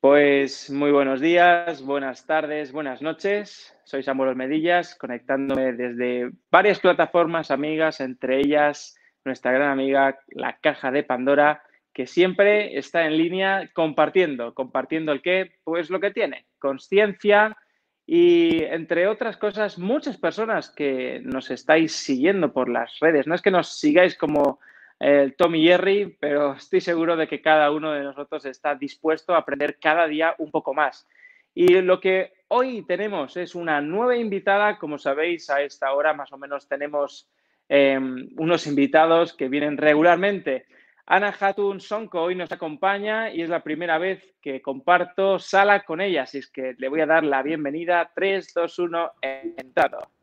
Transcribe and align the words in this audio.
Pues 0.00 0.70
muy 0.70 0.92
buenos 0.92 1.20
días, 1.20 1.82
buenas 1.82 2.24
tardes, 2.24 2.72
buenas 2.72 3.02
noches. 3.02 3.76
Soy 3.84 4.02
Samuel 4.02 4.34
Medillas, 4.34 4.94
conectándome 4.94 5.74
desde 5.74 6.30
varias 6.50 6.80
plataformas 6.80 7.50
amigas, 7.50 8.00
entre 8.00 8.38
ellas 8.40 8.96
nuestra 9.26 9.52
gran 9.52 9.68
amiga 9.68 10.18
La 10.28 10.56
Caja 10.62 10.90
de 10.90 11.02
Pandora, 11.02 11.62
que 11.92 12.06
siempre 12.06 12.78
está 12.78 13.04
en 13.04 13.18
línea 13.18 13.68
compartiendo. 13.74 14.54
¿Compartiendo 14.54 15.12
el 15.12 15.20
qué? 15.20 15.52
Pues 15.64 15.90
lo 15.90 16.00
que 16.00 16.12
tiene, 16.12 16.46
conciencia 16.58 17.58
y, 18.06 18.62
entre 18.62 19.06
otras 19.06 19.36
cosas, 19.36 19.78
muchas 19.78 20.16
personas 20.16 20.70
que 20.70 21.20
nos 21.24 21.50
estáis 21.50 21.92
siguiendo 21.92 22.54
por 22.54 22.70
las 22.70 22.98
redes. 23.00 23.26
No 23.26 23.34
es 23.34 23.42
que 23.42 23.50
nos 23.50 23.78
sigáis 23.78 24.16
como 24.16 24.60
el 25.00 25.34
Tom 25.34 25.54
y 25.54 25.66
Jerry, 25.66 26.14
pero 26.20 26.52
estoy 26.52 26.82
seguro 26.82 27.16
de 27.16 27.26
que 27.26 27.40
cada 27.40 27.70
uno 27.72 27.92
de 27.92 28.02
nosotros 28.02 28.44
está 28.44 28.74
dispuesto 28.74 29.34
a 29.34 29.38
aprender 29.38 29.78
cada 29.80 30.06
día 30.06 30.34
un 30.38 30.50
poco 30.50 30.74
más. 30.74 31.08
Y 31.54 31.80
lo 31.80 31.98
que 31.98 32.32
hoy 32.48 32.84
tenemos 32.86 33.36
es 33.38 33.54
una 33.54 33.80
nueva 33.80 34.16
invitada, 34.16 34.78
como 34.78 34.98
sabéis, 34.98 35.48
a 35.48 35.62
esta 35.62 35.92
hora 35.94 36.12
más 36.12 36.30
o 36.32 36.38
menos 36.38 36.68
tenemos 36.68 37.28
em, 37.68 38.28
unos 38.36 38.66
invitados 38.66 39.32
que 39.32 39.48
vienen 39.48 39.78
regularmente. 39.78 40.66
Ana 41.06 41.34
Hatun 41.40 41.80
Sonko 41.80 42.22
hoy 42.22 42.34
nos 42.34 42.52
acompaña 42.52 43.32
y 43.32 43.40
es 43.40 43.48
la 43.48 43.64
primera 43.64 43.96
vez 43.96 44.22
que 44.42 44.60
comparto 44.60 45.38
sala 45.38 45.80
con 45.80 46.02
ella, 46.02 46.22
así 46.22 46.38
es 46.38 46.50
que 46.50 46.74
le 46.76 46.88
voy 46.88 47.00
a 47.00 47.06
dar 47.06 47.24
la 47.24 47.42
bienvenida. 47.42 48.12
3, 48.14 48.52
2, 48.54 48.78
1, 48.78 49.12
entrado. 49.56 50.19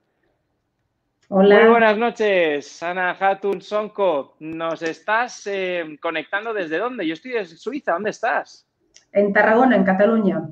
Hola. 1.29 1.59
Muy 1.59 1.69
buenas 1.71 1.97
noches, 1.97 2.81
Ana 2.81 3.11
Hatun 3.19 3.61
Sonko. 3.61 4.37
¿Nos 4.39 4.81
estás 4.81 5.45
eh, 5.47 5.97
conectando 6.01 6.53
desde 6.53 6.77
dónde? 6.77 7.05
Yo 7.05 7.15
estoy 7.15 7.31
desde 7.31 7.57
Suiza. 7.57 7.91
¿Dónde 7.91 8.11
estás? 8.11 8.65
En 9.11 9.33
Tarragona, 9.33 9.75
en 9.75 9.83
Cataluña. 9.83 10.47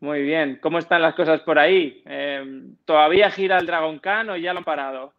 Muy 0.00 0.22
bien. 0.22 0.58
¿Cómo 0.62 0.78
están 0.78 1.02
las 1.02 1.14
cosas 1.14 1.42
por 1.42 1.58
ahí? 1.58 2.02
Eh, 2.06 2.62
¿Todavía 2.86 3.30
gira 3.30 3.58
el 3.58 3.66
Dragon 3.66 3.98
Khan 3.98 4.30
o 4.30 4.36
ya 4.38 4.54
lo 4.54 4.60
han 4.60 4.64
parado? 4.64 5.12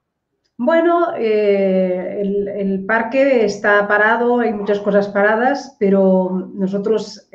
Bueno, 0.57 1.13
eh, 1.15 2.21
el, 2.21 2.83
parque 2.87 3.45
está 3.45 3.87
parado, 3.87 4.39
hay 4.39 4.53
muchas 4.53 4.79
cosas 4.79 5.07
paradas, 5.09 5.75
pero 5.79 6.49
nosotros 6.51 7.29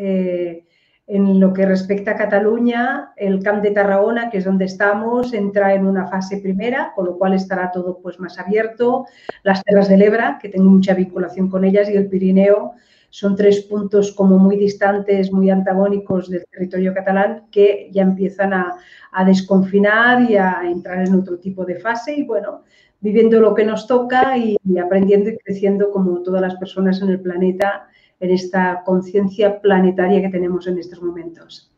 en 1.13 1.41
lo 1.41 1.53
que 1.53 1.67
respecta 1.67 2.13
a 2.13 2.17
Cataluña, 2.17 3.13
el 3.17 3.43
Camp 3.43 3.63
de 3.63 3.73
Tarragona, 3.73 4.31
que 4.31 4.39
es 4.39 4.45
donde 4.45 4.67
estamos, 4.67 5.33
entra 5.33 5.75
en 5.75 5.85
una 5.85 6.07
fase 6.07 6.39
primera, 6.39 6.93
con 6.95 7.07
lo 7.07 7.19
cual 7.19 7.35
estará 7.35 7.73
todo 7.73 7.99
pues, 8.01 8.21
más 8.21 8.39
abierto. 8.39 9.07
Las 9.43 9.65
Terras 9.65 9.89
del 9.89 10.03
Ebra, 10.03 10.39
que 10.41 10.49
tengo 10.49 10.71
mucha 10.71 10.95
vinculación 10.95 11.51
con 11.51 11.65
ellas, 11.65 11.91
y 11.91 11.97
el 11.97 12.09
Pirineo, 12.09 12.75
son 13.09 13.35
tres 13.35 13.63
puntos 13.63 14.13
como 14.13 14.39
muy 14.39 14.57
distantes, 14.57 15.33
muy 15.33 15.51
antagónicos 15.51 16.31
del 16.31 16.45
territorio 16.49 16.95
catalán, 16.95 17.47
que 17.51 17.91
ya 17.91 18.03
empiezan 18.03 18.53
a, 18.53 18.77
a 19.11 19.25
desconfinar 19.25 20.31
y 20.31 20.37
a 20.37 20.61
entrar 20.65 21.05
en 21.05 21.15
otro 21.15 21.39
tipo 21.39 21.65
de 21.65 21.75
fase. 21.75 22.15
Y 22.15 22.23
bueno, 22.23 22.63
viviendo 23.01 23.41
lo 23.41 23.53
que 23.53 23.65
nos 23.65 23.89
toca 23.89 24.39
y 24.39 24.57
aprendiendo 24.79 25.31
y 25.31 25.39
creciendo 25.39 25.91
como 25.91 26.23
todas 26.23 26.41
las 26.41 26.55
personas 26.55 27.03
en 27.03 27.09
el 27.09 27.21
planeta 27.21 27.90
en 28.21 28.31
esta 28.31 28.83
conciencia 28.85 29.61
planetaria 29.61 30.21
que 30.21 30.29
tenemos 30.29 30.67
en 30.67 30.79
estos 30.79 31.03
momentos. 31.03 31.73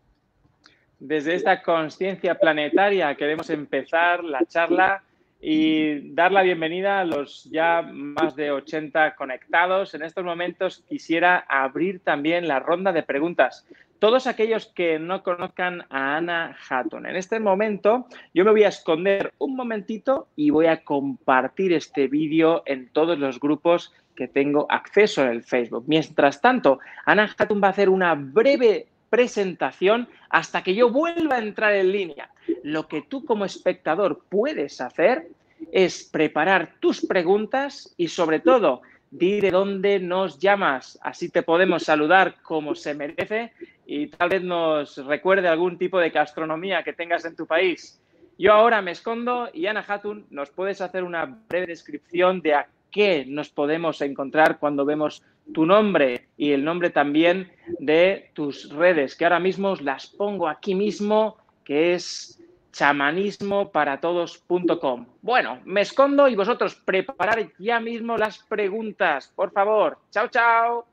Desde 0.99 1.35
esta 1.35 1.63
conciencia 1.63 2.35
planetaria 2.37 3.15
queremos 3.15 3.49
empezar 3.51 4.23
la 4.23 4.45
charla 4.47 5.03
y 5.41 6.15
dar 6.15 6.31
la 6.31 6.43
bienvenida 6.43 7.01
a 7.01 7.05
los 7.05 7.45
ya 7.51 7.83
más 7.83 8.37
de 8.37 8.53
80 8.53 9.17
conectados. 9.17 9.95
En 9.95 10.03
estos 10.03 10.25
momentos 10.25 10.85
quisiera 10.89 11.45
abrir 11.49 12.01
también 12.01 12.47
la 12.47 12.61
ronda 12.61 12.93
de 12.93 13.03
preguntas. 13.03 13.67
Todos 14.03 14.27
aquellos 14.27 14.67
que 14.67 14.99
no 14.99 15.23
conozcan 15.23 15.83
a 15.89 16.17
Ana 16.17 16.57
Hatton, 16.69 17.07
en 17.07 17.15
este 17.15 17.39
momento 17.39 18.09
yo 18.35 18.45
me 18.45 18.51
voy 18.51 18.65
a 18.65 18.69
esconder 18.69 19.33
un 19.39 19.55
momentito 19.55 20.27
y 20.35 20.51
voy 20.51 20.67
a 20.67 20.83
compartir 20.83 21.73
este 21.73 22.09
vídeo 22.09 22.65
en 22.67 22.89
todos 22.89 23.17
los 23.17 23.39
grupos 23.39 23.93
que 24.17 24.27
tengo 24.27 24.67
acceso 24.69 25.23
en 25.23 25.29
el 25.29 25.45
Facebook. 25.45 25.85
Mientras 25.87 26.41
tanto, 26.41 26.81
Ana 27.07 27.33
Hatun 27.39 27.63
va 27.63 27.69
a 27.69 27.71
hacer 27.71 27.89
una 27.89 28.17
breve 28.17 28.89
presentación 29.09 30.09
hasta 30.31 30.65
que 30.65 30.75
yo 30.75 30.91
vuelva 30.91 31.37
a 31.37 31.39
entrar 31.39 31.73
en 31.73 31.93
línea. 31.93 32.29
Lo 32.65 32.89
que 32.89 33.03
tú 33.03 33.25
como 33.25 33.45
espectador 33.45 34.25
puedes 34.29 34.81
hacer 34.81 35.29
es 35.71 36.03
preparar 36.03 36.75
tus 36.81 37.07
preguntas 37.07 37.95
y 37.97 38.09
sobre 38.09 38.41
todo, 38.41 38.83
di 39.13 39.41
de 39.41 39.51
dónde 39.51 40.01
nos 40.01 40.39
llamas. 40.39 40.99
Así 41.03 41.29
te 41.29 41.43
podemos 41.43 41.85
saludar 41.85 42.37
como 42.43 42.75
se 42.75 42.95
merece 42.95 43.53
y 43.87 44.09
tal 44.09 44.31
vez 44.31 44.43
nos 44.43 44.97
recuerde 45.07 45.49
algún 45.49 45.79
tipo 45.79 46.01
de 46.01 46.11
gastronomía 46.11 46.83
que 46.83 46.95
tengas 46.95 47.25
en 47.27 47.37
tu 47.37 47.47
país. 47.47 48.01
Yo 48.39 48.55
ahora 48.55 48.81
me 48.81 48.91
escondo 48.91 49.51
y 49.53 49.67
Ana 49.67 49.85
Hatun, 49.87 50.27
¿nos 50.31 50.51
puedes 50.51 50.81
hacer 50.81 51.05
una 51.05 51.27
breve 51.49 51.67
descripción 51.67 52.41
de 52.41 52.55
a 52.55 52.69
qué 52.91 53.25
nos 53.27 53.51
podemos 53.51 54.01
encontrar 54.01 54.59
cuando 54.59 54.87
vemos 54.87 55.23
tu 55.53 55.67
nombre 55.67 56.29
y 56.39 56.53
el 56.53 56.65
nombre 56.65 56.89
también 56.89 57.53
de 57.79 58.31
tus 58.33 58.71
redes, 58.71 59.15
que 59.15 59.25
ahora 59.25 59.41
mismo 59.41 59.77
las 59.77 60.07
pongo 60.07 60.49
aquí 60.49 60.75
mismo, 60.75 61.37
que 61.65 61.95
es 61.95 62.41
chamanismoparatodos.com. 62.73 65.07
Bueno, 65.21 65.61
me 65.65 65.83
escondo 65.83 66.27
y 66.29 66.35
vosotros 66.35 66.75
preparar 66.75 67.53
ya 67.59 67.79
mismo 67.81 68.17
las 68.17 68.39
preguntas, 68.39 69.31
por 69.35 69.53
favor. 69.53 69.99
Chao, 70.11 70.29
chao. 70.29 70.87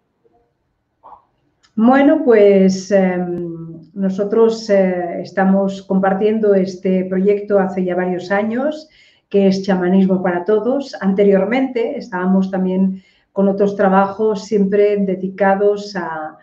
Bueno, 1.76 2.24
pues 2.26 2.92
em, 2.92 3.90
nosotros 3.94 4.70
eh, 4.70 5.22
estamos 5.22 5.82
compartiendo 5.84 6.54
este 6.54 7.06
proyecto 7.06 7.58
hace 7.58 7.86
ya 7.86 7.96
varios 7.96 8.32
años 8.32 8.90
que 9.30 9.48
es 9.48 9.64
Chamanismo 9.64 10.22
para 10.22 10.44
Todos. 10.44 10.94
Anteriormente 11.00 11.98
estábamos 11.98 12.52
también 12.52 13.02
con 13.32 13.48
otros 13.48 13.76
trabajos 13.76 14.44
siempre 14.44 14.98
dedicados 14.98 15.96
a, 15.96 16.39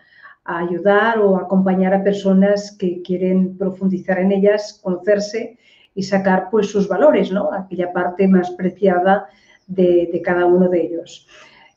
ayudar 0.46 1.18
o 1.18 1.36
acompañar 1.36 1.92
a 1.92 2.04
personas 2.04 2.76
que 2.78 3.02
quieren 3.02 3.56
profundizar 3.56 4.18
en 4.18 4.32
ellas, 4.32 4.80
conocerse 4.82 5.58
y 5.94 6.02
sacar 6.02 6.48
pues 6.50 6.68
sus 6.68 6.88
valores, 6.88 7.32
¿no? 7.32 7.52
aquella 7.52 7.92
parte 7.92 8.28
más 8.28 8.50
preciada 8.50 9.26
de, 9.66 10.20
cada 10.24 10.46
uno 10.46 10.68
de 10.68 10.82
ellos. 10.82 11.26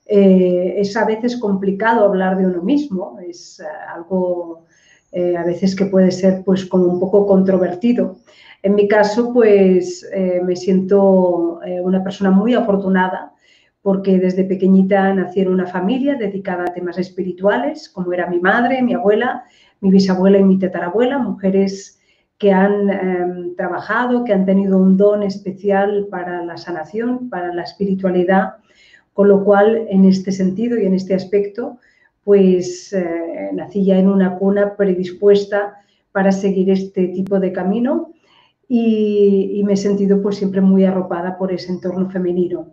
Eh, 0.05 0.75
es 0.77 0.95
a 0.97 1.05
veces 1.05 1.37
complicado 1.37 2.05
hablar 2.05 2.37
de 2.37 2.45
uno 2.45 2.61
mismo, 2.61 3.17
es 3.27 3.59
eh, 3.59 3.63
algo 3.93 4.65
eh, 5.11 5.37
a 5.37 5.43
veces 5.43 5.75
que 5.75 5.85
puede 5.85 6.11
ser 6.11 6.43
pues 6.43 6.65
como 6.65 6.85
un 6.85 6.99
poco 6.99 7.25
controvertido. 7.25 8.17
En 8.61 8.75
mi 8.75 8.89
caso, 8.89 9.33
pues 9.33 10.05
me 10.43 10.53
siento 10.57 11.61
una 11.81 12.03
persona 12.03 12.29
muy 12.29 12.55
afortunada 12.55 13.28
porque 13.81 14.19
desde 14.19 14.43
pequeñita 14.43 15.13
nací 15.13 15.41
en 15.41 15.49
una 15.49 15.65
familia 15.65 16.15
dedicada 16.15 16.63
a 16.63 16.73
temas 16.73 16.97
espirituales, 16.97 17.89
como 17.89 18.11
era 18.13 18.27
mi 18.27 18.39
madre, 18.39 18.81
mi 18.81 18.93
abuela, 18.93 19.43
mi 19.81 19.91
bisabuela 19.91 20.37
y 20.37 20.43
mi 20.43 20.59
tatarabuela, 20.59 21.17
mujeres 21.19 21.99
que 22.37 22.51
han 22.51 22.89
em, 22.89 23.55
trabajado, 23.55 24.23
que 24.23 24.33
han 24.33 24.45
tenido 24.45 24.77
un 24.77 24.97
don 24.97 25.23
especial 25.23 26.07
para 26.09 26.43
la 26.43 26.57
sanación, 26.57 27.29
para 27.29 27.53
la 27.53 27.63
espiritualidad, 27.63 28.55
con 29.13 29.27
lo 29.27 29.43
cual 29.43 29.85
en 29.89 30.05
este 30.05 30.31
sentido 30.31 30.77
y 30.77 30.85
en 30.85 30.93
este 30.93 31.13
aspecto, 31.13 31.79
pues 32.23 32.93
eh, 32.93 33.49
nací 33.53 33.83
ya 33.83 33.97
en 33.97 34.07
una 34.07 34.37
cuna 34.37 34.75
predispuesta 34.75 35.75
para 36.11 36.31
seguir 36.31 36.69
este 36.69 37.07
tipo 37.09 37.39
de 37.39 37.51
camino 37.51 38.13
y, 38.67 39.61
me 39.65 39.73
he 39.73 39.77
sentido 39.77 40.21
pues 40.21 40.37
siempre 40.37 40.61
muy 40.61 40.85
arropada 40.85 41.37
por 41.37 41.51
ese 41.51 41.71
entorno 41.71 42.09
femenino. 42.09 42.67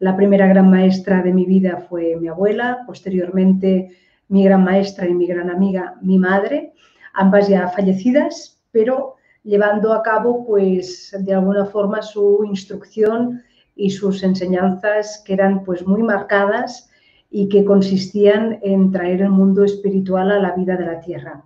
La 0.00 0.16
primera 0.16 0.46
gran 0.46 0.70
maestra 0.70 1.22
de 1.22 1.32
mi 1.32 1.44
vida 1.44 1.86
fue 1.88 2.16
mi 2.16 2.28
abuela, 2.28 2.84
posteriormente 2.86 3.90
mi 4.28 4.44
gran 4.44 4.62
maestra 4.62 5.08
y 5.08 5.14
mi 5.14 5.26
gran 5.26 5.50
amiga, 5.50 5.96
mi 6.02 6.18
madre, 6.18 6.72
ambas 7.14 7.48
ya 7.48 7.68
fallecidas, 7.68 8.60
pero 8.70 9.16
llevando 9.42 9.92
a 9.92 10.02
cabo 10.02 10.46
pues 10.46 11.16
de 11.18 11.34
alguna 11.34 11.66
forma 11.66 12.02
su 12.02 12.44
instrucción 12.44 13.42
y 13.74 13.90
sus 13.90 14.22
enseñanzas 14.22 15.22
que 15.26 15.32
eran 15.32 15.64
pues 15.64 15.84
muy 15.84 16.02
marcadas 16.02 16.90
y 17.30 17.48
que 17.48 17.64
consistían 17.64 18.60
en 18.62 18.92
traer 18.92 19.22
el 19.22 19.30
mundo 19.30 19.64
espiritual 19.64 20.30
a 20.30 20.38
la 20.38 20.52
vida 20.52 20.76
de 20.76 20.86
la 20.86 21.00
tierra. 21.00 21.42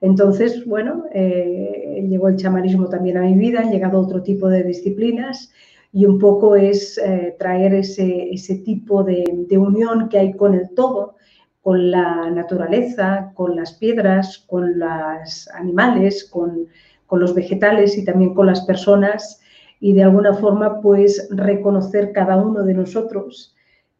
Entonces, 0.00 0.64
bueno, 0.64 1.04
eh, 1.12 2.06
llegó 2.08 2.28
el 2.28 2.36
chamanismo 2.36 2.88
también 2.88 3.18
a 3.18 3.22
mi 3.22 3.34
vida, 3.34 3.60
han 3.60 3.70
llegado 3.70 4.00
otro 4.00 4.22
tipo 4.22 4.48
de 4.48 4.62
disciplinas 4.62 5.52
y 5.92 6.04
un 6.04 6.18
poco 6.18 6.56
es 6.56 6.98
eh, 6.98 7.34
traer 7.38 7.74
ese, 7.74 8.62
tipo 8.64 9.02
de, 9.02 9.24
unión 9.58 10.08
que 10.08 10.18
hay 10.18 10.32
con 10.34 10.54
el 10.54 10.70
todo, 10.74 11.16
con 11.62 11.90
la 11.90 12.30
naturaleza, 12.30 13.32
con 13.34 13.56
las 13.56 13.74
piedras, 13.74 14.44
con 14.46 14.78
los 14.78 15.48
animales, 15.54 16.28
con, 16.30 16.68
con 17.06 17.20
los 17.20 17.34
vegetales 17.34 17.96
y 17.96 18.04
también 18.04 18.34
con 18.34 18.46
las 18.46 18.62
personas 18.62 19.40
y 19.80 19.92
de 19.92 20.02
alguna 20.02 20.34
forma 20.34 20.80
pues 20.80 21.28
reconocer 21.30 22.12
cada 22.12 22.36
uno 22.36 22.64
de 22.64 22.74
nosotros 22.74 23.54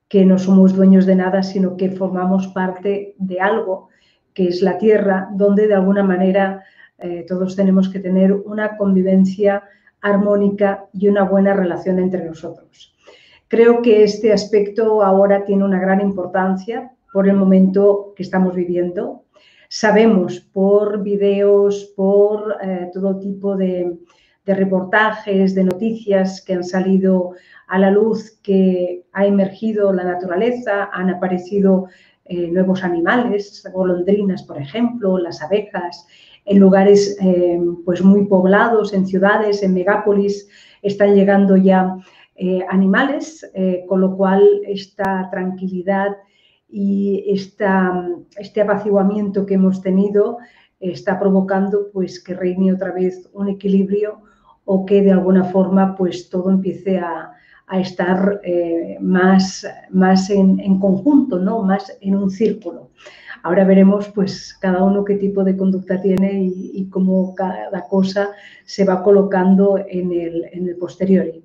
que 0.08 0.24
no 0.24 0.38
somos 0.38 0.74
dueños 0.74 1.06
de 1.06 1.16
nada, 1.16 1.42
sino 1.42 1.76
que 1.76 1.90
formamos 1.90 2.48
parte 2.48 3.14
de 3.18 3.40
algo 3.40 3.88
que 4.34 4.48
es 4.48 4.62
la 4.62 4.78
tierra, 4.78 5.28
donde 5.32 5.66
de 5.66 5.74
alguna 5.74 6.02
manera 6.02 6.64
eh, 6.98 7.24
todos 7.28 7.56
tenemos 7.56 7.88
que 7.88 8.00
tener 8.00 8.32
una 8.32 8.76
convivencia 8.76 9.62
armónica 10.00 10.86
y 10.92 11.08
una 11.08 11.24
buena 11.24 11.54
relación 11.54 11.98
entre 11.98 12.24
nosotros. 12.24 12.94
Creo 13.48 13.80
que 13.80 14.04
este 14.04 14.32
aspecto 14.32 15.02
ahora 15.02 15.44
tiene 15.44 15.64
una 15.64 15.80
gran 15.80 16.00
importancia 16.00 16.92
por 17.12 17.26
el 17.28 17.36
momento 17.36 18.12
que 18.14 18.22
estamos 18.22 18.54
viviendo. 18.54 19.24
Sabemos 19.70 20.40
por 20.40 21.02
videos, 21.02 21.92
por 21.96 22.56
eh, 22.62 22.90
todo 22.92 23.18
tipo 23.18 23.56
de, 23.56 23.96
reportajes, 24.44 25.54
de 25.54 25.64
noticias 25.64 26.42
que 26.42 26.54
han 26.54 26.64
salido 26.64 27.32
a 27.66 27.78
la 27.78 27.90
luz, 27.90 28.38
que 28.42 29.04
ha 29.12 29.26
emergido 29.26 29.92
la 29.92 30.04
naturaleza, 30.04 30.88
han 30.90 31.10
aparecido 31.10 31.86
eh, 32.24 32.48
nuevos 32.50 32.82
animales, 32.82 33.62
golondrinas, 33.72 34.42
por 34.42 34.58
ejemplo, 34.58 35.18
las 35.18 35.42
abejas, 35.42 36.06
en 36.48 36.58
lugares 36.58 37.16
eh, 37.20 37.60
pues 37.84 38.02
muy 38.02 38.24
poblados, 38.24 38.94
en 38.94 39.06
ciudades, 39.06 39.62
en 39.62 39.74
megápolis, 39.74 40.48
están 40.80 41.14
llegando 41.14 41.56
ya 41.56 41.96
eh, 42.36 42.64
animales, 42.70 43.48
eh, 43.54 43.84
con 43.86 44.00
lo 44.00 44.16
cual 44.16 44.42
esta 44.66 45.28
tranquilidad 45.30 46.16
y 46.70 47.24
esta, 47.28 48.08
este 48.38 48.62
apaciguamiento 48.62 49.44
que 49.44 49.54
hemos 49.54 49.82
tenido 49.82 50.38
está 50.80 51.18
provocando 51.18 51.90
pues 51.92 52.22
que 52.22 52.34
reine 52.34 52.72
otra 52.72 52.92
vez 52.92 53.28
un 53.34 53.48
equilibrio 53.48 54.20
o 54.64 54.86
que 54.86 55.02
de 55.02 55.12
alguna 55.12 55.44
forma 55.44 55.96
pues 55.96 56.30
todo 56.30 56.50
empiece 56.50 56.98
a, 56.98 57.32
a 57.66 57.80
estar 57.80 58.40
más, 59.00 59.66
más 59.90 60.30
en, 60.30 60.60
en, 60.60 60.78
conjunto, 60.78 61.38
¿no? 61.38 61.62
más 61.62 61.96
en 62.00 62.14
un 62.14 62.30
círculo. 62.30 62.90
Ahora 63.42 63.64
veremos 63.64 64.08
pues 64.08 64.56
cada 64.60 64.82
uno 64.82 65.04
qué 65.04 65.14
tipo 65.14 65.44
de 65.44 65.56
conducta 65.56 66.00
tiene 66.00 66.42
y, 66.44 66.88
cómo 66.90 67.34
cada 67.34 67.86
cosa 67.88 68.30
se 68.64 68.84
va 68.84 69.02
colocando 69.02 69.78
en 69.78 70.12
el, 70.12 70.46
en 70.52 70.68
el 70.68 70.76
posteriori. 70.76 71.44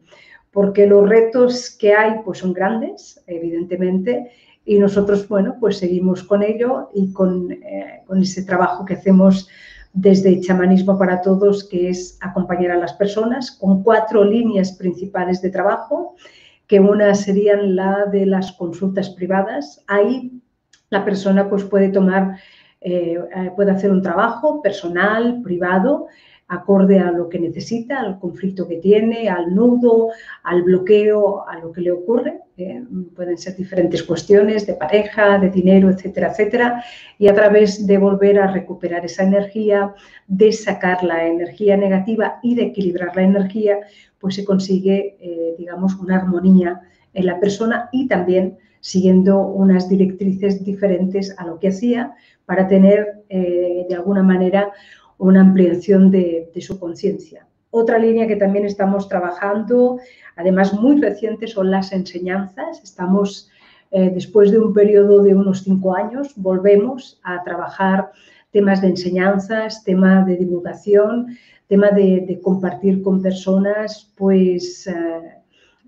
Porque 0.52 0.88
los 0.88 1.08
retos 1.08 1.76
que 1.80 1.94
hay 1.94 2.20
pues 2.24 2.40
son 2.40 2.54
grandes, 2.54 3.24
evidentemente, 3.28 4.32
y 4.66 4.80
nosotros, 4.80 5.28
bueno, 5.28 5.58
pues 5.60 5.78
seguimos 5.78 6.24
con 6.24 6.42
ello 6.42 6.90
y 6.94 7.12
con, 7.12 7.52
eh, 7.52 8.04
con 8.06 8.22
ese 8.22 8.44
trabajo 8.44 8.86
que 8.86 8.94
hacemos 8.94 9.50
desde 9.94 10.40
Chamanismo 10.42 10.98
para 10.98 11.22
Todos, 11.22 11.68
que 11.68 11.90
es 11.90 12.18
acompañar 12.22 12.72
a 12.72 12.78
las 12.78 12.94
personas 12.94 13.52
con 13.52 13.84
cuatro 13.84 14.24
líneas 14.24 14.72
principales 14.72 15.42
de 15.42 15.52
trabajo, 15.52 16.16
que 16.68 16.80
una 16.80 17.14
serían 17.14 17.76
la 17.76 18.06
de 18.06 18.26
las 18.26 18.54
consultas 18.54 19.10
privadas. 19.12 19.84
Ahí 19.88 20.43
la 20.94 21.04
persona 21.04 21.50
pues, 21.50 21.64
puede 21.64 21.90
tomar, 21.90 22.38
eh, 22.80 23.18
eh, 23.36 23.52
puede 23.56 23.72
hacer 23.72 23.92
un 23.92 24.02
trabajo 24.02 24.62
personal, 24.62 25.42
privado, 25.44 26.08
acorde 26.48 27.00
a 27.00 27.10
lo 27.10 27.30
que 27.30 27.40
necesita, 27.40 28.00
al 28.00 28.20
conflicto 28.20 28.68
que 28.68 28.78
tiene, 28.78 29.28
al 29.28 29.56
nudo, 29.56 30.10
al 30.44 30.62
bloqueo, 30.62 31.48
a 31.48 31.58
lo 31.58 31.72
que 31.72 31.82
le 31.82 31.92
ocurre. 31.92 32.42
Eh, 32.58 32.84
pueden 33.16 33.40
ser 33.40 33.56
diferentes 33.56 34.04
cuestiones 34.04 34.68
de 34.68 34.76
pareja, 34.76 35.40
de 35.40 35.50
dinero, 35.50 35.90
etcétera, 35.90 36.28
etcétera. 36.30 36.84
Y 37.18 37.28
a 37.28 37.34
través 37.34 37.88
de 37.88 37.98
volver 37.98 38.40
a 38.40 38.52
recuperar 38.52 39.04
esa 39.04 39.24
energía, 39.24 39.96
de 40.28 40.52
sacar 40.52 41.04
la 41.04 41.26
energía 41.26 41.76
negativa 41.76 42.40
y 42.44 42.54
de 42.54 42.66
equilibrar 42.66 43.16
la 43.16 43.24
energía, 43.24 43.80
pues 44.20 44.36
se 44.36 44.46
consigue, 44.46 45.56
digamos, 45.58 45.96
una 45.96 46.18
armonía 46.18 46.82
en 47.14 47.26
la 47.26 47.40
persona 47.40 47.90
y 47.92 48.08
también 48.08 48.58
siguiendo 48.84 49.40
unas 49.40 49.88
directrices 49.88 50.62
diferentes 50.66 51.34
a 51.38 51.46
lo 51.46 51.58
que 51.58 51.70
hacía 51.70 52.16
para 52.46 52.68
tener 52.68 53.24
eh, 53.30 53.86
de 53.88 53.96
alguna 53.96 54.24
manera 54.24 54.74
una 55.18 55.40
ampliación 55.40 56.12
de, 56.12 56.52
su 56.60 56.78
conciencia. 56.78 57.48
Otra 57.72 57.98
línea 57.98 58.28
que 58.28 58.36
también 58.36 58.66
estamos 58.66 59.08
trabajando, 59.08 60.00
además 60.36 60.74
muy 60.74 61.00
reciente, 61.00 61.48
son 61.48 61.72
las 61.72 61.94
enseñanzas. 61.94 62.84
Estamos, 62.84 63.50
eh, 63.92 64.12
después 64.14 64.52
de 64.52 64.60
un 64.60 64.74
periodo 64.74 65.24
de 65.24 65.34
unos 65.34 65.64
cinco 65.64 65.96
años, 65.96 66.34
volvemos 66.36 67.22
a 67.24 67.42
trabajar 67.42 68.12
temas 68.52 68.82
de 68.82 68.90
enseñanzas, 68.90 69.86
tema 69.86 70.26
de 70.26 70.36
divulgación, 70.36 71.38
tema 71.68 71.90
de, 71.92 72.38
compartir 72.44 73.02
con 73.02 73.22
personas, 73.22 74.12
pues 74.18 74.88
eh, 74.88 75.43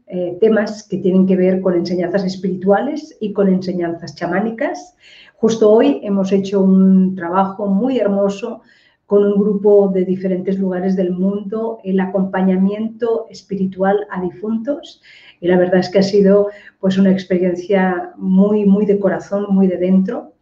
eh, 0.08 0.38
temas 0.40 0.88
que 0.88 0.98
tienen 0.98 1.26
que 1.26 1.36
ver 1.36 1.62
con 1.62 1.74
enseñanzas 1.76 2.24
espirituales 2.26 3.18
y 3.20 3.34
con 3.34 3.48
enseñanzas 3.48 4.16
chamánicas. 4.16 4.96
Justo 5.36 5.72
hoy 5.72 6.00
hemos 6.04 6.32
hecho 6.32 6.62
un 6.62 7.16
trabajo 7.16 7.66
muy 7.68 7.98
hermoso 7.98 8.62
con 9.08 9.24
un 9.24 9.40
grupo 9.40 9.90
de 9.90 10.06
diferentes 10.06 10.60
lugares 10.60 10.96
del 10.96 11.12
mundo, 11.12 11.80
el 11.84 12.00
acompañamiento 12.00 13.26
espiritual 13.30 14.06
a 14.12 14.22
difuntos. 14.22 15.02
Y 15.42 15.48
la 15.48 15.58
verdad 15.58 15.80
es 15.80 15.90
que 15.90 16.00
ha 16.00 16.04
sido 16.04 16.50
pues, 16.80 16.98
una 16.98 17.12
experiencia 17.12 18.14
muy, 18.18 18.66
muy 18.66 18.86
de 18.86 19.00
corazón, 19.00 19.48
muy 19.50 19.68
de 19.68 19.78
dentro. 19.78 20.35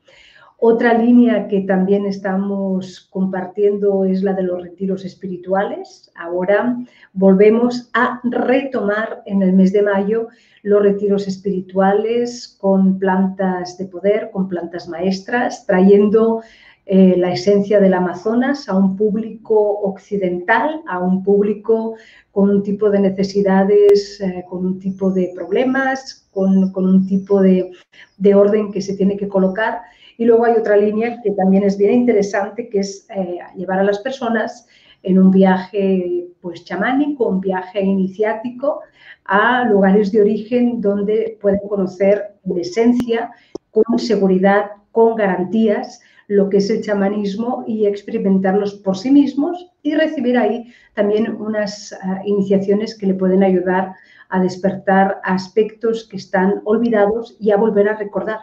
Otra 0.65 0.93
línea 0.93 1.49
que 1.49 1.59
también 1.59 2.05
estamos 2.05 3.09
compartiendo 3.11 4.05
es 4.05 4.23
la 4.23 4.31
de 4.31 4.43
los 4.43 4.63
retiros 4.63 5.03
espirituales. 5.03 6.09
Ahora 6.15 6.77
volvemos 7.11 7.89
a 7.91 8.21
retomar 8.23 9.23
en 9.25 9.41
el 9.41 9.51
mes 9.51 9.73
de 9.73 9.81
mayo 9.81 10.29
los 10.61 10.81
retiros 10.81 11.27
espirituales 11.27 12.57
con 12.61 12.97
plantas 12.97 13.77
de 13.77 13.87
poder, 13.87 14.31
con 14.31 14.47
plantas 14.47 14.87
maestras, 14.87 15.65
trayendo 15.65 16.41
eh, 16.85 17.15
la 17.17 17.33
esencia 17.33 17.81
del 17.81 17.93
Amazonas 17.93 18.69
a 18.69 18.77
un 18.77 18.95
público 18.95 19.81
occidental, 19.81 20.79
a 20.87 20.99
un 20.99 21.25
público 21.25 21.95
con 22.31 22.49
un 22.49 22.63
tipo 22.63 22.89
de 22.89 23.01
necesidades, 23.01 24.21
eh, 24.21 24.45
con 24.49 24.65
un 24.65 24.79
tipo 24.79 25.11
de 25.11 25.33
problemas, 25.35 26.25
con, 26.31 26.71
un 26.73 27.05
tipo 27.05 27.41
de, 27.41 27.69
de 28.17 28.33
orden 28.33 28.71
que 28.71 28.81
se 28.81 28.95
tiene 28.95 29.17
que 29.17 29.27
colocar 29.27 29.81
y 30.17 30.25
luego 30.25 30.45
hay 30.45 30.53
otra 30.53 30.77
línea 30.77 31.19
que 31.21 31.31
también 31.31 31.63
es 31.63 31.77
bien 31.77 31.93
interesante, 31.93 32.69
que 32.69 32.79
es 32.79 33.07
eh, 33.15 33.39
llevar 33.55 33.79
a 33.79 33.83
las 33.83 33.99
personas 33.99 34.67
en 35.03 35.19
un 35.19 35.31
viaje 35.31 36.27
pues 36.41 36.63
chamánico, 36.65 37.27
un 37.27 37.41
viaje 37.41 37.81
iniciático 37.81 38.81
a 39.25 39.65
lugares 39.65 40.11
de 40.11 40.21
origen 40.21 40.81
donde 40.81 41.37
pueden 41.41 41.61
conocer 41.67 42.35
en 42.45 42.57
esencia, 42.57 43.31
con 43.71 43.97
seguridad, 43.97 44.71
con 44.91 45.15
garantías, 45.15 46.01
lo 46.27 46.49
que 46.49 46.57
es 46.57 46.69
el 46.69 46.81
chamanismo 46.81 47.63
y 47.67 47.85
experimentarlos 47.85 48.75
por 48.75 48.97
sí 48.97 49.11
mismos 49.11 49.71
y 49.81 49.95
recibir 49.95 50.37
ahí 50.37 50.73
también 50.93 51.35
unas 51.35 51.93
ah, 52.01 52.21
iniciaciones 52.25 52.97
que 52.97 53.07
le 53.07 53.13
pueden 53.13 53.43
ayudar 53.43 53.93
a 54.29 54.41
despertar 54.41 55.19
aspectos 55.23 56.07
que 56.07 56.17
están 56.17 56.61
olvidados 56.65 57.35
y 57.39 57.51
a 57.51 57.57
volver 57.57 57.89
a 57.89 57.97
recordar 57.97 58.39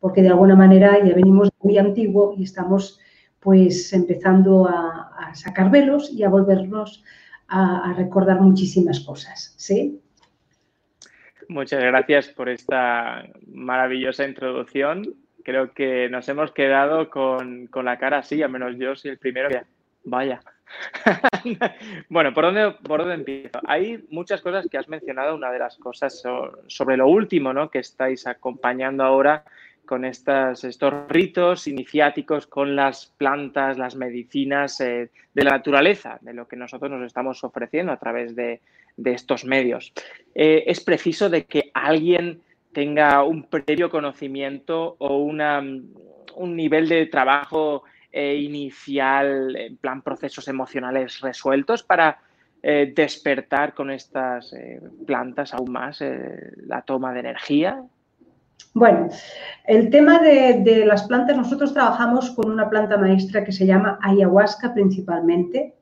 porque 0.00 0.22
de 0.22 0.28
alguna 0.28 0.54
manera 0.54 0.98
ya 1.04 1.14
venimos 1.14 1.50
muy 1.62 1.78
antiguo 1.78 2.34
y 2.36 2.44
estamos 2.44 3.00
pues 3.40 3.92
empezando 3.92 4.66
a, 4.66 5.04
sacar 5.34 5.70
velos 5.70 6.10
y 6.12 6.22
a 6.22 6.28
volvernos 6.28 7.04
a, 7.48 7.94
recordar 7.96 8.40
muchísimas 8.40 9.00
cosas, 9.00 9.54
¿sí? 9.56 10.00
Muchas 11.48 11.82
gracias 11.82 12.28
por 12.28 12.48
esta 12.48 13.24
maravillosa 13.46 14.26
introducción. 14.26 15.14
Creo 15.44 15.72
que 15.72 16.08
nos 16.10 16.28
hemos 16.28 16.52
quedado 16.52 17.08
con, 17.10 17.68
la 17.72 17.98
cara 17.98 18.18
así, 18.18 18.42
al 18.42 18.50
menos 18.50 18.76
yo 18.76 18.94
soy 18.96 19.12
el 19.12 19.18
primero. 19.18 19.48
Vaya. 20.04 20.40
bueno, 22.10 22.34
¿por 22.34 22.44
dónde, 22.44 22.72
¿por 22.82 23.00
dónde 23.00 23.14
empiezo? 23.14 23.60
Hay 23.66 24.04
muchas 24.10 24.42
cosas 24.42 24.66
que 24.70 24.76
has 24.76 24.88
mencionado. 24.88 25.34
Una 25.34 25.50
de 25.50 25.58
las 25.58 25.76
cosas 25.78 26.22
sobre 26.66 26.96
lo 26.96 27.08
último 27.08 27.52
¿no? 27.52 27.70
que 27.70 27.78
estáis 27.78 28.26
acompañando 28.26 29.04
ahora 29.04 29.44
con 29.88 30.04
estos 30.04 30.62
ritos 31.08 31.66
iniciáticos 31.66 32.46
con 32.46 32.76
las 32.76 33.06
plantas, 33.16 33.78
las 33.78 33.96
medicinas 33.96 34.78
eh, 34.82 35.10
de 35.32 35.44
la 35.44 35.52
naturaleza, 35.52 36.18
de 36.20 36.34
lo 36.34 36.46
que 36.46 36.56
nosotros 36.56 36.90
nos 36.90 37.06
estamos 37.06 37.42
ofreciendo 37.42 37.90
a 37.90 37.96
través 37.96 38.36
de, 38.36 38.60
estos 39.02 39.46
medios. 39.46 39.92
Eh, 40.34 40.64
es 40.66 40.80
preciso 40.80 41.30
de 41.30 41.46
que 41.46 41.70
alguien 41.72 42.42
tenga 42.72 43.22
un 43.22 43.44
previo 43.44 43.88
conocimiento 43.88 44.96
o 44.98 45.16
un 45.16 46.56
nivel 46.56 46.88
de 46.88 47.06
trabajo 47.06 47.84
eh, 48.12 48.34
inicial, 48.34 49.56
en 49.56 49.78
plan 49.78 50.02
procesos 50.02 50.48
emocionales 50.48 51.20
resueltos 51.20 51.82
para 51.82 52.18
despertar 52.60 53.72
con 53.72 53.88
estas 53.88 54.52
plantas 55.06 55.54
aún 55.54 55.70
más 55.70 56.02
la 56.56 56.82
toma 56.82 57.14
de 57.14 57.20
energía 57.20 57.84
bueno, 58.74 59.08
el 59.66 59.90
tema 59.90 60.20
de, 60.20 60.84
las 60.86 61.04
plantas, 61.04 61.36
nosotros 61.36 61.72
trabajamos 61.74 62.30
con 62.30 62.50
una 62.50 62.70
planta 62.70 62.96
maestra 62.96 63.44
que 63.44 63.52
se 63.52 63.66
llama 63.66 63.98
ayahuasca 64.02 64.72
principalmente. 64.72 65.74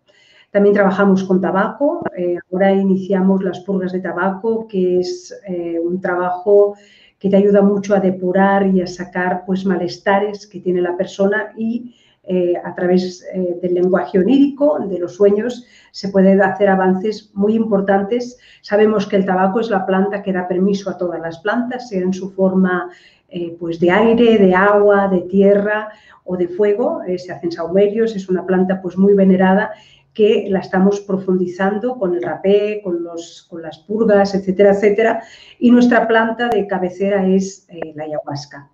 También 0.50 0.74
trabajamos 0.74 1.24
con 1.24 1.40
tabaco. 1.40 2.02
Eh, 2.16 2.38
ahora 2.50 2.72
iniciamos 2.72 3.42
las 3.42 3.60
purgas 3.60 3.92
de 3.92 4.00
tabaco, 4.00 4.66
que 4.66 5.00
es 5.00 5.38
eh, 5.46 5.78
un 5.78 6.00
trabajo 6.00 6.76
que 7.18 7.28
te 7.28 7.36
ayuda 7.36 7.62
mucho 7.62 7.94
a 7.94 8.00
depurar 8.00 8.66
y 8.66 8.80
a 8.80 8.86
sacar 8.86 9.44
pues 9.44 9.64
malestares 9.64 10.46
que 10.46 10.60
tiene 10.60 10.80
la 10.80 10.96
persona 10.96 11.52
y 11.56 11.94
eh, 12.28 12.54
a 12.64 12.74
través 12.74 13.24
eh, 13.32 13.56
del 13.62 13.74
lenguaje 13.74 14.18
onírico, 14.18 14.80
de 14.80 14.98
los 14.98 15.14
sueños, 15.14 15.64
se 15.92 16.08
pueden 16.08 16.42
hacer 16.42 16.68
avances 16.68 17.30
muy 17.34 17.54
importantes. 17.54 18.36
Sabemos 18.62 19.06
que 19.06 19.14
el 19.14 19.24
tabaco 19.24 19.60
es 19.60 19.70
la 19.70 19.86
planta 19.86 20.24
que 20.24 20.32
da 20.32 20.48
permiso 20.48 20.90
a 20.90 20.98
todas 20.98 21.20
las 21.20 21.38
plantas, 21.38 21.88
sea 21.88 22.00
en 22.00 22.12
su 22.12 22.32
forma 22.32 22.90
eh, 23.28 23.56
pues 23.60 23.78
de 23.78 23.92
aire, 23.92 24.38
de 24.38 24.56
agua, 24.56 25.06
de 25.06 25.20
tierra 25.20 25.90
o 26.24 26.36
de 26.36 26.48
fuego. 26.48 27.00
se 27.16 27.32
hacen 27.32 27.52
saumerios, 27.52 28.16
es 28.16 28.28
una 28.28 28.44
planta 28.44 28.82
pues 28.82 28.98
muy 28.98 29.14
venerada 29.14 29.70
que 30.12 30.46
la 30.48 30.58
estamos 30.58 30.98
profundizando 31.02 31.96
con 31.96 32.16
el 32.16 32.22
rapé, 32.24 32.80
con, 32.82 33.04
los, 33.04 33.46
con 33.48 33.62
las 33.62 33.78
purgas, 33.78 34.34
etcétera, 34.34 34.72
etcétera. 34.72 35.22
Y 35.60 35.70
nuestra 35.70 36.08
planta 36.08 36.48
de 36.48 36.66
cabecera 36.66 37.24
es 37.24 37.68
la 37.94 38.02
ayahuasca. 38.02 38.68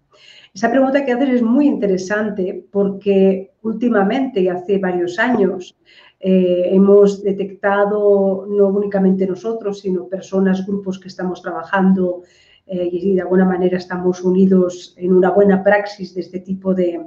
Esa 0.55 0.71
pregunta 0.71 1.03
que 1.05 1.13
haces 1.13 1.31
es 1.31 1.43
muy 1.43 1.67
interesante 1.67 2.67
porque 2.71 3.53
últimamente, 3.63 4.51
hace 4.51 4.79
varios 4.79 5.19
años, 5.19 5.75
eh, 6.21 6.69
hemos 6.75 7.23
detectado, 7.23 8.47
no 8.47 8.69
únicamente 8.69 9.27
nosotros, 9.27 9.81
sino 9.81 10.09
personas, 10.09 10.67
grupos 10.67 11.01
que 11.01 11.09
estamos 11.09 11.41
trabajando 11.41 12.23
eh, 12.67 12.87
y 12.93 13.15
de 13.15 13.23
alguna 13.23 13.47
manera 13.47 13.79
estamos 13.79 14.23
unidos 14.23 14.95
en 14.99 15.15
una 15.15 15.31
buena 15.31 15.65
praxis 15.65 16.15
de 16.15 16.21
este 16.21 16.41
tipo 16.41 16.75
de, 16.75 17.01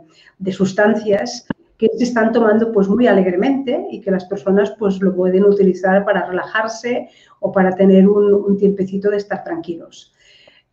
sustancias 0.51 1.47
que 1.77 1.89
se 1.97 2.03
están 2.03 2.31
tomando 2.31 2.71
pues 2.71 2.87
muy 2.87 3.05
alegremente 3.05 3.85
y 3.91 4.01
que 4.01 4.09
las 4.09 4.25
personas 4.25 4.73
pues 4.79 4.99
lo 5.01 5.15
pueden 5.15 5.43
utilizar 5.43 6.03
para 6.03 6.25
relajarse 6.25 7.09
o 7.41 7.51
para 7.51 7.75
tener 7.75 8.07
un, 8.07 8.33
un 8.33 8.57
tiempecito 8.57 9.11
de 9.11 9.17
estar 9.17 9.43
tranquilos. 9.43 10.14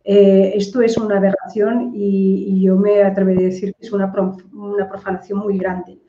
Eh, 0.05 0.53
esto 0.55 0.81
es 0.81 0.97
una 0.97 1.17
aberración 1.17 1.93
y, 1.95 2.61
yo 2.61 2.75
me 2.75 3.03
atrevería 3.03 3.47
a 3.47 3.51
decir 3.51 3.73
que 3.73 3.85
es 3.85 3.91
una, 3.93 4.11
una, 4.53 4.89
profanación 4.89 5.39
muy 5.39 5.57
grande, 5.57 5.99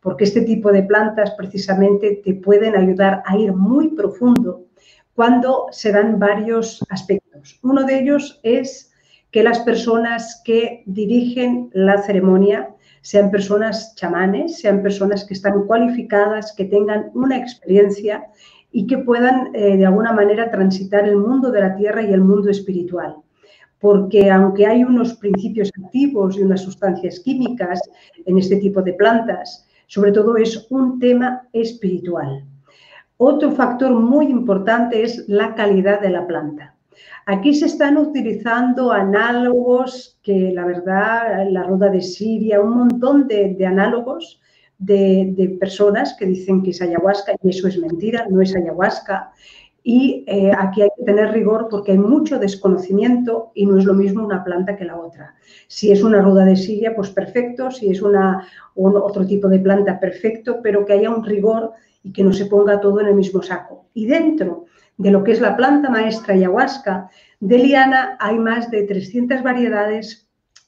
porque 0.00 0.24
este 0.24 0.42
tipo 0.42 0.72
de 0.72 0.82
plantas 0.82 1.32
precisamente 1.36 2.20
te 2.24 2.34
pueden 2.34 2.76
ayudar 2.76 3.22
a 3.26 3.36
ir 3.36 3.52
muy 3.52 3.88
profundo 3.88 4.64
cuando 5.14 5.66
se 5.70 5.92
dan 5.92 6.18
varios 6.18 6.84
aspectos. 6.90 7.58
Uno 7.62 7.84
de 7.84 8.00
ellos 8.00 8.40
es 8.42 8.92
que 9.30 9.44
las 9.44 9.60
personas 9.60 10.42
que 10.44 10.82
dirigen 10.86 11.70
la 11.72 12.02
ceremonia 12.02 12.74
sean 13.02 13.30
personas 13.30 13.94
chamanes, 13.94 14.58
sean 14.58 14.82
personas 14.82 15.24
que 15.24 15.34
están 15.34 15.66
cualificadas, 15.66 16.54
que 16.56 16.64
tengan 16.64 17.10
una 17.14 17.38
experiencia 17.38 18.26
y 18.72 18.86
que 18.86 18.98
puedan 18.98 19.54
eh, 19.54 19.76
de 19.76 19.86
alguna 19.86 20.12
manera 20.12 20.50
transitar 20.50 21.04
el 21.04 21.16
mundo 21.16 21.52
de 21.52 21.60
la 21.60 21.76
tierra 21.76 22.02
y 22.02 22.12
el 22.12 22.20
mundo 22.20 22.50
espiritual 22.50 23.23
porque 23.84 24.30
aunque 24.30 24.64
hay 24.64 24.82
unos 24.82 25.12
principios 25.12 25.70
activos 25.84 26.38
y 26.38 26.40
unas 26.40 26.62
sustancias 26.62 27.20
químicas 27.20 27.78
en 28.24 28.38
este 28.38 28.56
tipo 28.56 28.80
de 28.80 28.94
plantas, 28.94 29.68
sobre 29.88 30.10
todo 30.10 30.38
es 30.38 30.66
un 30.70 30.98
tema 30.98 31.46
espiritual. 31.52 32.46
Otro 33.18 33.52
factor 33.52 33.92
muy 33.92 34.28
importante 34.28 35.02
es 35.02 35.28
la 35.28 35.54
calidad 35.54 36.00
de 36.00 36.08
la 36.08 36.26
planta. 36.26 36.74
Aquí 37.26 37.52
se 37.52 37.66
están 37.66 37.98
utilizando 37.98 38.90
análogos 38.90 40.18
que 40.22 40.50
la 40.54 40.64
verdad, 40.64 41.46
la 41.50 41.64
rueda 41.64 41.90
de 41.90 42.00
Siria, 42.00 42.62
un 42.62 42.78
montón 42.78 43.28
de, 43.28 43.66
análogos 43.66 44.40
de, 44.78 45.58
personas 45.60 46.16
que 46.18 46.24
dicen 46.24 46.62
que 46.62 46.70
es 46.70 46.80
ayahuasca 46.80 47.34
y 47.42 47.50
eso 47.50 47.68
es 47.68 47.76
mentira, 47.76 48.26
no 48.30 48.40
es 48.40 48.56
ayahuasca. 48.56 49.30
Y 49.86 50.24
eh, 50.26 50.50
aquí 50.58 50.80
hay 50.80 50.88
que 50.96 51.04
tener 51.04 51.30
rigor 51.32 51.68
porque 51.70 51.92
hay 51.92 51.98
mucho 51.98 52.38
desconocimiento 52.38 53.52
y 53.54 53.66
no 53.66 53.78
es 53.78 53.84
lo 53.84 53.92
mismo 53.92 54.24
una 54.24 54.42
planta 54.42 54.76
que 54.76 54.86
la 54.86 54.98
otra. 54.98 55.34
Si 55.68 55.92
es 55.92 56.02
una 56.02 56.22
ruda 56.22 56.46
de 56.46 56.56
Siria, 56.56 56.96
pues 56.96 57.10
perfecto. 57.10 57.70
Si 57.70 57.90
es 57.90 58.00
una, 58.00 58.48
otro 58.74 59.26
tipo 59.26 59.46
de 59.46 59.58
planta, 59.58 60.00
perfecto, 60.00 60.60
pero 60.62 60.86
que 60.86 60.94
haya 60.94 61.10
un 61.10 61.22
rigor 61.22 61.72
y 62.02 62.12
que 62.12 62.24
no 62.24 62.32
se 62.32 62.46
ponga 62.46 62.80
todo 62.80 63.02
en 63.02 63.08
el 63.08 63.14
mismo 63.14 63.42
saco. 63.42 63.84
Y 63.92 64.06
dentro 64.06 64.64
de 64.96 65.10
lo 65.10 65.22
que 65.22 65.32
es 65.32 65.40
la 65.42 65.54
planta 65.54 65.90
maestra 65.90 66.32
ayahuasca, 66.32 67.10
de 67.40 67.58
liana 67.58 68.16
hay 68.20 68.38
más 68.38 68.70
de 68.70 68.84
300 68.84 69.42
variedades 69.42 70.23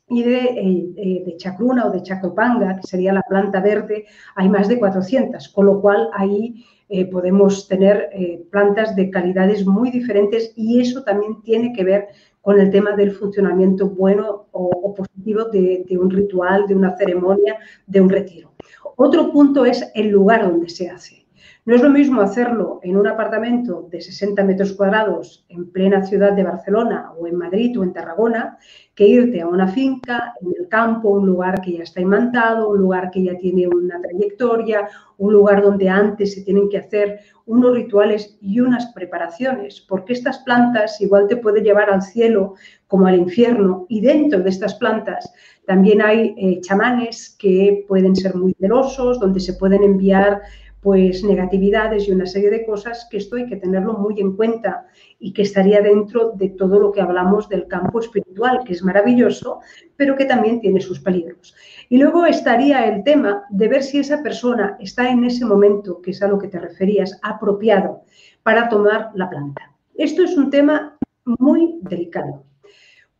y 0.08 0.22
de, 0.22 0.38
eh, 0.38 0.92
eh, 0.96 1.22
de 1.26 1.36
chacruna 1.36 1.86
o 1.86 1.90
de 1.90 2.02
chacopanga, 2.02 2.76
que 2.76 2.86
sería 2.86 3.12
la 3.12 3.22
planta 3.22 3.60
verde, 3.60 4.06
hay 4.36 4.48
más 4.48 4.68
de 4.68 4.78
400, 4.78 5.48
con 5.48 5.66
lo 5.66 5.80
cual 5.80 6.08
ahí 6.14 6.64
eh, 6.88 7.06
podemos 7.06 7.66
tener 7.66 8.10
plantas 8.50 8.94
de 8.94 9.10
calidades 9.10 9.66
muy 9.66 9.90
diferentes 9.90 10.52
y 10.54 10.80
eso 10.80 11.02
también 11.02 11.42
tiene 11.42 11.72
que 11.72 11.82
ver 11.82 12.08
con 12.40 12.60
el 12.60 12.70
tema 12.70 12.92
del 12.92 13.10
funcionamiento 13.10 13.88
bueno 13.88 14.46
o, 14.52 14.94
positivo 14.94 15.46
de, 15.46 15.84
un 16.00 16.10
ritual, 16.10 16.68
de 16.68 16.76
una 16.76 16.96
ceremonia, 16.96 17.58
de 17.88 18.00
un 18.00 18.08
retiro. 18.08 18.52
Otro 18.94 19.32
punto 19.32 19.66
es 19.66 19.90
el 19.96 20.08
lugar 20.08 20.48
donde 20.48 20.68
se 20.68 20.88
hace. 20.88 21.25
No 21.66 21.74
es 21.74 21.82
lo 21.82 21.90
mismo 21.90 22.20
hacerlo 22.20 22.78
en 22.84 22.96
un 22.96 23.08
apartamento 23.08 23.88
de 23.90 24.00
60 24.00 24.44
metros 24.44 24.72
cuadrados 24.74 25.44
en 25.48 25.72
plena 25.72 26.04
ciudad 26.04 26.32
de 26.32 26.44
Barcelona 26.44 27.10
o 27.18 27.26
en 27.26 27.34
Madrid 27.34 27.76
o 27.76 27.82
en 27.82 27.92
Tarragona 27.92 28.56
que 28.94 29.08
irte 29.08 29.40
a 29.40 29.48
una 29.48 29.66
finca, 29.66 30.32
en 30.40 30.52
el 30.56 30.68
campo, 30.68 31.08
un 31.08 31.26
lugar 31.26 31.60
que 31.60 31.72
ya 31.72 31.82
está 31.82 32.00
imantado, 32.00 32.70
un 32.70 32.78
lugar 32.78 33.10
que 33.10 33.24
ya 33.24 33.36
tiene 33.36 33.66
una 33.66 34.00
trayectoria, 34.00 34.88
un 35.18 35.32
lugar 35.32 35.60
donde 35.60 35.88
antes 35.88 36.34
se 36.34 36.42
tienen 36.42 36.68
que 36.68 36.78
hacer 36.78 37.18
unos 37.46 37.74
rituales 37.74 38.38
y 38.40 38.60
unas 38.60 38.86
preparaciones, 38.92 39.80
porque 39.88 40.12
estas 40.12 40.38
plantas 40.44 41.00
igual 41.00 41.26
te 41.26 41.36
pueden 41.36 41.64
llevar 41.64 41.90
al 41.90 42.02
cielo 42.02 42.54
como 42.86 43.08
al 43.08 43.18
infierno 43.18 43.86
y 43.88 44.00
dentro 44.02 44.40
de 44.40 44.50
estas 44.50 44.76
plantas 44.76 45.32
también 45.66 46.00
hay 46.00 46.32
eh, 46.38 46.60
chamanes 46.60 47.36
que 47.40 47.84
pueden 47.88 48.14
ser 48.14 48.36
muy 48.36 48.54
celosos, 48.54 49.18
donde 49.18 49.40
se 49.40 49.54
pueden 49.54 49.82
enviar 49.82 50.42
pues 50.80 51.24
negatividades 51.24 52.06
y 52.06 52.12
una 52.12 52.26
serie 52.26 52.50
de 52.50 52.64
cosas 52.64 53.08
que 53.10 53.16
esto 53.16 53.36
hay 53.36 53.46
que 53.46 53.56
tenerlo 53.56 53.94
muy 53.94 54.20
en 54.20 54.36
cuenta 54.36 54.86
y 55.18 55.32
que 55.32 55.42
estaría 55.42 55.80
dentro 55.80 56.32
de 56.32 56.50
todo 56.50 56.78
lo 56.78 56.92
que 56.92 57.00
hablamos 57.00 57.48
del 57.48 57.66
campo 57.66 58.00
espiritual, 58.00 58.60
que 58.64 58.74
es 58.74 58.84
maravilloso, 58.84 59.60
pero 59.96 60.16
que 60.16 60.26
también 60.26 60.60
tiene 60.60 60.80
sus 60.80 61.00
peligros. 61.00 61.54
Y 61.88 61.98
luego 61.98 62.26
estaría 62.26 62.86
el 62.86 63.02
tema 63.02 63.44
de 63.50 63.68
ver 63.68 63.82
si 63.82 63.98
esa 63.98 64.22
persona 64.22 64.76
está 64.78 65.10
en 65.10 65.24
ese 65.24 65.44
momento, 65.44 66.00
que 66.00 66.12
es 66.12 66.22
a 66.22 66.28
lo 66.28 66.38
que 66.38 66.48
te 66.48 66.60
referías, 66.60 67.18
apropiado 67.22 68.02
para 68.42 68.68
tomar 68.68 69.10
la 69.14 69.28
planta. 69.28 69.74
Esto 69.94 70.22
es 70.22 70.36
un 70.36 70.50
tema 70.50 70.98
muy 71.24 71.78
delicado, 71.82 72.44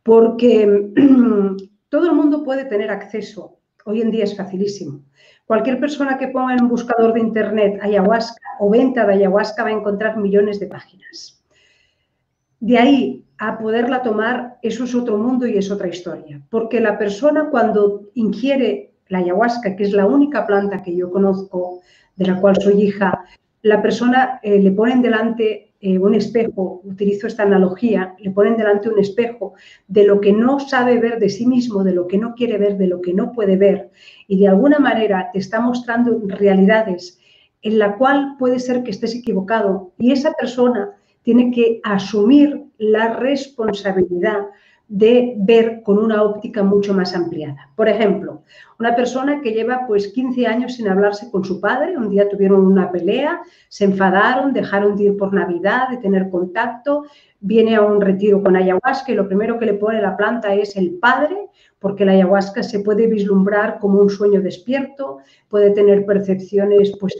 porque 0.03 0.91
todo 1.89 2.05
el 2.05 2.15
mundo 2.15 2.43
puede 2.43 2.65
tener 2.65 2.91
acceso. 2.91 3.57
Hoy 3.85 4.01
en 4.01 4.11
día 4.11 4.25
es 4.25 4.35
facilísimo 4.37 5.01
Cualquier 5.47 5.79
persona 5.79 6.17
que 6.17 6.27
ponga 6.27 6.53
en 6.53 6.63
un 6.63 6.69
buscador 6.69 7.13
de 7.13 7.21
Internet 7.21 7.79
ayahuasca 7.81 8.57
o 8.59 8.69
venta 8.69 9.05
de 9.05 9.13
ayahuasca 9.13 9.63
va 9.63 9.69
a 9.69 9.79
encontrar 9.79 10.17
millones 10.17 10.59
de 10.59 10.67
páginas. 10.67 11.41
De 12.59 12.77
ahí 12.77 13.23
a 13.37 13.57
poderla 13.57 14.03
tomar, 14.03 14.57
eso 14.61 14.83
es 14.83 14.93
otro 14.93 15.17
mundo 15.17 15.47
y 15.47 15.57
es 15.57 15.71
otra 15.71 15.87
historia. 15.87 16.41
Porque 16.49 16.81
la 16.81 16.97
persona 16.97 17.49
cuando 17.49 18.09
ingiere 18.15 18.91
la 19.07 19.19
ayahuasca, 19.19 19.77
que 19.77 19.83
es 19.83 19.93
la 19.93 20.05
única 20.05 20.45
planta 20.45 20.83
que 20.83 20.95
yo 20.95 21.09
conozco, 21.09 21.79
de 22.17 22.25
la 22.25 22.41
cual 22.41 22.57
soy 22.61 22.81
hija, 22.81 23.23
la 23.61 23.81
persona 23.81 24.41
eh, 24.43 24.59
le 24.59 24.71
ponen 24.71 25.01
delante 25.01 25.66
eh, 25.79 25.99
un 25.99 26.15
espejo, 26.15 26.81
utilizo 26.83 27.27
esta 27.27 27.43
analogía, 27.43 28.15
le 28.19 28.31
ponen 28.31 28.57
delante 28.57 28.89
un 28.89 28.99
espejo 28.99 29.53
de 29.87 30.05
lo 30.05 30.19
que 30.19 30.33
no 30.33 30.59
sabe 30.59 30.99
ver 30.99 31.19
de 31.19 31.29
sí 31.29 31.45
mismo, 31.45 31.83
de 31.83 31.93
lo 31.93 32.07
que 32.07 32.17
no 32.17 32.33
quiere 32.33 32.57
ver, 32.57 32.77
de 32.77 32.87
lo 32.87 33.01
que 33.01 33.13
no 33.13 33.31
puede 33.31 33.57
ver, 33.57 33.91
y 34.27 34.39
de 34.39 34.47
alguna 34.47 34.79
manera 34.79 35.29
te 35.31 35.39
está 35.39 35.59
mostrando 35.59 36.19
realidades 36.25 37.19
en 37.61 37.79
la 37.79 37.97
cual 37.97 38.35
puede 38.39 38.59
ser 38.59 38.83
que 38.83 38.91
estés 38.91 39.15
equivocado. 39.15 39.91
Y 39.97 40.11
esa 40.11 40.31
persona 40.33 40.91
tiene 41.23 41.51
que 41.51 41.79
asumir 41.83 42.63
la 42.77 43.13
responsabilidad 43.13 44.47
de 44.87 45.33
ver 45.37 45.81
con 45.83 45.97
una 45.97 46.23
óptica 46.23 46.63
mucho 46.63 46.93
más 46.93 47.13
ampliada. 47.13 47.69
Por 47.75 47.89
ejemplo, 47.89 48.43
una 48.79 48.95
persona 48.95 49.41
que 49.41 49.51
lleva 49.51 49.85
pues 49.85 50.07
15 50.13 50.47
años 50.47 50.75
sin 50.75 50.87
hablarse 50.87 51.29
con 51.29 51.43
su 51.43 51.59
padre, 51.59 51.97
un 51.97 52.09
día 52.09 52.29
tuvieron 52.29 52.65
una 52.65 52.91
pelea, 52.91 53.41
se 53.67 53.85
enfadaron, 53.85 54.53
dejaron 54.53 54.95
de 54.95 55.05
ir 55.05 55.17
por 55.17 55.33
Navidad, 55.33 55.89
de 55.89 55.97
tener 55.97 56.29
contacto, 56.29 57.03
viene 57.39 57.75
a 57.75 57.81
un 57.81 57.99
retiro 57.99 58.41
con 58.41 58.55
ayahuasca 58.55 59.11
y 59.11 59.15
lo 59.15 59.27
primero 59.27 59.59
que 59.59 59.65
le 59.65 59.73
pone 59.73 60.01
la 60.01 60.15
planta 60.15 60.53
es 60.53 60.77
el 60.77 60.91
padre, 60.99 61.35
porque 61.79 62.05
la 62.05 62.13
ayahuasca 62.13 62.63
se 62.63 62.79
puede 62.79 63.07
vislumbrar 63.07 63.79
como 63.79 63.99
un 63.99 64.09
sueño 64.09 64.41
despierto, 64.41 65.19
puede 65.49 65.71
tener 65.71 66.05
percepciones 66.05 66.93
pues 66.99 67.15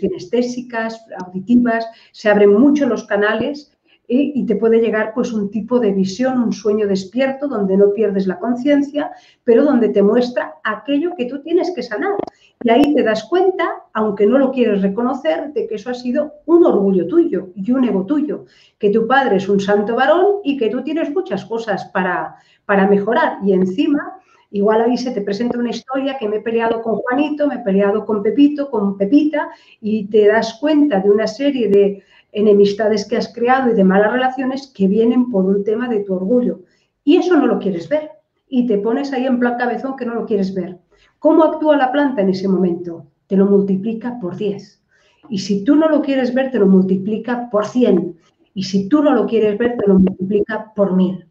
auditivas, 1.20 1.88
se 2.12 2.30
abren 2.30 2.54
mucho 2.54 2.88
los 2.88 3.06
canales 3.06 3.77
y, 4.08 4.46
te 4.46 4.56
puede 4.56 4.80
llegar 4.80 5.12
pues 5.14 5.34
un 5.34 5.52
tipo 5.52 5.80
de 5.80 5.92
visión, 5.92 6.42
un 6.42 6.54
sueño 6.54 6.88
despierto 6.88 7.48
donde 7.48 7.76
no 7.76 7.92
pierdes 7.92 8.26
la 8.26 8.40
conciencia, 8.40 9.12
pero 9.44 9.66
donde 9.66 9.90
te 9.90 10.02
muestra 10.02 10.56
aquello 10.64 11.14
que 11.18 11.26
tú 11.26 11.42
tienes 11.42 11.72
que 11.76 11.84
sanar. 11.84 12.16
Y 12.64 12.70
ahí 12.70 12.96
te 12.96 13.04
das 13.04 13.26
cuenta, 13.26 13.84
aunque 13.94 14.26
no 14.26 14.38
lo 14.38 14.52
quieres 14.52 14.82
reconocer, 14.82 15.52
de 15.52 15.68
que 15.68 15.76
eso 15.76 15.90
ha 15.90 15.94
sido 15.94 16.36
un 16.46 16.66
orgullo 16.66 17.06
tuyo 17.06 17.50
y 17.54 17.70
un 17.72 17.84
ego 17.84 18.06
tuyo, 18.06 18.46
que 18.80 18.90
tu 18.92 19.08
padre 19.08 19.38
es 19.38 19.50
un 19.50 19.60
santo 19.60 19.96
varón 19.96 20.38
y 20.44 20.58
que 20.58 20.70
tú 20.70 20.84
tienes 20.84 21.14
muchas 21.14 21.44
cosas 21.44 21.86
para, 21.86 22.38
para 22.66 22.88
mejorar. 22.88 23.40
Y 23.44 23.52
encima, 23.52 24.20
igual 24.52 24.84
ahí 24.84 24.98
se 24.98 25.12
te 25.12 25.22
presenta 25.22 25.60
una 25.60 25.72
historia 25.72 26.18
que 26.18 26.30
me 26.30 26.38
he 26.38 26.42
peleado 26.42 26.82
con 26.82 26.96
Juanito, 26.96 27.46
me 27.48 27.56
he 27.56 27.60
peleado 27.60 28.06
con 28.06 28.24
Pepito, 28.24 28.72
con 28.72 28.98
Pepita, 28.98 29.50
y 29.82 30.06
te 30.06 30.28
das 30.28 30.58
cuenta 30.62 31.02
de 31.02 31.10
una 31.10 31.28
serie 31.28 31.68
de 31.68 32.04
enemistades 32.32 33.08
que 33.08 33.18
has 33.18 33.34
creado 33.34 33.72
y 33.72 33.74
de 33.74 33.84
malas 33.84 34.12
relaciones 34.12 34.68
que 34.68 34.88
vienen 34.88 35.30
por 35.30 35.46
un 35.46 35.64
tema 35.64 35.88
de 35.88 36.04
tu 36.04 36.14
orgullo. 36.14 36.62
Y 37.04 37.18
eso 37.18 37.38
no 37.38 37.48
lo 37.48 37.60
quieres 37.60 37.90
ver. 37.90 38.12
Y 38.50 38.68
te 38.68 38.78
pones 38.78 39.14
ahí 39.14 39.26
en 39.26 39.40
plan 39.40 39.58
cabezón 39.58 39.96
que 39.96 40.06
no 40.06 40.14
lo 40.14 40.26
quieres 40.26 40.54
ver. 40.54 40.78
¿Cómo 41.20 41.44
actúa 41.44 41.78
la 41.78 41.92
planta 41.92 42.22
en 42.22 42.30
ese 42.30 42.48
momento? 42.48 43.08
Te 43.28 43.36
lo 43.36 43.46
multiplica 43.46 44.20
por 44.20 44.38
10. 44.38 44.84
Y 45.30 45.40
si 45.40 45.64
tú 45.64 45.76
no 45.76 45.90
lo 45.90 46.02
quieres 46.02 46.34
ver, 46.34 46.52
te 46.52 46.60
lo 46.60 46.68
multiplica 46.68 47.50
por 47.50 47.66
100. 47.66 48.18
Y 48.54 48.64
si 48.64 48.88
tú 48.88 49.04
no 49.04 49.14
lo 49.14 49.26
quieres 49.26 49.58
ver, 49.58 49.78
te 49.78 49.88
lo 49.88 50.00
multiplica 50.00 50.74
por 50.76 50.96
1000. 50.96 51.28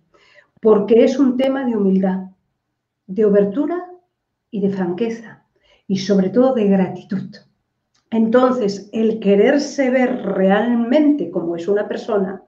Porque 0.60 1.04
es 1.04 1.18
un 1.18 1.36
tema 1.36 1.64
de 1.64 1.76
humildad, 1.76 2.30
de 3.06 3.24
obertura 3.24 3.86
y 4.50 4.60
de 4.60 4.70
franqueza. 4.70 5.44
Y 5.86 5.98
sobre 5.98 6.30
todo 6.30 6.54
de 6.54 6.66
gratitud. 6.66 7.34
Entonces, 8.10 8.88
el 8.92 9.18
quererse 9.20 9.90
ver 9.90 10.22
realmente 10.24 11.30
como 11.30 11.56
es 11.56 11.66
una 11.68 11.88
persona 11.88 12.42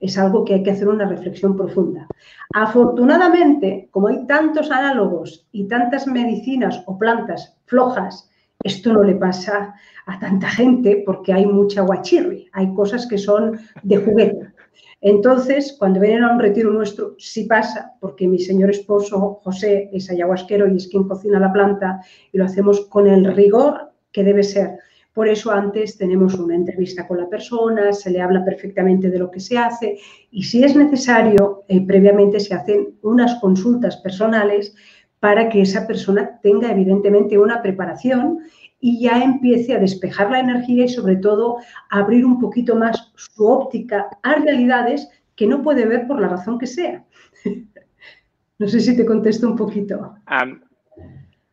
es 0.00 0.18
algo 0.18 0.44
que 0.44 0.54
hay 0.54 0.62
que 0.64 0.72
hacer 0.72 0.88
una 0.88 1.06
reflexión 1.06 1.56
profunda. 1.56 2.08
Afortunadamente, 2.54 3.88
como 3.92 4.08
hay 4.08 4.26
tantos 4.26 4.70
análogos 4.70 5.46
y 5.52 5.68
tantas 5.68 6.08
medicinas 6.08 6.82
o 6.86 6.98
plantas 6.98 7.56
flojas, 7.66 8.28
esto 8.64 8.92
no 8.92 9.04
le 9.04 9.14
pasa 9.14 9.74
a 10.06 10.18
tanta 10.18 10.48
gente 10.48 11.04
porque 11.06 11.32
hay 11.32 11.46
mucha 11.46 11.82
guachirri, 11.82 12.48
hay 12.52 12.74
cosas 12.74 13.06
que 13.06 13.16
son 13.16 13.60
de 13.84 13.96
juguete. 13.96 14.52
Entonces, 15.00 15.76
cuando 15.78 16.00
vienen 16.00 16.24
a 16.24 16.32
un 16.32 16.40
retiro 16.40 16.70
nuestro, 16.70 17.14
sí 17.18 17.44
pasa, 17.44 17.92
porque 18.00 18.26
mi 18.26 18.38
señor 18.38 18.70
esposo 18.70 19.40
José 19.42 19.88
es 19.92 20.10
ayahuasquero 20.10 20.68
y 20.68 20.76
es 20.76 20.88
quien 20.88 21.08
cocina 21.08 21.38
la 21.38 21.52
planta 21.52 22.00
y 22.32 22.38
lo 22.38 22.44
hacemos 22.44 22.86
con 22.86 23.06
el 23.06 23.24
rigor 23.34 23.92
que 24.12 24.24
debe 24.24 24.42
ser. 24.42 24.78
Por 25.12 25.28
eso 25.28 25.52
antes 25.52 25.98
tenemos 25.98 26.34
una 26.34 26.54
entrevista 26.54 27.06
con 27.06 27.18
la 27.18 27.28
persona, 27.28 27.92
se 27.92 28.10
le 28.10 28.20
habla 28.20 28.44
perfectamente 28.44 29.10
de 29.10 29.18
lo 29.18 29.30
que 29.30 29.40
se 29.40 29.58
hace 29.58 29.98
y 30.30 30.42
si 30.42 30.64
es 30.64 30.74
necesario, 30.74 31.64
eh, 31.68 31.84
previamente 31.86 32.40
se 32.40 32.54
hacen 32.54 32.94
unas 33.02 33.38
consultas 33.40 33.98
personales 33.98 34.74
para 35.20 35.48
que 35.48 35.60
esa 35.60 35.86
persona 35.86 36.40
tenga 36.42 36.72
evidentemente 36.72 37.38
una 37.38 37.60
preparación 37.62 38.40
y 38.80 39.00
ya 39.00 39.22
empiece 39.22 39.74
a 39.74 39.78
despejar 39.78 40.30
la 40.30 40.40
energía 40.40 40.86
y 40.86 40.88
sobre 40.88 41.16
todo 41.16 41.58
a 41.90 41.98
abrir 41.98 42.24
un 42.24 42.40
poquito 42.40 42.74
más 42.74 43.12
su 43.14 43.46
óptica 43.46 44.08
a 44.22 44.34
realidades 44.34 45.08
que 45.36 45.46
no 45.46 45.62
puede 45.62 45.86
ver 45.86 46.06
por 46.06 46.20
la 46.20 46.28
razón 46.28 46.58
que 46.58 46.66
sea. 46.66 47.04
no 48.58 48.66
sé 48.66 48.80
si 48.80 48.96
te 48.96 49.06
contesto 49.06 49.46
un 49.46 49.56
poquito. 49.56 50.16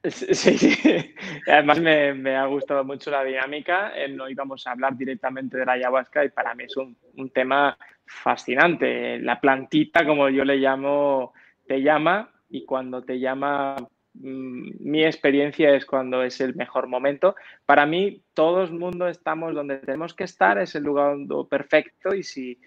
Sí, 0.06 1.09
además 1.48 1.80
me, 1.80 2.36
ha 2.36 2.46
gustado 2.46 2.84
mucho 2.84 3.12
la 3.12 3.24
dinámica. 3.24 3.94
No 4.10 4.30
íbamos 4.30 4.66
a 4.66 4.72
hablar 4.72 4.96
directamente 4.96 5.58
de 5.58 5.66
la 5.66 5.74
ayahuasca 5.74 6.26
y 6.26 6.30
para 6.30 6.56
mí 6.56 6.66
es 6.66 6.76
un, 6.78 6.96
tema 7.32 7.78
fascinante. 8.06 9.20
La 9.20 9.40
plantita, 9.40 10.06
como 10.06 10.30
yo 10.30 10.44
le 10.44 10.58
llamo, 10.58 11.34
te 11.68 11.82
llama 11.82 12.32
y 12.50 12.66
cuando 12.66 13.04
te 13.04 13.20
llama, 13.20 13.76
mm, 14.14 14.70
mi 14.80 15.04
experiencia 15.04 15.76
es 15.76 15.86
cuando 15.86 16.24
es 16.24 16.42
el 16.42 16.56
mejor 16.56 16.88
momento. 16.88 17.36
Para 17.66 17.86
mí, 17.86 18.24
todo 18.34 18.64
el 18.64 18.72
mundo 18.72 19.08
estamos 19.08 19.54
donde 19.54 19.78
tenemos 19.78 20.14
que 20.14 20.24
estar, 20.24 20.58
es 20.58 20.76
el 20.76 20.84
lugar 20.84 21.18
perfecto 21.50 22.14
y 22.14 22.24
si 22.24 22.60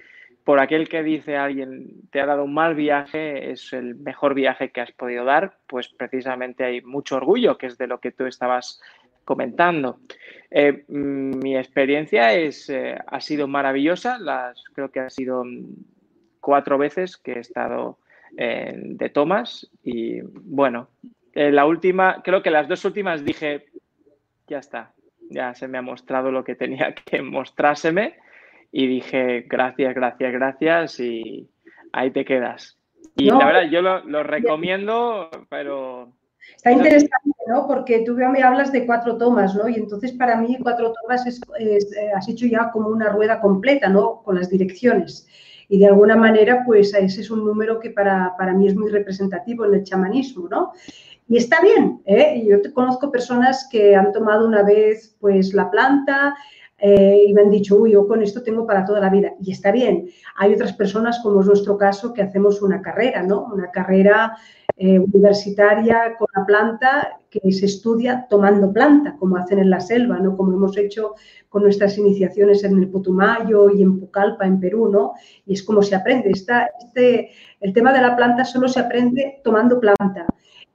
por 0.44 0.60
aquel 0.60 0.88
que 0.88 1.02
dice 1.02 1.36
alguien 1.36 2.08
te 2.10 2.20
ha 2.20 2.26
dado 2.26 2.44
un 2.44 2.54
mal 2.54 2.74
viaje, 2.74 3.50
es 3.50 3.72
el 3.72 3.94
mejor 3.96 4.34
viaje 4.34 4.70
que 4.70 4.80
has 4.80 4.92
podido 4.92 5.24
dar, 5.24 5.58
pues 5.66 5.88
precisamente 5.88 6.64
hay 6.64 6.80
mucho 6.82 7.16
orgullo, 7.16 7.58
que 7.58 7.66
es 7.66 7.78
de 7.78 7.86
lo 7.86 8.00
que 8.00 8.12
tú 8.12 8.26
estabas 8.26 8.80
comentando. 9.24 10.00
Eh, 10.50 10.84
mi 10.88 11.56
experiencia 11.56 12.32
es, 12.32 12.68
eh, 12.70 12.98
ha 13.06 13.20
sido 13.20 13.46
maravillosa, 13.46 14.18
las, 14.18 14.62
creo 14.74 14.90
que 14.90 15.00
ha 15.00 15.10
sido 15.10 15.44
cuatro 16.40 16.76
veces 16.76 17.16
que 17.16 17.34
he 17.34 17.38
estado 17.38 17.98
de 18.34 19.10
tomas 19.10 19.70
y 19.84 20.22
bueno, 20.22 20.88
la 21.34 21.66
última, 21.66 22.22
creo 22.24 22.42
que 22.42 22.50
las 22.50 22.66
dos 22.66 22.82
últimas 22.86 23.26
dije, 23.26 23.66
ya 24.48 24.58
está, 24.58 24.94
ya 25.28 25.54
se 25.54 25.68
me 25.68 25.76
ha 25.76 25.82
mostrado 25.82 26.30
lo 26.30 26.42
que 26.42 26.54
tenía 26.54 26.94
que 26.94 27.20
mostrárseme 27.20 28.14
y 28.72 28.86
dije, 28.86 29.44
gracias, 29.48 29.94
gracias, 29.94 30.32
gracias 30.32 31.00
y 31.00 31.48
ahí 31.92 32.10
te 32.10 32.24
quedas. 32.24 32.78
Y 33.16 33.30
la 33.30 33.44
verdad, 33.44 33.70
yo 33.70 33.82
lo, 33.82 34.22
recomiendo, 34.22 35.28
pero... 35.50 36.10
Está 36.56 36.72
interesante, 36.72 37.30
¿no? 37.46 37.68
Porque 37.68 38.02
tú 38.04 38.14
me 38.14 38.42
hablas 38.42 38.72
de 38.72 38.86
cuatro 38.86 39.16
tomas, 39.16 39.54
¿no? 39.54 39.68
Y 39.68 39.74
entonces 39.74 40.12
para 40.12 40.36
mí 40.36 40.56
cuatro 40.60 40.92
tomas 40.92 41.24
es, 41.26 41.40
eh, 41.60 42.10
has 42.16 42.28
hecho 42.28 42.46
ya 42.46 42.70
como 42.72 42.88
una 42.88 43.10
rueda 43.10 43.40
completa, 43.40 43.88
¿no? 43.88 44.22
Con 44.24 44.36
las 44.36 44.48
direcciones. 44.48 45.28
Y 45.68 45.78
de 45.78 45.86
alguna 45.86 46.16
manera, 46.16 46.62
pues 46.66 46.94
ese 46.94 47.20
es 47.20 47.30
un 47.30 47.44
número 47.44 47.78
que 47.78 47.90
para, 47.90 48.34
para 48.36 48.54
mí 48.54 48.66
es 48.66 48.74
muy 48.74 48.90
representativo 48.90 49.66
en 49.66 49.74
el 49.74 49.84
chamanismo, 49.84 50.48
¿no? 50.48 50.72
Y 51.28 51.36
está 51.36 51.60
bien, 51.62 52.02
¿eh? 52.04 52.44
Yo 52.46 52.58
conozco 52.74 53.10
personas 53.10 53.68
que 53.70 53.94
han 53.94 54.12
tomado 54.12 54.46
una 54.46 54.62
vez, 54.62 55.16
pues, 55.20 55.54
la 55.54 55.70
planta, 55.70 56.34
eh, 56.84 57.26
y 57.28 57.32
me 57.32 57.42
han 57.42 57.50
dicho, 57.50 57.76
uy, 57.76 57.92
yo 57.92 58.08
con 58.08 58.22
esto 58.22 58.42
tengo 58.42 58.66
para 58.66 58.84
toda 58.84 58.98
la 58.98 59.08
vida. 59.08 59.34
Y 59.40 59.52
está 59.52 59.70
bien. 59.70 60.08
Hay 60.34 60.52
otras 60.52 60.72
personas, 60.72 61.20
como 61.22 61.40
es 61.40 61.46
nuestro 61.46 61.78
caso, 61.78 62.12
que 62.12 62.22
hacemos 62.22 62.60
una 62.60 62.82
carrera, 62.82 63.22
¿no? 63.22 63.44
Una 63.44 63.70
carrera 63.70 64.36
eh, 64.76 64.98
universitaria 64.98 66.16
con 66.18 66.26
la 66.34 66.44
planta 66.44 67.20
que 67.30 67.52
se 67.52 67.66
estudia 67.66 68.26
tomando 68.28 68.72
planta, 68.72 69.14
como 69.16 69.36
hacen 69.36 69.60
en 69.60 69.70
la 69.70 69.80
selva, 69.80 70.18
¿no? 70.18 70.36
Como 70.36 70.54
hemos 70.54 70.76
hecho 70.76 71.14
con 71.48 71.62
nuestras 71.62 71.96
iniciaciones 71.98 72.64
en 72.64 72.76
el 72.76 72.88
Putumayo 72.88 73.70
y 73.70 73.80
en 73.80 74.00
Pucallpa, 74.00 74.44
en 74.44 74.58
Perú, 74.58 74.88
¿no? 74.90 75.12
Y 75.46 75.52
es 75.52 75.62
como 75.62 75.82
se 75.82 75.94
aprende. 75.94 76.30
Está, 76.30 76.68
este, 76.80 77.30
el 77.60 77.72
tema 77.72 77.92
de 77.92 78.02
la 78.02 78.16
planta 78.16 78.44
solo 78.44 78.66
se 78.66 78.80
aprende 78.80 79.40
tomando 79.44 79.78
planta. 79.78 80.26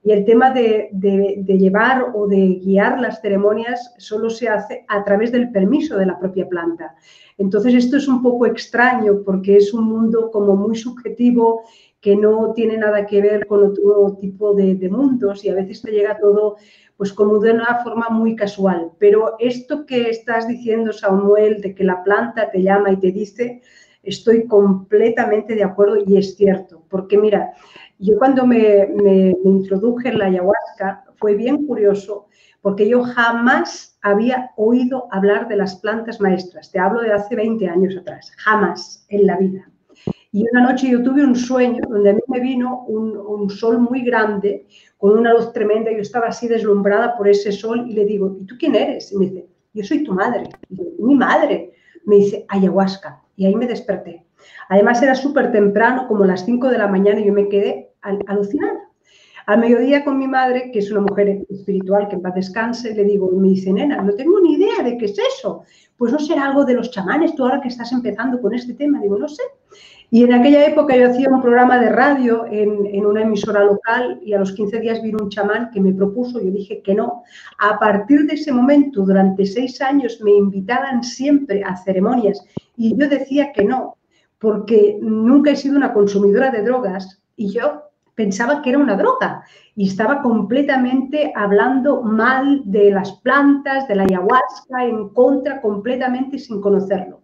Y 0.03 0.11
el 0.11 0.25
tema 0.25 0.51
de, 0.51 0.89
llevar 1.45 2.11
o 2.13 2.27
de 2.27 2.59
guiar 2.63 2.99
las 2.99 3.21
ceremonias 3.21 3.93
solo 3.97 4.29
se 4.29 4.47
hace 4.47 4.85
a 4.87 5.03
través 5.03 5.31
del 5.31 5.51
permiso 5.51 5.97
de 5.97 6.05
la 6.05 6.19
propia 6.19 6.47
planta. 6.47 6.95
Entonces 7.37 7.73
esto 7.73 7.97
es 7.97 8.07
un 8.07 8.21
poco 8.21 8.45
extraño 8.45 9.21
porque 9.25 9.57
es 9.57 9.73
un 9.73 9.85
mundo 9.85 10.31
como 10.31 10.55
muy 10.55 10.75
subjetivo 10.75 11.63
que 11.99 12.15
no 12.15 12.53
tiene 12.53 12.77
nada 12.77 13.05
que 13.05 13.21
ver 13.21 13.47
con 13.47 13.65
otro 13.65 14.17
tipo 14.21 14.53
de, 14.53 14.75
de 14.75 14.89
mundos 14.89 15.43
y 15.43 15.49
a 15.49 15.55
veces 15.55 15.81
te 15.81 15.91
llega 15.91 16.17
todo 16.19 16.55
pues 16.95 17.13
como 17.13 17.39
de 17.39 17.51
una 17.51 17.83
forma 17.83 18.09
muy 18.09 18.35
casual. 18.35 18.91
Pero 18.97 19.35
esto 19.39 19.85
que 19.85 20.09
estás 20.09 20.47
diciendo, 20.47 20.91
Samuel, 20.91 21.61
de 21.61 21.75
que 21.75 21.83
la 21.83 22.03
planta 22.03 22.49
te 22.49 22.63
llama 22.63 22.91
y 22.91 22.97
te 22.97 23.11
dice, 23.11 23.61
estoy 24.03 24.47
completamente 24.47 25.53
de 25.53 25.63
acuerdo 25.63 25.97
y 26.05 26.17
es 26.17 26.35
cierto, 26.35 26.83
porque 26.89 27.17
mira, 27.17 27.53
yo 27.99 28.17
cuando 28.17 28.45
me, 28.45 29.35
introduje 29.43 30.09
en 30.09 30.19
la 30.19 30.25
ayahuasca 30.25 31.03
fue 31.15 31.35
bien 31.35 31.65
curioso 31.65 32.27
porque 32.61 32.87
yo 32.87 33.03
jamás 33.03 33.97
había 34.01 34.51
oído 34.57 35.07
hablar 35.11 35.47
de 35.47 35.55
las 35.55 35.77
plantas 35.77 36.19
maestras. 36.19 36.71
Te 36.71 36.79
hablo 36.79 37.01
de 37.01 37.13
hace 37.13 37.35
20 37.35 37.67
años 37.67 37.95
atrás, 37.97 38.31
jamás 38.37 39.05
en 39.09 39.25
la 39.25 39.37
vida. 39.37 39.69
Y 40.31 40.45
una 40.51 40.69
noche 40.69 40.89
yo 40.89 41.01
tuve 41.01 41.23
un 41.23 41.35
sueño 41.35 41.81
donde 41.89 42.11
a 42.11 42.13
mí 42.13 42.19
me 42.27 42.39
vino 42.39 42.83
un, 42.87 43.49
sol 43.49 43.79
muy 43.79 44.01
grande, 44.01 44.67
con 44.97 45.17
una 45.17 45.33
luz 45.33 45.53
tremenda, 45.53 45.91
yo 45.91 45.99
estaba 45.99 46.27
así 46.27 46.47
deslumbrada 46.47 47.17
por 47.17 47.27
ese 47.27 47.51
sol 47.51 47.85
y 47.89 47.93
le 47.93 48.05
digo, 48.05 48.37
¿y 48.39 48.45
tú 48.45 48.55
quién 48.59 48.75
eres? 48.75 49.11
Y 49.11 49.17
me 49.17 49.25
dice, 49.25 49.47
yo 49.73 49.83
soy 49.83 50.03
tu 50.03 50.13
madre. 50.13 50.43
Y 50.69 50.77
yo, 50.77 50.83
mi 50.99 51.15
madre. 51.15 51.73
Me 52.05 52.17
dice, 52.17 52.45
ayahuasca. 52.49 53.21
Y 53.35 53.45
ahí 53.45 53.55
me 53.55 53.67
desperté. 53.67 54.25
Además 54.69 55.01
era 55.01 55.15
súper 55.15 55.51
temprano, 55.51 56.07
como 56.07 56.25
las 56.25 56.45
5 56.45 56.69
de 56.69 56.77
la 56.77 56.87
mañana, 56.87 57.19
y 57.19 57.25
yo 57.25 57.33
me 57.33 57.47
quedé 57.47 57.86
alucinada. 58.27 58.87
Al 59.47 59.59
mediodía 59.59 60.03
con 60.03 60.17
mi 60.17 60.27
madre, 60.27 60.71
que 60.73 60.79
es 60.79 60.91
una 60.91 60.99
mujer 60.99 61.45
espiritual 61.49 62.09
que 62.09 62.15
en 62.15 62.21
paz 62.21 62.35
descanse, 62.35 62.93
le 62.93 63.05
digo, 63.05 63.31
me 63.31 63.47
dice, 63.47 63.71
nena, 63.71 64.01
no 64.01 64.13
tengo 64.13 64.41
ni 64.41 64.55
idea 64.55 64.83
de 64.83 64.97
qué 64.97 65.05
es 65.05 65.17
eso. 65.17 65.63
Pues 65.95 66.11
no 66.11 66.19
será 66.19 66.47
algo 66.47 66.65
de 66.65 66.73
los 66.73 66.91
chamanes, 66.91 67.33
tú 67.33 67.43
ahora 67.43 67.61
que 67.61 67.69
estás 67.69 67.93
empezando 67.93 68.41
con 68.41 68.53
este 68.53 68.73
tema. 68.73 68.99
Digo, 68.99 69.17
no 69.17 69.29
sé. 69.29 69.41
Y 70.09 70.23
en 70.23 70.33
aquella 70.33 70.65
época 70.65 70.97
yo 70.97 71.09
hacía 71.09 71.29
un 71.29 71.41
programa 71.41 71.79
de 71.79 71.89
radio 71.89 72.45
en, 72.45 72.85
en, 72.87 73.05
una 73.05 73.21
emisora 73.21 73.63
local 73.63 74.19
y 74.21 74.33
a 74.33 74.39
los 74.39 74.53
15 74.53 74.79
días 74.79 75.01
vino 75.01 75.19
un 75.21 75.29
chamán 75.29 75.69
que 75.71 75.81
me 75.81 75.93
propuso, 75.93 76.41
yo 76.41 76.51
dije 76.51 76.81
que 76.81 76.93
no. 76.93 77.23
A 77.57 77.79
partir 77.79 78.25
de 78.25 78.35
ese 78.35 78.51
momento, 78.51 79.03
durante 79.03 79.45
seis 79.45 79.81
años, 79.81 80.19
me 80.21 80.31
invitaban 80.31 81.03
siempre 81.03 81.63
a 81.63 81.77
ceremonias 81.77 82.45
y 82.75 82.97
yo 82.97 83.07
decía 83.09 83.51
que 83.53 83.63
no, 83.63 83.97
porque 84.39 84.97
nunca 85.01 85.51
he 85.51 85.55
sido 85.55 85.77
una 85.77 85.93
consumidora 85.93 86.51
de 86.51 86.63
drogas 86.63 87.21
y 87.35 87.49
yo 87.53 87.86
pensaba 88.17 88.63
que 88.63 88.71
era 88.71 88.79
una 88.79 88.95
droga 88.95 89.43
y 89.75 89.87
estaba 89.87 90.23
completamente 90.23 91.31
hablando 91.35 92.01
mal 92.01 92.63
de 92.65 92.89
las 92.89 93.11
plantas, 93.21 93.87
de 93.87 93.95
la 93.95 94.05
ayahuasca, 94.05 94.83
en 94.83 95.09
contra 95.09 95.61
completamente 95.61 96.39
sin 96.39 96.59
conocerlo. 96.59 97.21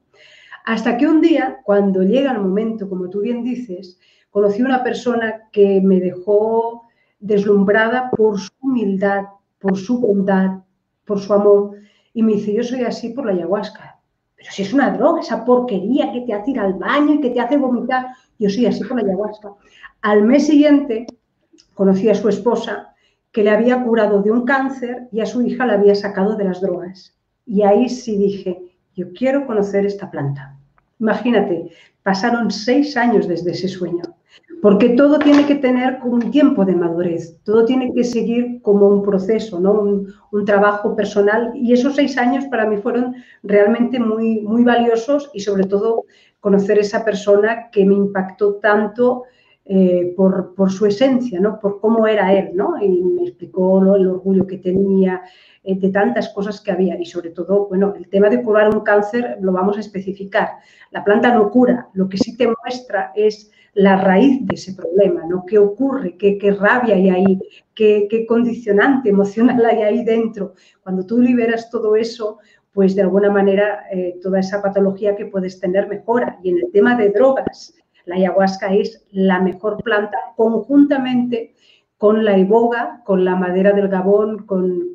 Hasta 0.66 0.96
que 0.96 1.08
un 1.08 1.20
día, 1.20 1.62
cuando 1.66 2.04
llega 2.04 2.32
el 2.32 2.42
momento, 2.42 2.88
como 2.88 3.10
tú 3.10 3.22
bien 3.22 3.44
dices, 3.44 4.00
conocí 4.30 4.62
una 4.62 4.84
persona 4.84 5.50
que 5.52 5.82
me 5.82 6.00
dejó 6.00 6.84
deslumbrada 7.20 8.12
por 8.12 8.40
su 8.40 8.52
humildad, 8.62 9.24
por 9.58 9.76
su 9.76 10.00
bondad, 10.00 10.60
por 11.06 11.20
su 11.20 11.34
amor, 11.34 11.72
y 12.14 12.22
me 12.22 12.34
dice, 12.34 12.54
yo 12.54 12.64
soy 12.64 12.84
así 12.84 13.10
por 13.10 13.26
la 13.26 13.32
ayahuasca. 13.32 13.93
Pero 14.44 14.52
si 14.56 14.64
es 14.64 14.74
una 14.74 14.92
droga, 14.92 15.22
esa 15.22 15.46
porquería 15.46 16.12
que 16.12 16.22
te 16.22 16.34
hace 16.34 16.52
ir 16.52 16.60
al 16.60 16.74
baño 16.74 17.14
y 17.14 17.22
que 17.22 17.30
te 17.30 17.40
hace 17.40 17.56
vomitar, 17.56 18.08
yo 18.38 18.50
soy 18.50 18.66
así 18.66 18.84
por 18.84 19.02
la 19.02 19.08
ayahuasca. 19.08 19.54
Al 20.02 20.24
mes 20.24 20.48
siguiente 20.48 21.08
conocí 21.74 22.10
a 22.10 22.16
su 22.16 22.28
esposa 22.28 22.94
que 23.32 23.42
le 23.42 23.52
había 23.52 23.82
curado 23.82 24.22
de 24.22 24.32
un 24.32 24.44
cáncer 24.44 25.08
y 25.14 25.22
a 25.22 25.26
su 25.26 25.42
hija 25.42 25.66
la 25.66 25.76
había 25.76 25.96
sacado 25.96 26.36
de 26.36 26.44
las 26.44 26.60
drogas. 26.60 27.18
Y 27.46 27.62
ahí 27.62 27.88
sí 27.88 28.18
dije, 28.18 28.62
yo 28.96 29.14
quiero 29.14 29.48
conocer 29.48 29.86
esta 29.86 30.12
planta. 30.12 30.58
Imagínate, 31.00 31.70
pasaron 32.04 32.52
seis 32.52 32.98
años 32.98 33.30
desde 33.30 33.52
ese 33.52 33.70
sueño, 33.70 34.04
porque 34.64 34.92
todo 34.92 35.20
tiene 35.20 35.46
que 35.46 35.56
tener 35.56 36.00
un 36.06 36.32
tiempo 36.32 36.64
de 36.64 36.74
madurez, 36.74 37.38
todo 37.44 37.66
tiene 37.66 37.92
que 37.94 38.06
seguir 38.06 38.62
como 38.62 38.88
un 38.88 39.04
proceso, 39.04 39.60
¿no? 39.60 39.74
un, 39.74 40.46
trabajo 40.46 40.96
personal. 40.96 41.52
Y 41.54 41.74
esos 41.74 41.98
seis 41.98 42.18
años 42.18 42.46
para 42.46 42.66
mí 42.66 42.78
fueron 42.78 43.14
realmente 43.44 44.00
muy, 44.00 44.40
muy 44.40 44.64
valiosos 44.64 45.30
y 45.34 45.42
sobre 45.42 45.66
todo 45.66 46.06
conocer 46.40 46.80
esa 46.80 47.04
persona 47.04 47.70
que 47.74 47.84
me 47.84 47.94
impactó 47.94 48.56
tanto 48.56 49.24
eh, 49.66 50.14
por, 50.16 50.54
su 50.72 50.86
esencia, 50.86 51.42
¿no? 51.42 51.60
por 51.60 51.82
cómo 51.82 52.08
era 52.08 52.32
él, 52.32 52.52
¿no? 52.54 52.82
y 52.82 52.88
me 52.88 53.24
explicó 53.24 53.96
el 53.96 54.08
orgullo 54.08 54.48
que 54.48 54.60
tenía 54.60 55.24
eh, 55.66 55.78
de 55.78 55.90
tantas 55.90 56.30
cosas 56.30 56.62
que 56.62 56.72
había 56.72 56.98
y 56.98 57.06
sobre 57.06 57.32
todo, 57.32 57.68
bueno, 57.68 57.94
el 57.98 58.08
tema 58.08 58.30
de 58.30 58.42
curar 58.42 58.74
un 58.74 58.80
cáncer 58.80 59.40
lo 59.42 59.52
vamos 59.52 59.76
a 59.76 59.82
especificar. 59.82 60.52
La 60.92 61.04
planta 61.04 61.34
no 61.34 61.50
cura, 61.52 61.90
lo 61.94 62.08
que 62.08 62.18
sí 62.18 62.38
te 62.38 62.48
muestra 62.48 63.12
es 63.14 63.52
la 63.74 63.98
raíz 63.98 64.46
de 64.46 64.56
ese 64.56 64.74
problema, 64.74 65.24
¿no? 65.28 65.46
¿Qué 65.46 65.58
ocurre? 65.58 66.16
¿Qué, 66.18 66.58
rabia 66.60 66.96
hay 66.96 67.10
ahí? 67.10 67.40
¿Qué, 67.74 68.08
¿Qué, 68.10 68.26
condicionante 68.26 69.10
emocional 69.10 69.66
hay 69.66 69.82
ahí 69.82 70.04
dentro? 70.04 70.54
Cuando 70.84 71.06
tú 71.06 71.20
liberas 71.20 71.70
todo 71.70 71.96
eso, 71.96 72.40
pues 72.74 72.96
de 72.96 73.04
alguna 73.04 73.30
manera 73.30 73.86
eh, 73.92 74.20
toda 74.22 74.40
esa 74.40 74.62
patología 74.62 75.16
que 75.16 75.28
puedes 75.28 75.60
tener 75.60 75.88
mejora. 75.88 76.40
Y 76.44 76.50
en 76.50 76.58
el 76.58 76.72
tema 76.72 76.96
de 76.96 77.10
drogas, 77.10 77.76
la 78.06 78.16
ayahuasca 78.16 78.74
es 78.74 79.06
la 79.12 79.40
mejor 79.40 79.82
planta 79.84 80.18
conjuntamente 80.36 81.54
con 81.98 82.26
la 82.26 82.38
iboga, 82.38 83.02
con 83.06 83.24
la 83.24 83.36
madera 83.36 83.72
del 83.72 83.88
gabón, 83.88 84.46
con, 84.46 84.92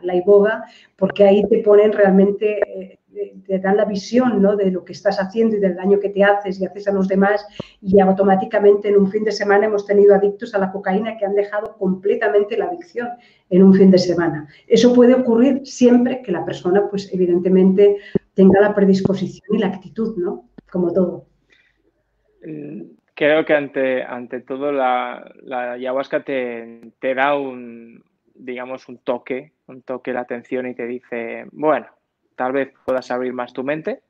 la, 0.00 0.14
iboga, 0.14 0.64
porque 0.96 1.24
ahí 1.24 1.46
te 1.48 1.58
ponen 1.58 1.92
realmente, 1.92 2.60
eh, 2.66 2.97
te 3.46 3.58
dan 3.58 3.76
la 3.76 3.84
visión 3.84 4.40
¿no? 4.42 4.56
de 4.56 4.70
lo 4.70 4.84
que 4.84 4.92
estás 4.92 5.18
haciendo 5.18 5.56
y 5.56 5.60
del 5.60 5.76
daño 5.76 5.98
que 5.98 6.10
te 6.10 6.24
haces 6.24 6.60
y 6.60 6.66
haces 6.66 6.88
a 6.88 6.92
los 6.92 7.08
demás 7.08 7.46
y 7.80 7.98
automáticamente 8.00 8.88
en 8.88 8.96
un 8.96 9.10
fin 9.10 9.24
de 9.24 9.32
semana 9.32 9.66
hemos 9.66 9.86
tenido 9.86 10.14
adictos 10.14 10.54
a 10.54 10.58
la 10.58 10.70
cocaína 10.70 11.16
que 11.16 11.24
han 11.24 11.34
dejado 11.34 11.76
completamente 11.76 12.56
la 12.56 12.66
adicción 12.66 13.08
en 13.50 13.62
un 13.62 13.74
fin 13.74 13.90
de 13.90 13.98
semana. 13.98 14.48
Eso 14.66 14.94
puede 14.94 15.14
ocurrir 15.14 15.62
siempre 15.64 16.22
que 16.22 16.32
la 16.32 16.44
persona, 16.44 16.88
pues 16.90 17.12
evidentemente, 17.12 17.98
tenga 18.34 18.60
la 18.60 18.74
predisposición 18.74 19.56
y 19.56 19.60
la 19.60 19.68
actitud, 19.68 20.16
¿no? 20.16 20.48
Como 20.70 20.92
todo. 20.92 21.26
Mm, 22.44 22.82
creo 23.14 23.44
que 23.44 23.54
ante, 23.54 24.02
ante 24.02 24.40
todo 24.40 24.70
la, 24.70 25.32
la 25.42 25.72
ayahuasca 25.72 26.22
te, 26.22 26.92
te, 27.00 27.14
da 27.14 27.36
un, 27.36 28.04
digamos, 28.34 28.88
un 28.88 28.98
toque, 28.98 29.52
un 29.66 29.82
toque 29.82 30.12
de 30.12 30.18
atención 30.18 30.66
y 30.66 30.74
te 30.74 30.86
dice, 30.86 31.46
bueno, 31.52 31.86
tal 32.38 32.52
vez 32.52 32.72
puedas 32.86 33.10
abrir 33.10 33.32
más 33.34 33.52
tu 33.52 33.64
mente. 33.64 34.00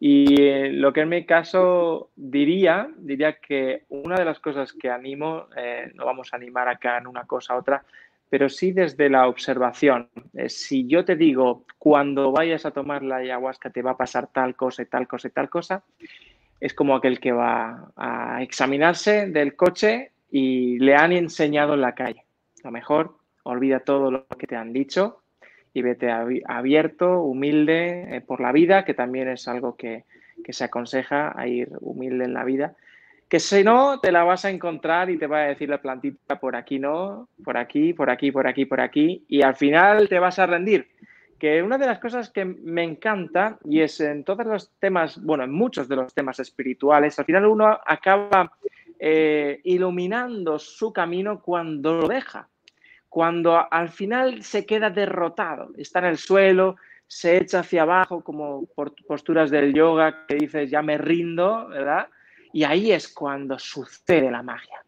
Y 0.00 0.42
eh, 0.42 0.72
lo 0.72 0.92
que 0.92 1.02
en 1.02 1.08
mi 1.10 1.24
caso 1.24 2.10
diría, 2.16 2.88
diría 2.98 3.38
que 3.38 3.84
una 3.88 4.16
de 4.16 4.24
las 4.24 4.40
cosas 4.40 4.72
que 4.72 4.90
animo, 4.90 5.46
eh, 5.56 5.92
no 5.94 6.04
vamos 6.04 6.32
a 6.32 6.36
animar 6.36 6.68
acá 6.68 6.98
en 6.98 7.06
una 7.06 7.24
cosa 7.24 7.54
u 7.54 7.58
otra, 7.58 7.84
pero 8.28 8.48
sí 8.48 8.72
desde 8.72 9.08
la 9.08 9.28
observación. 9.28 10.08
Eh, 10.34 10.48
si 10.48 10.88
yo 10.88 11.04
te 11.04 11.14
digo, 11.14 11.64
cuando 11.78 12.32
vayas 12.32 12.66
a 12.66 12.72
tomar 12.72 13.04
la 13.04 13.16
ayahuasca 13.16 13.70
te 13.70 13.82
va 13.82 13.92
a 13.92 13.96
pasar 13.96 14.26
tal 14.26 14.56
cosa 14.56 14.82
y 14.82 14.86
tal 14.86 15.06
cosa 15.06 15.28
y 15.28 15.30
tal 15.30 15.48
cosa, 15.48 15.84
es 16.58 16.74
como 16.74 16.96
aquel 16.96 17.20
que 17.20 17.30
va 17.30 17.92
a 17.94 18.42
examinarse 18.42 19.28
del 19.28 19.54
coche 19.54 20.10
y 20.32 20.80
le 20.80 20.96
han 20.96 21.12
enseñado 21.12 21.74
en 21.74 21.80
la 21.80 21.94
calle. 21.94 22.24
A 22.64 22.68
lo 22.68 22.72
mejor 22.72 23.18
olvida 23.44 23.80
todo 23.80 24.10
lo 24.10 24.26
que 24.26 24.48
te 24.48 24.56
han 24.56 24.72
dicho 24.72 25.21
y 25.74 25.82
vete 25.82 26.10
abierto, 26.10 27.20
humilde 27.22 28.16
eh, 28.16 28.20
por 28.20 28.40
la 28.40 28.52
vida, 28.52 28.84
que 28.84 28.94
también 28.94 29.28
es 29.28 29.48
algo 29.48 29.76
que, 29.76 30.04
se 30.48 30.64
aconseja 30.64 31.32
a 31.38 31.46
ir 31.46 31.70
humilde 31.80 32.24
en 32.24 32.34
la 32.34 32.44
vida. 32.44 32.74
Que 33.28 33.38
si 33.38 33.62
no, 33.62 34.00
te 34.00 34.10
la 34.10 34.24
vas 34.24 34.44
a 34.44 34.50
encontrar 34.50 35.08
y 35.08 35.16
te 35.16 35.26
va 35.26 35.38
a 35.38 35.48
decir 35.48 35.68
la 35.68 35.80
plantita 35.80 36.40
por 36.40 36.56
aquí 36.56 36.78
no, 36.78 37.28
por 37.44 37.56
aquí, 37.56 37.92
por 37.94 38.10
aquí, 38.10 38.32
por 38.32 38.46
aquí, 38.46 38.64
por 38.66 38.80
aquí, 38.80 39.24
y 39.28 39.42
al 39.42 39.54
final 39.54 40.08
te 40.08 40.18
vas 40.18 40.38
a 40.38 40.46
rendir 40.46 40.88
que 41.42 41.60
una 41.60 41.76
de 41.76 41.86
las 41.86 41.98
cosas 41.98 42.30
que 42.30 42.44
me 42.44 42.84
encanta, 42.84 43.58
y 43.64 43.80
es 43.80 43.98
en 44.00 44.22
todos 44.22 44.46
los 44.46 44.70
temas, 44.78 45.20
bueno, 45.20 45.42
en 45.42 45.50
muchos 45.50 45.88
de 45.88 45.96
los 45.96 46.14
temas 46.14 46.38
espirituales, 46.38 47.18
al 47.18 47.24
final 47.24 47.46
uno 47.46 47.80
acaba 47.84 48.52
eh, 48.96 49.60
iluminando 49.64 50.60
su 50.60 50.92
camino 50.92 51.42
cuando 51.42 51.94
lo 51.94 52.06
deja, 52.06 52.48
cuando 53.12 53.70
al 53.70 53.90
final 53.90 54.42
se 54.42 54.64
queda 54.64 54.88
derrotado, 54.88 55.68
está 55.76 55.98
en 55.98 56.06
el 56.06 56.16
suelo, 56.16 56.76
se 57.06 57.36
echa 57.36 57.60
hacia 57.60 57.82
abajo 57.82 58.24
como 58.24 58.64
por 58.74 58.94
posturas 59.06 59.50
del 59.50 59.74
yoga 59.74 60.24
que 60.26 60.36
dices 60.36 60.70
ya 60.70 60.80
me 60.80 60.96
rindo, 60.96 61.68
¿verdad? 61.68 62.08
Y 62.54 62.64
ahí 62.64 62.90
es 62.90 63.12
cuando 63.12 63.58
sucede 63.58 64.30
la 64.30 64.42
magia. 64.42 64.82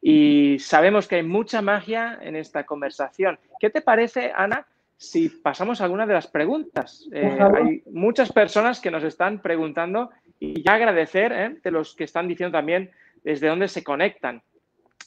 Y 0.00 0.56
sabemos 0.58 1.06
que 1.06 1.16
hay 1.16 1.22
mucha 1.22 1.60
magia 1.60 2.18
en 2.22 2.34
esta 2.34 2.64
conversación. 2.64 3.38
¿Qué 3.58 3.68
te 3.68 3.82
parece, 3.82 4.32
Ana, 4.34 4.66
si 4.96 5.28
pasamos 5.28 5.82
a 5.82 5.84
alguna 5.84 6.06
de 6.06 6.14
las 6.14 6.28
preguntas. 6.28 7.06
Eh, 7.12 7.38
hay 7.54 7.82
muchas 7.92 8.32
personas 8.32 8.80
que 8.80 8.90
nos 8.90 9.04
están 9.04 9.42
preguntando 9.42 10.08
y 10.38 10.62
ya 10.62 10.76
agradecer 10.76 11.30
eh, 11.32 11.56
de 11.62 11.70
los 11.70 11.94
que 11.94 12.04
están 12.04 12.26
diciendo 12.26 12.56
también 12.56 12.90
desde 13.22 13.48
dónde 13.48 13.68
se 13.68 13.84
conectan. 13.84 14.42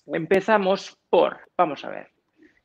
Empezamos 0.05 0.99
por, 1.09 1.39
vamos 1.57 1.83
a 1.83 1.89
ver, 1.89 2.12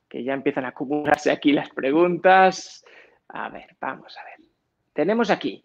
que 0.09 0.25
ya 0.25 0.33
empiezan 0.33 0.64
a 0.64 0.68
acumularse 0.68 1.31
aquí 1.31 1.53
las 1.53 1.71
preguntas. 1.71 2.85
A 3.29 3.49
ver, 3.49 3.77
vamos 3.81 4.16
a 4.16 4.25
ver. 4.25 4.49
Tenemos 4.92 5.31
aquí, 5.31 5.64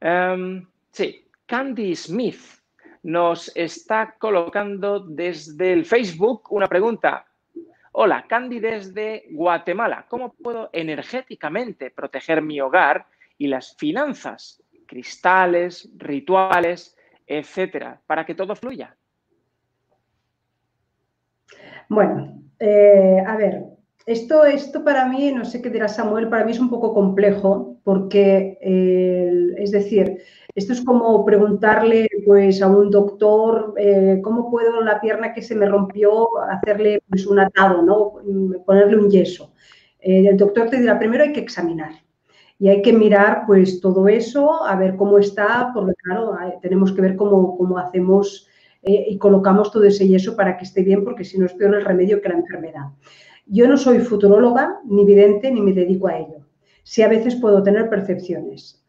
em, 0.00 0.66
sí, 0.90 1.26
Candy 1.46 1.94
Smith 1.94 2.60
nos 3.02 3.50
está 3.56 4.14
colocando 4.18 5.00
desde 5.00 5.72
el 5.72 5.84
Facebook 5.86 6.52
una 6.52 6.66
pregunta. 6.66 7.26
Hola, 7.92 8.26
Candy 8.28 8.60
desde 8.60 9.24
Guatemala. 9.30 10.06
¿Cómo 10.08 10.32
puedo 10.34 10.70
energéticamente 10.72 11.90
proteger 11.90 12.42
mi 12.42 12.60
hogar 12.60 13.06
y 13.38 13.48
las 13.48 13.74
finanzas, 13.76 14.62
cristales, 14.86 15.90
rituales, 15.96 16.96
etcétera, 17.26 18.00
para 18.06 18.24
que 18.26 18.34
todo 18.34 18.54
fluya? 18.54 18.96
Bueno, 21.90 22.40
eh, 22.60 23.20
a 23.26 23.36
ver, 23.36 23.64
esto, 24.06 24.44
esto 24.44 24.84
para 24.84 25.06
mí, 25.06 25.32
no 25.32 25.44
sé 25.44 25.60
qué 25.60 25.70
dirá 25.70 25.88
Samuel, 25.88 26.28
para 26.28 26.44
mí 26.44 26.52
es 26.52 26.60
un 26.60 26.70
poco 26.70 26.94
complejo 26.94 27.78
porque, 27.82 28.56
es 29.58 29.72
decir, 29.72 30.18
esto 30.54 30.72
es 30.72 30.84
como 30.84 31.24
preguntarle 31.24 32.08
pues, 32.24 32.62
a 32.62 32.68
un 32.68 32.92
doctor 32.92 33.74
eh, 33.76 34.20
cómo 34.22 34.52
puedo 34.52 34.80
la 34.82 35.00
pierna 35.00 35.34
que 35.34 35.42
se 35.42 35.56
me 35.56 35.66
rompió 35.66 36.28
hacerle 36.48 37.02
pues, 37.08 37.26
un 37.26 37.40
atado, 37.40 37.82
¿no? 37.82 38.12
ponerle 38.64 38.96
un 38.96 39.10
yeso. 39.10 39.52
Eh, 39.98 40.28
el 40.28 40.36
doctor 40.36 40.70
te 40.70 40.78
dirá, 40.78 40.96
primero 40.96 41.24
hay 41.24 41.32
que 41.32 41.40
examinar 41.40 41.90
y 42.56 42.68
hay 42.68 42.82
que 42.82 42.92
mirar 42.92 43.42
pues 43.48 43.80
todo 43.80 44.06
eso, 44.06 44.64
a 44.64 44.76
ver 44.76 44.94
cómo 44.94 45.18
está, 45.18 45.72
porque 45.74 45.94
claro, 46.04 46.36
tenemos 46.62 46.92
que 46.92 47.02
ver 47.02 47.16
cómo, 47.16 47.58
cómo 47.58 47.78
hacemos 47.78 48.46
eh, 48.82 49.06
y 49.08 49.18
colocamos 49.18 49.70
todo 49.70 49.84
ese 49.84 50.06
yeso 50.06 50.36
para 50.36 50.56
que 50.56 50.64
esté 50.64 50.82
bien, 50.82 51.04
porque 51.04 51.24
si 51.24 51.38
no 51.38 51.46
es 51.46 51.52
peor 51.52 51.74
el 51.74 51.84
remedio 51.84 52.20
que 52.20 52.28
la 52.28 52.36
enfermedad. 52.36 52.84
Yo 53.46 53.66
no 53.68 53.76
soy 53.76 53.98
futuróloga, 53.98 54.80
ni 54.84 55.04
vidente, 55.04 55.50
ni 55.50 55.60
me 55.60 55.72
dedico 55.72 56.08
a 56.08 56.18
ello. 56.18 56.46
Sí 56.82 57.02
a 57.02 57.08
veces 57.08 57.36
puedo 57.36 57.62
tener 57.62 57.90
percepciones. 57.90 58.84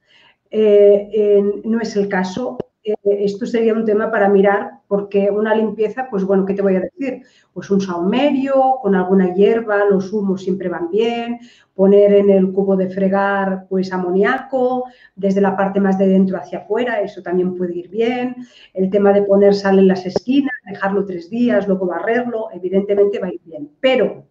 Eh, 0.50 1.44
no 1.64 1.80
es 1.82 1.96
el 1.96 2.08
caso. 2.08 2.58
Eh, 2.84 2.96
esto 3.04 3.46
sería 3.46 3.74
un 3.74 3.86
tema 3.86 4.10
para 4.12 4.28
mirar, 4.28 4.72
porque 4.88 5.30
una 5.30 5.56
limpieza, 5.56 6.08
pues 6.10 6.24
bueno, 6.24 6.46
¿qué 6.46 6.54
te 6.54 6.62
voy 6.62 6.76
a 6.76 6.82
decir? 6.82 7.22
Pues 7.54 7.70
un 7.70 7.80
saumerio 7.80 8.78
con 8.82 8.96
alguna 8.96 9.34
hierba, 9.34 9.86
los 9.86 10.12
humos 10.12 10.42
siempre 10.44 10.68
van 10.68 10.90
bien, 10.90 11.40
poner 11.76 12.14
en 12.14 12.30
el 12.30 12.52
cubo 12.52 12.76
de 12.76 12.90
fregar, 12.90 13.68
pues 13.70 13.94
amoníaco, 13.94 14.86
desde 15.16 15.42
la 15.42 15.56
parte 15.56 15.80
más 15.80 15.98
de 15.98 16.08
dentro 16.08 16.38
hacia 16.38 16.60
afuera, 16.60 17.02
eso 17.02 17.22
también 17.22 17.56
puede 17.56 17.76
ir 17.78 17.90
bien. 17.90 18.36
El 18.74 18.90
tema 18.90 19.14
de 19.14 19.24
poner 19.24 19.54
sal 19.54 19.80
en 19.80 19.88
las 19.88 20.06
esquinas, 20.06 20.54
dejarlo 20.66 21.06
tres 21.06 21.30
días, 21.30 21.68
luego 21.68 21.86
barrerlo, 21.86 22.50
evidentemente 22.52 23.20
va 23.20 23.28
a 23.28 23.34
ir 23.34 23.42
bien. 23.46 23.70
Pero 23.80 24.26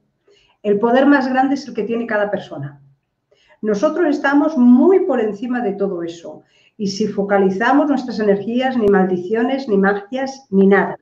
el 0.62 0.78
poder 0.78 1.06
más 1.06 1.28
grande 1.28 1.54
es 1.54 1.66
el 1.68 1.74
que 1.74 1.84
tiene 1.84 2.06
cada 2.06 2.30
persona. 2.30 2.80
Nosotros 3.62 4.08
estamos 4.08 4.56
muy 4.56 5.00
por 5.00 5.20
encima 5.20 5.60
de 5.60 5.72
todo 5.72 6.02
eso. 6.02 6.42
Y 6.80 6.86
si 6.86 7.08
focalizamos 7.08 7.90
nuestras 7.90 8.20
energías, 8.20 8.74
ni 8.74 8.88
maldiciones, 8.88 9.68
ni 9.68 9.76
magias, 9.76 10.46
ni 10.48 10.66
nada. 10.66 10.96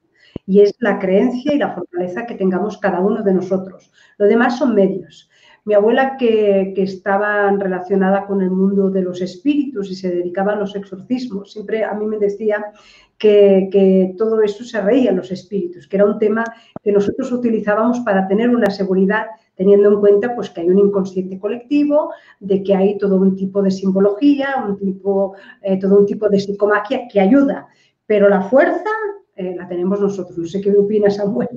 Y 0.44 0.58
es 0.62 0.74
la 0.80 0.98
creencia 0.98 1.54
y 1.54 1.58
la 1.58 1.72
fortaleza 1.72 2.26
que 2.26 2.34
tengamos 2.34 2.78
cada 2.78 2.98
uno 2.98 3.22
de 3.22 3.32
nosotros. 3.32 3.92
Lo 4.16 4.26
demás 4.26 4.58
son 4.58 4.74
medios. 4.74 5.30
Mi 5.64 5.74
abuela, 5.74 6.16
que, 6.16 6.74
estaba 6.76 7.52
relacionada 7.52 8.26
con 8.26 8.42
el 8.42 8.50
mundo 8.50 8.90
de 8.90 9.02
los 9.02 9.20
espíritus 9.20 9.88
y 9.92 9.94
se 9.94 10.10
dedicaba 10.10 10.54
a 10.54 10.56
los 10.56 10.74
exorcismos, 10.74 11.52
siempre 11.52 11.84
a 11.84 11.94
mí 11.94 12.06
me 12.06 12.18
decía 12.18 12.72
que, 13.16 13.68
que, 13.70 14.16
todo 14.18 14.42
eso 14.42 14.64
se 14.64 14.80
reía 14.80 15.12
los 15.12 15.30
espíritus, 15.30 15.86
que 15.86 15.94
era 15.94 16.06
un 16.06 16.18
tema 16.18 16.42
que 16.82 16.90
nosotros 16.90 17.30
utilizábamos 17.30 18.00
para 18.00 18.26
tener 18.26 18.50
una 18.50 18.70
seguridad 18.70 19.26
teniendo 19.58 19.92
en 19.92 20.00
cuenta 20.00 20.34
pues, 20.36 20.50
que 20.50 20.60
hay 20.60 20.68
un 20.68 20.78
inconsciente 20.78 21.38
colectivo, 21.38 22.12
de 22.38 22.62
que 22.62 22.74
hay 22.76 22.96
todo 22.96 23.16
un 23.16 23.34
tipo 23.34 23.60
de 23.60 23.72
simbología, 23.72 24.64
un 24.66 24.78
tipo, 24.78 25.34
eh, 25.62 25.78
todo 25.80 25.98
un 25.98 26.06
tipo 26.06 26.28
de 26.28 26.38
psicomagia 26.38 27.08
que 27.12 27.20
ayuda, 27.20 27.66
pero 28.06 28.28
la 28.28 28.42
fuerza 28.42 28.88
eh, 29.34 29.56
la 29.56 29.66
tenemos 29.68 30.00
nosotros. 30.00 30.38
No 30.38 30.46
sé 30.46 30.60
qué 30.60 30.70
opinas, 30.70 31.16
Samuel. 31.16 31.48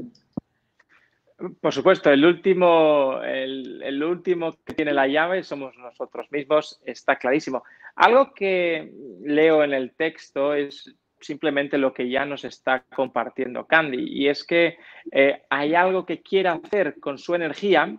Por 1.60 1.74
supuesto, 1.74 2.12
el 2.12 2.26
último, 2.26 3.22
el, 3.24 4.04
último 4.04 4.52
que 4.64 4.74
tiene 4.74 4.94
la 4.94 5.08
llave 5.08 5.44
somos 5.44 5.76
nosotros 5.78 6.28
mismos, 6.32 6.82
está 6.86 7.18
clarísimo. 7.18 7.64
Algo 7.96 8.34
que 8.34 8.92
leo 9.24 9.64
en 9.64 9.74
el 9.74 9.94
texto 9.94 10.54
es 10.56 10.96
simplemente 11.22 11.78
lo 11.78 11.94
que 11.94 12.10
ya 12.10 12.26
nos 12.26 12.44
está 12.44 12.84
compartiendo 12.96 13.66
Candy. 13.66 14.06
Y 14.10 14.28
es 14.28 14.44
que 14.44 14.78
eh, 15.12 15.44
hay 15.50 15.76
algo 15.76 16.06
que 16.06 16.22
quiere 16.22 16.50
hacer 16.50 17.00
con 17.00 17.18
su 17.18 17.36
energía 17.36 17.98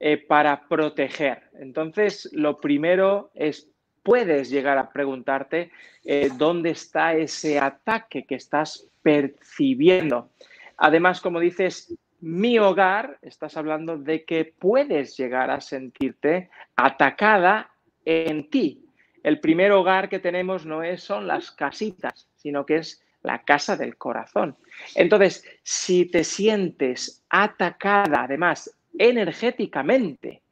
eh, 0.00 0.16
para 0.16 0.66
proteger. 0.68 1.42
Entonces, 1.54 2.30
lo 2.32 2.60
primero 2.60 3.30
es, 3.34 3.68
puedes 4.02 4.50
llegar 4.50 4.78
a 4.78 4.90
preguntarte 4.90 5.70
eh, 6.04 6.30
dónde 6.36 6.70
está 6.70 7.14
ese 7.14 7.58
ataque 7.58 8.24
que 8.24 8.34
estás 8.34 8.88
percibiendo. 9.02 10.30
Además, 10.76 11.20
como 11.20 11.40
dices, 11.40 11.96
mi 12.20 12.58
hogar, 12.58 13.18
estás 13.22 13.56
hablando 13.56 13.98
de 13.98 14.24
que 14.24 14.44
puedes 14.58 15.16
llegar 15.16 15.50
a 15.50 15.60
sentirte 15.60 16.50
atacada 16.76 17.70
en 18.04 18.48
ti. 18.50 18.83
El 19.24 19.40
primer 19.40 19.72
hogar 19.72 20.08
que 20.08 20.20
tenemos 20.20 20.64
no 20.64 20.84
es, 20.84 21.02
son 21.02 21.26
las 21.26 21.50
casitas, 21.50 22.28
sino 22.36 22.64
que 22.64 22.76
es 22.76 23.02
la 23.22 23.42
casa 23.42 23.74
del 23.76 23.96
corazón. 23.96 24.56
Entonces, 24.94 25.44
si 25.62 26.04
te 26.04 26.22
sientes 26.22 27.24
atacada, 27.30 28.24
además, 28.24 28.78
energéticamente 28.98 30.42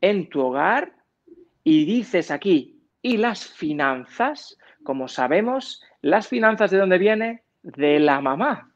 en 0.00 0.28
tu 0.30 0.40
hogar, 0.40 0.94
y 1.62 1.84
dices 1.84 2.30
aquí, 2.30 2.80
y 3.02 3.18
las 3.18 3.46
finanzas, 3.46 4.58
como 4.82 5.06
sabemos, 5.06 5.82
las 6.00 6.26
finanzas 6.26 6.70
de 6.70 6.78
dónde 6.78 6.98
viene? 6.98 7.42
De 7.62 7.98
la 7.98 8.22
mamá. 8.22 8.72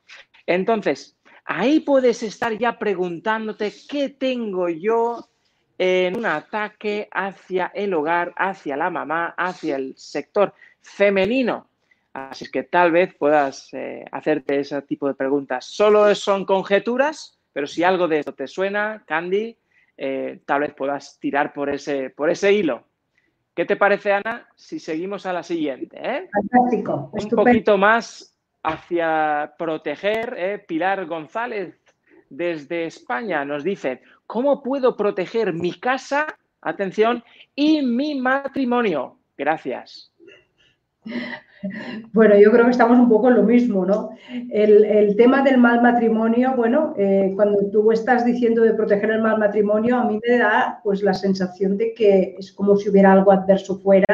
Entonces, 0.46 1.18
ahí 1.46 1.80
puedes 1.80 2.22
estar 2.22 2.56
ya 2.58 2.78
preguntándote 2.78 3.72
qué 3.88 4.10
tengo 4.10 4.68
yo 4.68 5.30
en 5.78 6.16
un 6.16 6.26
ataque 6.26 7.08
hacia 7.12 7.70
el 7.72 7.94
hogar, 7.94 8.34
hacia 8.36 8.76
la 8.76 8.90
mamá, 8.90 9.34
hacia 9.36 9.76
el 9.76 9.94
sector 9.96 10.52
femenino. 10.80 11.68
Así 12.12 12.44
es 12.44 12.50
que 12.50 12.64
tal 12.64 12.90
vez 12.90 13.14
puedas 13.14 13.72
eh, 13.72 14.04
hacerte 14.10 14.58
ese 14.58 14.82
tipo 14.82 15.06
de 15.06 15.14
preguntas. 15.14 15.64
Solo 15.64 16.12
son 16.16 16.44
conjeturas, 16.44 17.38
pero 17.52 17.68
si 17.68 17.84
algo 17.84 18.08
de 18.08 18.18
esto 18.18 18.34
te 18.34 18.48
suena, 18.48 19.04
Candy, 19.06 19.56
eh, 19.96 20.40
tal 20.44 20.62
vez 20.62 20.74
puedas 20.74 21.18
tirar 21.20 21.52
por 21.52 21.70
ese, 21.70 22.10
por 22.10 22.28
ese 22.28 22.52
hilo. 22.52 22.82
¿Qué 23.54 23.64
te 23.64 23.76
parece, 23.76 24.12
Ana, 24.12 24.48
si 24.56 24.80
seguimos 24.80 25.26
a 25.26 25.32
la 25.32 25.42
siguiente? 25.42 25.96
Eh? 26.00 26.28
Fantástico. 26.32 27.10
Un 27.12 27.28
poquito 27.30 27.76
más 27.76 28.36
hacia 28.62 29.54
proteger. 29.58 30.64
Pilar 30.66 31.06
González, 31.06 31.77
desde 32.30 32.86
España, 32.86 33.44
nos 33.44 33.64
dice, 33.64 34.02
¿cómo 34.26 34.62
puedo 34.62 34.96
proteger 34.96 35.52
mi 35.52 35.72
casa, 35.74 36.26
atención, 36.60 37.24
y 37.54 37.82
mi 37.82 38.14
matrimonio? 38.14 39.18
Gracias. 39.36 40.12
Bueno, 42.12 42.38
yo 42.38 42.52
creo 42.52 42.66
que 42.66 42.70
estamos 42.70 42.98
un 42.98 43.08
poco 43.08 43.28
en 43.28 43.36
lo 43.36 43.42
mismo, 43.42 43.84
¿no? 43.84 44.10
El, 44.50 45.16
tema 45.16 45.42
del 45.42 45.58
mal 45.58 45.82
matrimonio, 45.82 46.54
bueno, 46.56 46.94
eh, 46.96 47.32
cuando 47.34 47.68
tú 47.70 47.90
estás 47.90 48.24
diciendo 48.24 48.62
de 48.62 48.74
proteger 48.74 49.10
el 49.10 49.22
mal 49.22 49.38
matrimonio, 49.38 49.96
a 49.96 50.04
mí 50.04 50.20
me 50.26 50.38
da 50.38 50.80
pues 50.84 51.02
la 51.02 51.14
sensación 51.14 51.76
de 51.76 51.94
que 51.94 52.36
es 52.38 52.52
como 52.52 52.76
si 52.76 52.90
hubiera 52.90 53.12
algo 53.12 53.32
adverso 53.32 53.78
fuera 53.78 54.06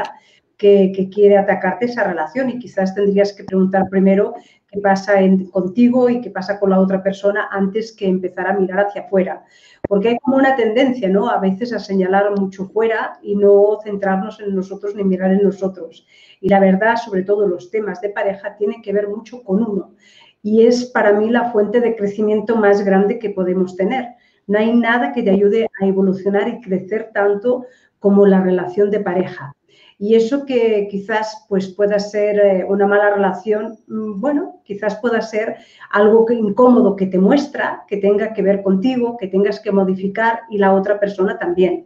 que, 0.57 1.09
quiere 1.13 1.37
atacarte 1.37 1.87
esa 1.87 2.05
relación 2.05 2.51
y 2.51 2.59
quizás 2.59 2.95
tendrías 2.95 3.33
que 3.33 3.45
preguntar 3.45 3.89
primero 3.91 4.35
qué 4.71 4.81
pasa 4.81 5.15
contigo 5.51 6.09
y 6.09 6.21
qué 6.21 6.31
pasa 6.31 6.59
con 6.59 6.71
la 6.71 6.81
otra 6.81 7.03
persona 7.03 7.49
antes 7.51 7.93
que 7.93 8.07
empezar 8.07 8.47
a 8.47 8.55
mirar 8.59 8.87
hacia 8.87 9.03
afuera. 9.03 9.45
Porque 9.89 10.09
hay 10.11 10.19
como 10.19 10.37
una 10.37 10.57
tendencia, 10.57 11.09
¿no? 11.09 11.29
A 11.29 11.39
veces 11.39 11.73
a 11.73 11.79
señalar 11.79 12.39
mucho 12.39 12.67
fuera 12.67 13.19
y 13.23 13.37
no 13.37 13.79
centrarnos 13.83 14.41
en 14.41 14.55
nosotros 14.55 14.95
ni 14.95 15.05
mirar 15.05 15.33
en 15.33 15.43
nosotros. 15.43 16.07
Y 16.41 16.49
la 16.49 16.61
verdad, 16.61 16.97
sobre 16.97 17.23
todo 17.23 17.47
los 17.47 17.71
temas 17.71 18.01
de 18.01 18.11
pareja, 18.11 18.57
tienen 18.57 18.83
que 18.83 18.93
ver 18.93 19.09
mucho 19.09 19.43
con 19.43 19.63
uno. 19.63 19.95
Y 20.43 20.67
es 20.67 20.87
para 20.87 21.13
mí 21.13 21.31
la 21.31 21.53
fuente 21.53 21.81
de 21.81 21.97
crecimiento 21.97 22.57
más 22.57 22.85
grande 22.85 23.19
que 23.19 23.31
podemos 23.31 23.77
tener. 23.77 24.09
No 24.47 24.59
hay 24.59 24.75
nada 24.75 25.13
que 25.13 25.23
te 25.23 25.31
ayude 25.31 25.69
a 25.81 25.87
evolucionar 25.87 26.49
y 26.49 26.61
crecer 26.61 27.11
tanto 27.15 27.65
como 27.99 28.27
la 28.27 28.43
relación 28.43 28.91
de 28.91 29.01
pareja. 29.01 29.55
Y 29.99 30.15
eso 30.15 30.45
que 30.45 30.89
quizás 30.91 31.45
pues, 31.49 31.69
pueda 31.69 31.99
ser 31.99 32.39
eh, 32.39 32.65
una 32.69 32.87
mala 32.87 33.15
relación, 33.15 33.79
mm, 33.87 34.21
bueno, 34.21 34.61
quizás 34.65 34.97
pueda 34.97 35.21
ser 35.21 35.57
algo 35.91 36.27
incómodo 36.31 36.97
que 36.97 37.07
te 37.07 37.19
muestra, 37.19 37.85
que 37.87 37.99
tenga 37.99 38.33
que 38.33 38.43
ver 38.43 38.63
contigo, 38.63 39.17
que 39.17 39.29
tengas 39.29 39.61
que 39.61 39.73
modificar 39.73 40.41
y 40.51 40.59
la 40.59 40.75
otra 40.75 40.99
persona 40.99 41.39
también. 41.39 41.85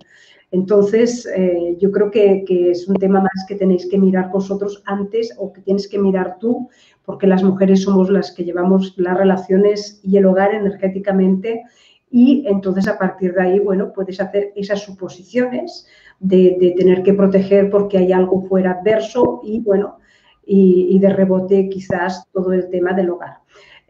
Entonces, 0.51 1.27
eh, 1.37 1.77
yo 1.79 1.93
creo 1.93 2.11
que, 2.11 2.45
que, 2.47 2.71
es 2.71 2.89
un 2.89 2.97
tema 2.97 3.21
más 3.21 3.45
que 3.47 3.55
tenéis 3.55 3.87
que 3.87 3.99
mirar 3.99 4.31
vosotros 4.31 4.83
antes 4.87 5.35
o 5.37 5.53
que 5.53 5.61
tienes 5.61 5.87
que 5.87 5.99
mirar 5.99 6.39
tú, 6.41 6.71
porque 7.05 7.27
las 7.27 7.43
mujeres 7.43 7.83
somos 7.83 8.09
las 8.09 8.33
que 8.33 8.45
llevamos 8.45 8.95
las 8.97 9.19
relaciones 9.19 10.01
y 10.03 10.17
el 10.17 10.25
hogar 10.25 10.55
energéticamente 10.55 11.65
y 12.11 12.47
entonces 12.47 12.89
a 12.89 12.99
partir 12.99 13.35
de 13.35 13.43
ahí, 13.43 13.59
bueno, 13.59 13.93
puedes 13.93 14.21
hacer 14.21 14.53
esas 14.57 14.81
suposiciones 14.81 15.87
de, 16.21 16.75
tener 16.77 17.03
que 17.03 17.15
proteger 17.15 17.71
porque 17.71 17.99
hay 17.99 18.13
algo 18.13 18.43
fuera 18.43 18.73
adverso 18.73 19.41
y, 19.45 19.61
bueno, 19.61 19.99
y, 20.45 20.99
de 20.99 21.11
rebote 21.11 21.69
quizás 21.69 22.27
todo 22.33 22.53
el 22.53 22.69
tema 22.71 22.93
del 22.93 23.11
hogar. 23.11 23.39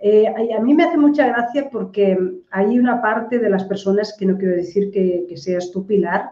Eh, 0.01 0.27
a 0.29 0.61
mí 0.61 0.75
me 0.75 0.85
hace 0.85 0.97
mucha 0.97 1.27
gracia 1.27 1.69
porque 1.71 2.17
hay 2.51 2.79
una 2.79 3.03
parte 3.03 3.39
de 3.39 3.51
las 3.51 3.65
personas, 3.65 4.15
que 4.17 4.27
no 4.27 4.39
quiero 4.39 4.55
decir 4.55 4.91
que, 4.91 5.27
que 5.29 5.37
seas 5.37 5.71
tú, 5.73 5.87
Pilar, 5.87 6.31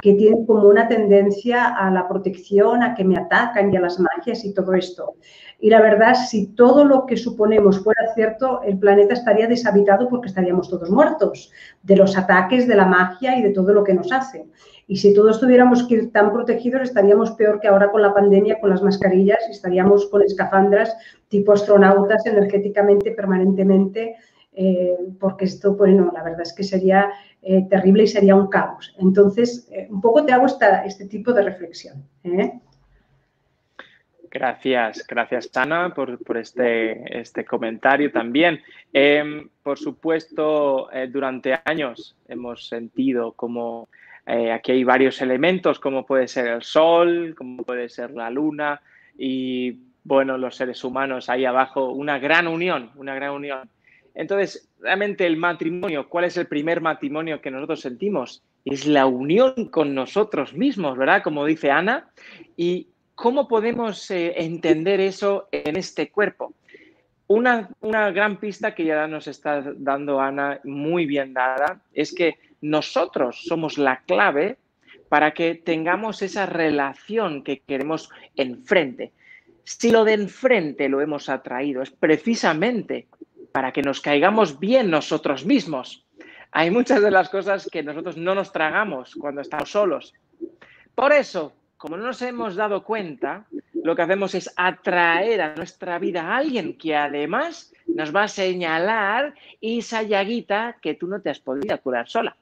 que 0.00 0.14
tienen 0.14 0.46
como 0.46 0.68
una 0.68 0.86
tendencia 0.86 1.74
a 1.74 1.90
la 1.90 2.06
protección, 2.06 2.84
a 2.84 2.94
que 2.94 3.02
me 3.02 3.16
atacan 3.16 3.72
y 3.72 3.76
a 3.76 3.80
las 3.80 3.98
magias 3.98 4.44
y 4.44 4.54
todo 4.54 4.74
esto. 4.74 5.16
Y 5.58 5.70
la 5.70 5.80
verdad, 5.80 6.14
si 6.14 6.54
todo 6.54 6.84
lo 6.84 7.04
que 7.04 7.16
suponemos 7.16 7.82
fuera 7.82 8.14
cierto, 8.14 8.62
el 8.62 8.78
planeta 8.78 9.14
estaría 9.14 9.48
deshabitado 9.48 10.08
porque 10.08 10.28
estaríamos 10.28 10.70
todos 10.70 10.88
muertos 10.88 11.50
de 11.82 11.96
los 11.96 12.16
ataques, 12.16 12.68
de 12.68 12.76
la 12.76 12.86
magia 12.86 13.36
y 13.36 13.42
de 13.42 13.50
todo 13.50 13.72
lo 13.74 13.82
que 13.82 13.94
nos 13.94 14.12
hacen. 14.12 14.52
Y 14.86 14.98
si 14.98 15.12
todos 15.12 15.40
tuviéramos 15.40 15.82
que 15.88 15.94
ir 15.94 16.12
tan 16.12 16.32
protegidos, 16.32 16.82
estaríamos 16.82 17.32
peor 17.32 17.58
que 17.58 17.66
ahora 17.66 17.90
con 17.90 18.00
la 18.00 18.14
pandemia, 18.14 18.60
con 18.60 18.70
las 18.70 18.82
mascarillas, 18.82 19.40
estaríamos 19.50 20.06
con 20.06 20.22
escafandras 20.22 20.96
tipo 21.26 21.52
astronautas 21.52 22.24
energéticamente, 22.24 23.10
permanentemente, 23.10 24.14
eh, 24.52 24.96
porque 25.20 25.44
esto, 25.44 25.74
bueno, 25.74 26.10
la 26.14 26.22
verdad 26.22 26.42
es 26.42 26.52
que 26.52 26.64
sería 26.64 27.10
eh, 27.50 27.66
terrible 27.68 28.02
y 28.02 28.06
sería 28.06 28.36
un 28.36 28.48
caos. 28.48 28.94
Entonces, 28.98 29.68
eh, 29.72 29.86
un 29.90 30.00
poco 30.00 30.24
te 30.24 30.32
hago 30.32 30.46
esta, 30.46 30.84
este 30.84 31.06
tipo 31.06 31.32
de 31.32 31.42
reflexión. 31.42 32.04
Gracias, 34.30 35.06
gracias 35.06 35.50
Ana 35.56 35.94
por, 35.94 36.22
por 36.22 36.36
este, 36.36 37.20
este, 37.20 37.44
comentario 37.44 38.12
también. 38.12 38.60
Em, 38.92 39.48
por 39.62 39.78
supuesto, 39.78 40.90
durante 41.10 41.58
años 41.64 42.16
hemos 42.28 42.68
sentido 42.68 43.32
como 43.32 43.88
eh, 44.30 44.52
aquí 44.52 44.72
hay 44.72 44.84
varios 44.84 45.22
elementos, 45.22 45.80
como 45.80 46.04
puede 46.04 46.28
ser 46.28 46.48
el 46.48 46.62
sol, 46.62 47.34
como 47.34 47.62
puede 47.62 47.88
ser 47.88 48.10
la 48.10 48.28
luna, 48.28 48.78
y 49.16 49.78
bueno, 50.04 50.36
los 50.36 50.54
seres 50.54 50.84
humanos 50.84 51.30
ahí 51.30 51.46
abajo, 51.46 51.92
una 51.92 52.18
gran 52.18 52.46
unión, 52.46 52.90
una 52.96 53.14
gran 53.14 53.30
unión. 53.30 53.70
Entonces, 54.18 54.68
realmente 54.80 55.24
el 55.24 55.36
matrimonio, 55.36 56.08
¿cuál 56.08 56.24
es 56.24 56.36
el 56.36 56.48
primer 56.48 56.80
matrimonio 56.80 57.40
que 57.40 57.52
nosotros 57.52 57.80
sentimos? 57.80 58.42
Es 58.64 58.84
la 58.84 59.06
unión 59.06 59.66
con 59.66 59.94
nosotros 59.94 60.54
mismos, 60.54 60.98
¿verdad? 60.98 61.22
Como 61.22 61.46
dice 61.46 61.70
Ana. 61.70 62.10
¿Y 62.56 62.88
cómo 63.14 63.46
podemos 63.46 64.10
eh, 64.10 64.34
entender 64.38 64.98
eso 64.98 65.48
en 65.52 65.76
este 65.76 66.10
cuerpo? 66.10 66.52
Una, 67.28 67.70
una 67.80 68.10
gran 68.10 68.40
pista 68.40 68.74
que 68.74 68.84
ya 68.84 69.06
nos 69.06 69.28
está 69.28 69.62
dando 69.76 70.20
Ana, 70.20 70.58
muy 70.64 71.06
bien 71.06 71.32
dada, 71.32 71.80
es 71.94 72.12
que 72.12 72.38
nosotros 72.60 73.44
somos 73.46 73.78
la 73.78 74.00
clave 74.00 74.56
para 75.08 75.30
que 75.30 75.54
tengamos 75.54 76.22
esa 76.22 76.44
relación 76.44 77.44
que 77.44 77.60
queremos 77.60 78.10
enfrente. 78.34 79.12
Si 79.62 79.92
lo 79.92 80.04
de 80.04 80.14
enfrente 80.14 80.88
lo 80.88 81.00
hemos 81.00 81.28
atraído, 81.28 81.82
es 81.82 81.90
precisamente 81.90 83.06
para 83.52 83.72
que 83.72 83.82
nos 83.82 84.00
caigamos 84.00 84.58
bien 84.58 84.90
nosotros 84.90 85.44
mismos. 85.44 86.04
Hay 86.52 86.70
muchas 86.70 87.02
de 87.02 87.10
las 87.10 87.28
cosas 87.28 87.68
que 87.70 87.82
nosotros 87.82 88.16
no 88.16 88.34
nos 88.34 88.52
tragamos 88.52 89.14
cuando 89.14 89.40
estamos 89.40 89.70
solos. 89.70 90.14
Por 90.94 91.12
eso, 91.12 91.52
como 91.76 91.96
no 91.96 92.06
nos 92.06 92.22
hemos 92.22 92.56
dado 92.56 92.82
cuenta, 92.82 93.46
lo 93.82 93.94
que 93.94 94.02
hacemos 94.02 94.34
es 94.34 94.52
atraer 94.56 95.40
a 95.40 95.54
nuestra 95.54 95.98
vida 95.98 96.22
a 96.22 96.36
alguien 96.36 96.76
que 96.76 96.96
además 96.96 97.72
nos 97.86 98.14
va 98.14 98.24
a 98.24 98.28
señalar 98.28 99.34
esa 99.60 100.02
llaguita 100.02 100.76
que 100.80 100.94
tú 100.94 101.06
no 101.06 101.20
te 101.20 101.30
has 101.30 101.38
podido 101.38 101.78
curar 101.80 102.08
sola. 102.08 102.36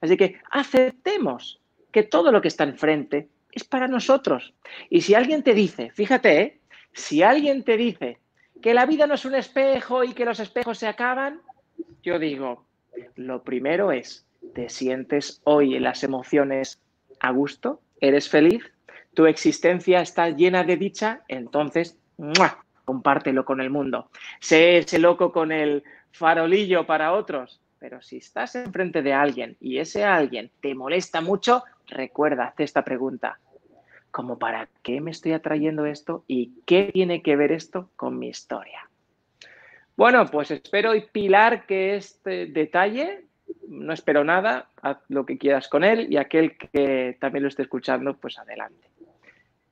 Así 0.00 0.16
que 0.16 0.40
aceptemos 0.50 1.60
que 1.90 2.02
todo 2.02 2.30
lo 2.30 2.40
que 2.40 2.48
está 2.48 2.64
enfrente 2.64 3.28
es 3.50 3.64
para 3.64 3.88
nosotros. 3.88 4.54
Y 4.90 5.00
si 5.00 5.14
alguien 5.14 5.42
te 5.42 5.54
dice, 5.54 5.90
fíjate, 5.90 6.40
¿eh? 6.40 6.60
si 6.92 7.22
alguien 7.22 7.64
te 7.64 7.76
dice 7.76 8.18
que 8.62 8.74
la 8.74 8.86
vida 8.86 9.06
no 9.06 9.14
es 9.14 9.24
un 9.24 9.34
espejo 9.34 10.04
y 10.04 10.12
que 10.12 10.24
los 10.24 10.40
espejos 10.40 10.78
se 10.78 10.88
acaban, 10.88 11.40
yo 12.02 12.18
digo, 12.18 12.64
lo 13.16 13.42
primero 13.42 13.92
es, 13.92 14.26
¿te 14.54 14.68
sientes 14.68 15.40
hoy 15.44 15.76
en 15.76 15.82
las 15.82 16.02
emociones 16.04 16.80
a 17.20 17.30
gusto? 17.30 17.80
¿Eres 18.00 18.28
feliz? 18.28 18.62
¿Tu 19.14 19.26
existencia 19.26 20.00
está 20.00 20.30
llena 20.30 20.64
de 20.64 20.76
dicha? 20.76 21.22
Entonces, 21.28 21.98
compártelo 22.84 23.44
con 23.44 23.60
el 23.60 23.70
mundo. 23.70 24.10
Sé 24.40 24.78
ese 24.78 24.98
loco 24.98 25.32
con 25.32 25.52
el 25.52 25.82
farolillo 26.12 26.86
para 26.86 27.12
otros, 27.12 27.60
pero 27.78 28.00
si 28.02 28.18
estás 28.18 28.54
enfrente 28.54 29.02
de 29.02 29.12
alguien 29.12 29.56
y 29.60 29.78
ese 29.78 30.04
alguien 30.04 30.50
te 30.60 30.74
molesta 30.74 31.20
mucho, 31.20 31.64
recuerda, 31.86 32.54
esta 32.58 32.82
pregunta. 32.84 33.38
¿Como 34.16 34.38
para 34.38 34.70
qué 34.82 35.02
me 35.02 35.10
estoy 35.10 35.32
atrayendo 35.32 35.84
esto 35.84 36.24
y 36.26 36.62
qué 36.64 36.90
tiene 36.90 37.20
que 37.20 37.36
ver 37.36 37.52
esto 37.52 37.90
con 37.96 38.18
mi 38.18 38.28
historia? 38.28 38.88
Bueno, 39.94 40.24
pues 40.30 40.50
espero, 40.50 40.92
Pilar, 41.12 41.66
que 41.66 41.96
este 41.96 42.46
detalle, 42.46 43.26
no 43.68 43.92
espero 43.92 44.24
nada, 44.24 44.70
haz 44.80 45.00
lo 45.08 45.26
que 45.26 45.36
quieras 45.36 45.68
con 45.68 45.84
él 45.84 46.10
y 46.10 46.16
aquel 46.16 46.56
que 46.56 47.18
también 47.20 47.42
lo 47.42 47.50
esté 47.50 47.60
escuchando, 47.60 48.16
pues 48.16 48.38
adelante. 48.38 48.88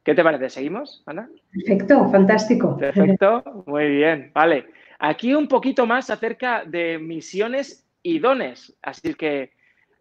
¿Qué 0.03 0.15
te 0.15 0.23
parece? 0.23 0.51
¿Seguimos, 0.51 1.03
Ana? 1.07 1.31
Perfecto, 1.51 2.07
fantástico. 2.11 2.77
Perfecto, 2.77 3.65
muy 3.65 3.89
bien, 3.89 4.31
vale. 4.35 4.67
Aquí 4.99 5.35
un 5.35 5.49
poquito 5.49 5.87
más 5.87 6.11
acerca 6.11 6.67
de 6.67 6.99
misiones 6.99 7.89
y 8.03 8.19
dones. 8.19 8.77
Así 8.83 9.15
que 9.15 9.53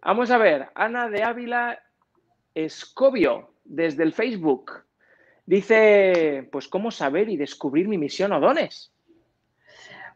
vamos 0.02 0.32
a 0.32 0.38
ver, 0.38 0.68
Ana 0.76 1.08
de 1.08 1.24
Ávila 1.24 1.80
Escobio, 2.54 3.53
desde 3.64 4.04
el 4.04 4.14
Facebook, 4.14 4.72
dice, 5.46 6.48
pues, 6.52 6.68
¿cómo 6.68 6.92
saber 6.92 7.30
y 7.30 7.38
descubrir 7.38 7.88
mi 7.88 7.98
misión 7.98 8.32
o 8.34 8.40
dones? 8.40 8.92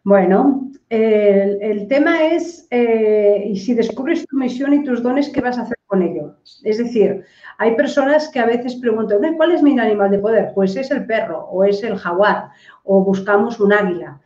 Bueno, 0.03 0.71
el, 0.89 1.87
tema 1.89 2.23
es, 2.27 2.65
eh, 2.71 3.43
y 3.45 3.57
si 3.57 3.73
descubres 3.73 4.25
tu 4.25 4.37
misión 4.37 4.73
y 4.73 4.83
tus 4.83 5.03
dones, 5.03 5.27
¿qué 5.29 5.41
vas 5.41 5.57
a 5.57 5.63
hacer 5.63 5.77
con 5.85 6.01
ello? 6.01 6.37
Es 6.63 6.77
decir, 6.77 7.25
hay 7.57 7.75
personas 7.75 8.29
que 8.29 8.39
a 8.39 8.45
veces 8.45 8.75
preguntan, 8.75 9.35
¿cuál 9.35 9.51
es 9.51 9.61
mi 9.61 9.77
animal 9.77 10.11
de 10.11 10.19
poder? 10.19 10.51
Pues 10.55 10.77
es 10.77 10.91
el 10.91 11.05
perro, 11.05 11.45
o 11.51 11.65
es 11.65 11.83
el 11.83 11.97
jaguar, 11.97 12.51
o 12.85 13.03
buscamos 13.03 13.59
un 13.59 13.73
águila, 13.73 14.21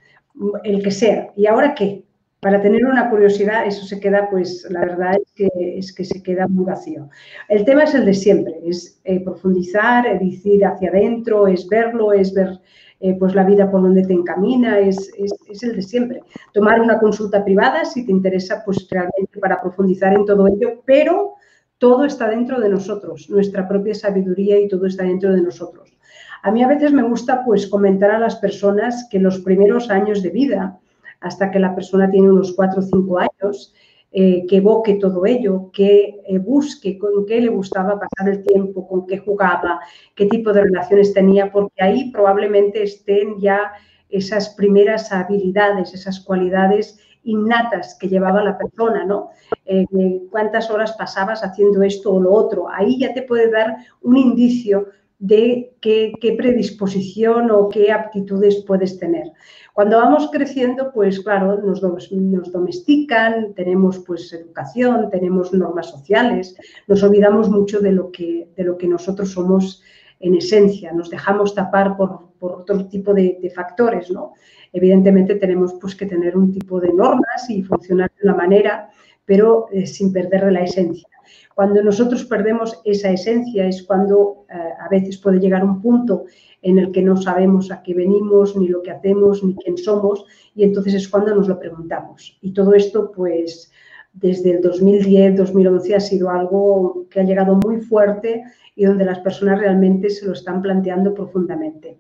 el 0.63 0.84
que 0.84 0.91
sea. 0.91 1.31
¿Y 1.36 1.47
ahora 1.47 1.73
qué? 1.73 2.03
Para 2.41 2.60
tener 2.60 2.84
una 2.86 3.08
curiosidad, 3.10 3.67
eso 3.67 3.86
se 3.86 3.99
queda, 3.99 4.27
pues 4.30 4.67
la 4.71 4.82
verdad 4.82 5.12
es 5.13 5.32
que, 5.34 5.49
es 5.56 5.93
que 5.93 6.04
se 6.04 6.23
queda 6.23 6.47
muy 6.47 6.65
vacío. 6.65 7.08
El 7.47 7.63
tema 7.65 7.84
es 7.84 7.93
el 7.93 8.04
de 8.04 8.15
siempre, 8.15 8.56
es 8.65 8.99
eh, 9.04 9.19
profundizar, 9.19 10.08
es 10.08 10.43
ir 10.43 10.65
hacia 10.65 10.89
adentro, 10.89 11.47
es 11.47 11.67
verlo, 11.67 12.12
es 12.13 12.34
ver 12.34 12.60
eh, 12.99 13.15
pues 13.19 13.36
la 13.36 13.43
vida 13.43 13.69
por 13.69 13.84
donde 13.84 14.04
te 14.04 14.13
encamina, 14.13 14.80
es, 14.80 15.12
es, 15.17 15.63
el 15.63 15.75
de 15.75 15.84
siempre. 15.84 16.23
Tomar 16.51 16.82
una 16.82 16.97
consulta 16.97 17.45
privada 17.45 17.86
si 17.86 18.08
te 18.08 18.12
interesa, 18.12 18.63
pues 18.65 18.88
realmente 18.89 19.39
para 19.39 19.62
profundizar 19.62 20.12
en 20.13 20.25
todo 20.25 20.47
ello, 20.47 20.82
pero 20.84 21.36
todo 21.77 22.06
está 22.06 22.27
dentro 22.27 22.60
de 22.60 22.69
nosotros, 22.69 23.30
nuestra 23.30 23.67
propia 23.67 23.93
sabiduría 23.93 24.60
y 24.60 24.67
todo 24.67 24.88
está 24.88 25.04
dentro 25.04 25.32
de 25.32 25.41
nosotros. 25.41 25.95
A 26.41 26.49
mí 26.49 26.63
a 26.63 26.67
veces 26.67 26.91
me 26.91 27.04
gusta 27.04 27.43
pues 27.45 27.67
comentar 27.67 28.10
a 28.10 28.19
las 28.19 28.38
personas 28.38 29.08
que 29.12 29.19
los 29.19 29.39
primeros 29.41 29.91
años 29.91 30.23
de 30.23 30.30
vida, 30.30 30.80
hasta 31.21 31.51
que 31.51 31.60
la 31.60 31.73
persona 31.73 32.10
tiene 32.10 32.29
unos 32.29 32.53
cuatro 32.53 32.79
o 32.79 32.84
cinco 32.84 33.19
años, 33.19 33.73
eh, 34.13 34.45
que 34.49 34.57
evoque 34.57 34.95
todo 34.95 35.25
ello, 35.25 35.69
que 35.71 36.19
eh, 36.27 36.38
busque 36.38 36.97
con 36.97 37.25
qué 37.25 37.39
le 37.39 37.47
gustaba 37.47 37.97
pasar 37.97 38.29
el 38.29 38.43
tiempo, 38.43 38.86
con 38.86 39.07
qué 39.07 39.19
jugaba, 39.19 39.79
qué 40.15 40.25
tipo 40.25 40.51
de 40.51 40.63
relaciones 40.63 41.13
tenía, 41.13 41.49
porque 41.49 41.81
ahí 41.81 42.12
probablemente 42.12 42.84
estén 42.84 43.39
ya 43.39 43.71
esas 44.10 44.49
primeras 44.49 45.13
habilidades, 45.13 45.93
esas 45.93 46.19
cualidades 46.19 46.99
innatas 47.23 47.95
que 47.99 48.10
llevaba 48.10 48.43
la 48.43 48.57
persona, 48.57 49.05
¿no? 49.05 49.29
Eh, 49.65 49.86
cuántas 50.29 50.69
horas 50.69 50.93
pasabas 50.97 51.43
haciendo 51.43 51.81
esto 51.84 52.13
o 52.13 52.19
lo 52.19 52.34
otro. 52.34 52.67
Ahí 52.69 52.99
ya 52.99 53.13
te 53.13 53.21
puede 53.21 53.49
dar 53.49 53.77
un 54.01 54.17
indicio 54.17 54.88
de 55.21 55.75
qué, 55.81 56.36
predisposición 56.36 57.51
o 57.51 57.69
qué 57.69 57.91
aptitudes 57.91 58.63
puedes 58.65 58.97
tener. 58.97 59.31
Cuando 59.73 59.97
vamos 59.97 60.29
creciendo, 60.31 60.91
pues 60.91 61.19
claro, 61.19 61.62
nos, 61.62 61.79
domestican, 61.79 63.53
tenemos 63.53 63.99
pues 63.99 64.34
educación, 64.34 65.10
tenemos 65.12 65.53
normas 65.53 65.91
sociales, 65.91 66.57
nos 66.88 67.03
olvidamos 67.03 67.49
mucho 67.49 67.79
de 67.79 67.91
lo 67.91 68.12
que, 68.12 68.49
de 68.57 68.63
lo 68.63 68.77
que 68.79 68.88
nosotros 68.88 69.31
somos 69.31 69.84
en 70.19 70.36
esencia, 70.36 70.91
nos 70.91 71.12
dejamos 71.12 71.53
tapar 71.53 71.95
por, 71.95 72.31
otro 72.39 72.88
tipo 72.88 73.13
de, 73.13 73.51
factores, 73.55 74.10
¿no? 74.10 74.34
Evidentemente 74.73 75.36
tenemos 75.36 75.75
pues 75.79 75.93
que 75.93 76.07
tener 76.07 76.36
un 76.36 76.51
tipo 76.51 76.79
de 76.79 76.91
normas 76.91 77.47
y 77.47 77.62
funcionar 77.62 78.12
de 78.19 78.27
una 78.27 78.36
manera, 78.36 78.89
pero 79.23 79.67
eh, 79.71 79.86
sin 79.86 80.12
perder 80.12 80.51
la 80.51 80.63
esencia. 80.63 81.07
Cuando 81.55 81.83
nosotros 81.83 82.25
perdemos 82.25 82.79
esa 82.85 83.11
esencia 83.11 83.67
es 83.67 83.83
cuando 83.83 84.45
eh, 84.49 84.53
a 84.79 84.87
veces 84.89 85.17
puede 85.17 85.39
llegar 85.39 85.63
un 85.63 85.81
punto 85.81 86.25
en 86.61 86.79
el 86.79 86.91
que 86.91 87.01
no 87.01 87.17
sabemos 87.17 87.71
a 87.71 87.81
qué 87.81 87.93
venimos, 87.93 88.55
ni 88.55 88.67
lo 88.67 88.81
que 88.81 88.91
hacemos, 88.91 89.43
ni 89.43 89.55
quién 89.55 89.77
somos, 89.77 90.25
y 90.55 90.63
entonces 90.63 90.93
es 90.93 91.07
cuando 91.07 91.35
nos 91.35 91.47
lo 91.47 91.59
preguntamos. 91.59 92.37
Y 92.41 92.53
todo 92.53 92.73
esto, 92.73 93.11
pues, 93.11 93.71
desde 94.13 94.51
el 94.51 94.61
2010, 94.61 95.37
2011 95.37 95.95
ha 95.95 95.99
sido 95.99 96.29
algo 96.29 97.07
que 97.09 97.21
ha 97.21 97.23
llegado 97.23 97.55
muy 97.55 97.81
fuerte 97.81 98.43
y 98.75 98.85
donde 98.85 99.05
las 99.05 99.19
personas 99.19 99.59
realmente 99.59 100.09
se 100.09 100.25
lo 100.25 100.33
están 100.33 100.61
planteando 100.61 101.13
profundamente. 101.13 101.97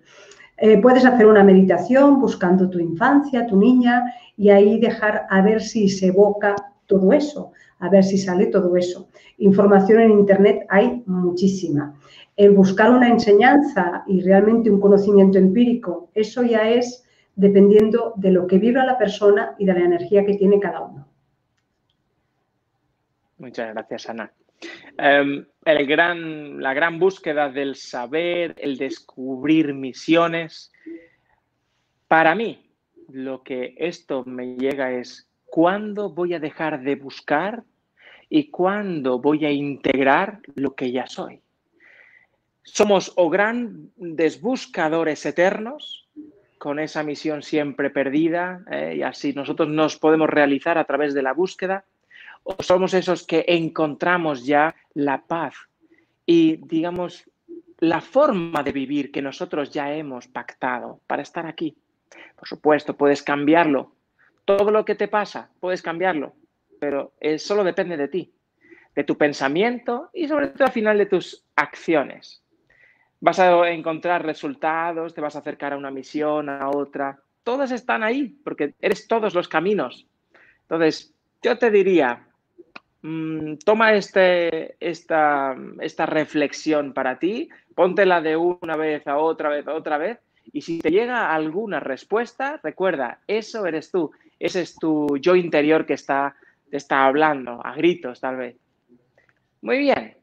Eh, 0.57 0.79
puedes 0.79 1.05
hacer 1.05 1.25
una 1.25 1.43
meditación 1.43 2.19
buscando 2.19 2.69
tu 2.69 2.79
infancia, 2.79 3.47
tu 3.47 3.57
niña, 3.57 4.13
y 4.37 4.49
ahí 4.49 4.79
dejar 4.79 5.25
a 5.29 5.41
ver 5.41 5.61
si 5.61 5.89
se 5.89 6.07
evoca 6.07 6.55
todo 6.85 7.13
eso, 7.13 7.51
a 7.81 7.89
ver 7.89 8.03
si 8.03 8.17
sale 8.17 8.45
todo 8.45 8.77
eso. 8.77 9.09
Información 9.39 10.01
en 10.01 10.11
Internet 10.11 10.65
hay 10.69 11.03
muchísima. 11.07 11.99
El 12.37 12.51
buscar 12.51 12.91
una 12.91 13.09
enseñanza 13.09 14.03
y 14.07 14.21
realmente 14.21 14.71
un 14.71 14.79
conocimiento 14.79 15.37
empírico, 15.37 16.09
eso 16.13 16.43
ya 16.43 16.69
es 16.69 17.03
dependiendo 17.35 18.13
de 18.15 18.31
lo 18.31 18.47
que 18.47 18.59
vibra 18.59 18.85
la 18.85 18.97
persona 18.97 19.55
y 19.57 19.65
de 19.65 19.73
la 19.73 19.81
energía 19.81 20.25
que 20.25 20.35
tiene 20.35 20.59
cada 20.59 20.81
uno. 20.81 21.07
Muchas 23.39 23.73
gracias, 23.73 24.09
Ana. 24.09 24.31
Em, 24.97 25.45
el 25.65 25.87
gran, 25.87 26.61
la 26.61 26.75
gran 26.75 26.99
búsqueda 26.99 27.49
del 27.49 27.75
saber, 27.75 28.53
el 28.59 28.77
descubrir 28.77 29.73
misiones. 29.73 30.71
Para 32.07 32.35
mí, 32.35 32.69
lo 33.09 33.41
que 33.41 33.73
esto 33.77 34.23
me 34.25 34.55
llega 34.57 34.91
es 34.91 35.31
cuándo 35.45 36.13
voy 36.13 36.33
a 36.35 36.39
dejar 36.39 36.81
de 36.81 36.95
buscar 36.95 37.63
y 38.33 38.49
cuándo 38.49 39.19
voy 39.19 39.45
a 39.45 39.51
integrar 39.51 40.39
lo 40.55 40.73
que 40.73 40.89
ya 40.89 41.05
soy. 41.05 41.41
Somos 42.63 43.11
o 43.17 43.29
grandes 43.29 44.39
buscadores 44.39 45.25
eternos 45.25 46.07
con 46.57 46.79
esa 46.79 47.03
misión 47.03 47.43
siempre 47.43 47.89
perdida 47.89 48.63
eh, 48.71 48.95
y 48.99 49.01
así 49.01 49.33
nosotros 49.33 49.67
nos 49.67 49.97
podemos 49.97 50.29
realizar 50.29 50.77
a 50.77 50.85
través 50.85 51.13
de 51.13 51.23
la 51.23 51.33
búsqueda 51.33 51.83
o 52.43 52.55
somos 52.63 52.93
esos 52.93 53.27
que 53.27 53.43
encontramos 53.49 54.45
ya 54.45 54.75
la 54.93 55.23
paz 55.23 55.53
y 56.25 56.55
digamos 56.55 57.29
la 57.79 57.99
forma 57.99 58.63
de 58.63 58.71
vivir 58.71 59.11
que 59.11 59.21
nosotros 59.21 59.71
ya 59.71 59.93
hemos 59.93 60.27
pactado 60.27 61.01
para 61.05 61.21
estar 61.21 61.45
aquí. 61.45 61.75
Por 62.37 62.47
supuesto, 62.47 62.95
puedes 62.95 63.23
cambiarlo. 63.23 63.91
Todo 64.45 64.71
lo 64.71 64.85
que 64.85 64.95
te 64.95 65.09
pasa, 65.09 65.49
puedes 65.59 65.81
cambiarlo, 65.81 66.33
pero 66.81 67.13
solo 67.37 67.63
depende 67.63 67.95
de 67.95 68.07
ti, 68.07 68.33
de 68.95 69.03
tu 69.03 69.15
pensamiento 69.15 70.09
y 70.15 70.27
sobre 70.27 70.47
todo 70.47 70.65
al 70.65 70.73
final 70.73 70.97
de 70.97 71.05
tus 71.05 71.45
acciones. 71.55 72.41
Vas 73.19 73.37
a 73.37 73.69
encontrar 73.69 74.25
resultados, 74.25 75.13
te 75.13 75.21
vas 75.21 75.35
a 75.35 75.39
acercar 75.39 75.73
a 75.73 75.77
una 75.77 75.91
misión, 75.91 76.49
a 76.49 76.69
otra. 76.69 77.19
Todas 77.43 77.71
están 77.71 78.01
ahí 78.01 78.35
porque 78.43 78.73
eres 78.81 79.07
todos 79.07 79.35
los 79.35 79.47
caminos. 79.47 80.07
Entonces, 80.63 81.13
yo 81.43 81.55
te 81.55 81.69
diría, 81.69 82.25
mm, 83.03 83.57
toma 83.63 83.93
este, 83.93 84.75
esta, 84.79 85.55
esta 85.81 86.07
reflexión 86.07 86.93
para 86.93 87.19
ti, 87.19 87.47
póntela 87.75 88.21
de 88.21 88.37
una 88.37 88.75
vez 88.75 89.05
a 89.05 89.19
otra 89.19 89.49
vez 89.49 89.67
a 89.67 89.75
otra 89.75 89.99
vez 89.99 90.17
y 90.51 90.61
si 90.61 90.79
te 90.79 90.89
llega 90.89 91.31
alguna 91.31 91.79
respuesta, 91.79 92.59
recuerda, 92.63 93.19
eso 93.27 93.67
eres 93.67 93.91
tú, 93.91 94.11
ese 94.39 94.61
es 94.61 94.75
tu 94.75 95.17
yo 95.17 95.35
interior 95.35 95.85
que 95.85 95.93
está, 95.93 96.35
te 96.71 96.77
está 96.77 97.05
hablando, 97.05 97.63
a 97.63 97.75
gritos 97.75 98.21
tal 98.21 98.37
vez. 98.37 98.55
Muy 99.61 99.79
bien, 99.79 100.15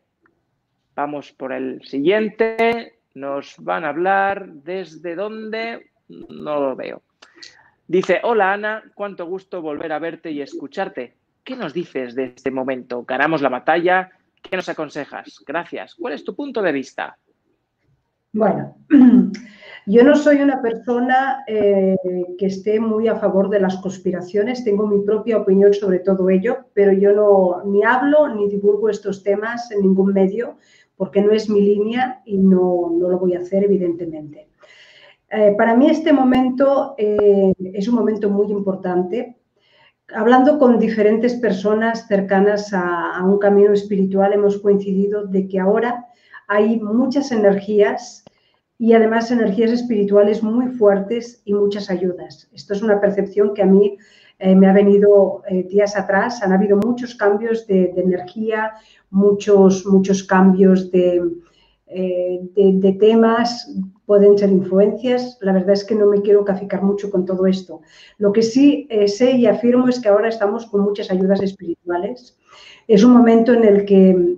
vamos 0.97 1.31
por 1.33 1.53
el 1.53 1.85
siguiente. 1.85 3.01
Nos 3.15 3.55
van 3.59 3.85
a 3.85 3.91
hablar 3.91 4.49
desde 4.49 5.15
dónde, 5.15 5.91
no 6.09 6.59
lo 6.59 6.75
veo. 6.75 7.03
Dice, 7.87 8.21
hola 8.23 8.55
Ana, 8.55 8.83
cuánto 8.95 9.27
gusto 9.27 9.61
volver 9.61 9.93
a 9.93 9.99
verte 9.99 10.31
y 10.31 10.41
escucharte. 10.41 11.15
¿Qué 11.45 11.55
nos 11.55 11.75
dices 11.75 12.15
de 12.15 12.33
este 12.37 12.51
momento? 12.51 13.05
¿Ganamos 13.05 13.43
la 13.43 13.51
batalla? 13.51 14.11
¿Qué 14.43 14.57
nos 14.57 14.69
aconsejas? 14.69 15.43
Gracias. 15.47 15.95
¿Cuál 15.95 16.15
es 16.15 16.25
tu 16.25 16.35
punto 16.35 16.63
de 16.63 16.73
vista? 16.73 17.19
Bueno, 18.33 18.77
yo 19.89 20.05
no 20.05 20.15
soy 20.17 20.43
una 20.43 20.61
persona 20.61 21.45
eh, 21.47 21.97
que 22.37 22.47
esté 22.47 22.79
muy 22.79 23.09
a 23.09 23.17
favor 23.17 23.49
de 23.49 23.59
las 23.59 23.79
conspiraciones, 23.79 24.63
tengo 24.63 24.87
mi 24.87 25.03
propia 25.03 25.39
opinión 25.39 25.73
sobre 25.73 26.01
todo 26.01 26.29
ello, 26.29 26.67
pero 26.75 26.93
yo 26.93 27.13
no 27.13 27.63
ni 27.65 27.83
hablo 27.83 28.29
ni 28.35 28.49
divulgo 28.51 28.91
estos 28.91 29.23
temas 29.23 29.71
en 29.71 29.81
ningún 29.81 30.13
medio 30.13 30.59
porque 30.97 31.23
no 31.23 31.33
es 31.33 31.49
mi 31.49 31.63
línea 31.63 32.21
y 32.27 32.37
no, 32.37 32.97
lo 32.99 33.19
voy 33.19 33.35
a 33.35 33.39
hacer 33.39 33.65
evidentemente. 33.65 34.49
Eh, 35.31 35.55
para 35.57 35.75
mí 35.75 35.89
este 35.89 36.13
momento 36.13 36.95
eh, 36.99 37.53
es 37.73 37.89
un 37.89 37.95
momento 37.95 38.29
muy 38.29 38.51
importante. 38.51 39.39
Hablando 40.15 40.59
con 40.59 40.79
diferentes 40.79 41.35
personas 41.35 42.07
cercanas 42.09 42.73
a 42.75 43.23
un 43.25 43.39
camino 43.39 43.73
espiritual, 43.73 44.35
hemos 44.35 44.59
coincidido 44.59 45.27
de 45.27 45.49
que 45.49 45.59
ahora 45.61 46.07
hay 46.47 46.79
muchas 46.81 47.33
energías 47.33 48.25
y 48.79 48.93
además 48.93 49.31
energías 49.31 49.73
espirituales 49.73 50.43
muy 50.43 50.69
fuertes 50.69 51.43
y 51.45 51.53
muchas 51.53 51.91
ayudas. 51.91 52.49
Esto 52.53 52.75
es 52.75 52.83
una 52.83 53.01
percepción 53.01 53.53
que 53.53 53.63
a 53.63 53.67
mí 53.67 53.99
eh, 54.39 54.55
me 54.55 54.69
ha 54.69 54.73
venido 54.73 55.43
eh, 55.49 55.65
días 55.65 55.97
atrás. 55.97 56.43
Han 56.43 56.53
habido 56.53 56.77
muchos 56.77 57.17
cambios 57.17 57.67
de, 57.67 57.93
energía, 57.97 58.73
muchos, 59.11 59.85
muchos 59.85 60.23
cambios 60.23 60.91
eh, 60.93 61.21
de, 61.89 62.73
de, 62.75 62.93
temas, 62.93 63.75
pueden 64.07 64.39
ser 64.39 64.51
influencias. 64.51 65.39
La 65.41 65.53
verdad 65.53 65.73
es 65.73 65.85
que 65.85 65.97
no 65.97 66.07
me 66.07 66.23
quiero 66.23 66.45
caficar 66.45 66.83
mucho 66.83 67.11
con 67.11 67.25
todo 67.27 67.47
esto. 67.47 67.81
Lo 68.19 68.33
que 68.33 68.43
sí 68.43 68.89
sé 69.07 69.33
y 69.33 69.47
afirmo 69.47 69.89
es 69.89 69.99
que 69.99 70.09
ahora 70.09 70.29
estamos 70.29 70.67
con 70.67 70.83
muchas 70.83 71.11
ayudas 71.11 71.43
espirituales. 71.43 72.39
Es 72.87 73.03
un 73.03 73.13
momento 73.13 73.53
en 73.55 73.65
el 73.65 73.85
que 73.87 74.37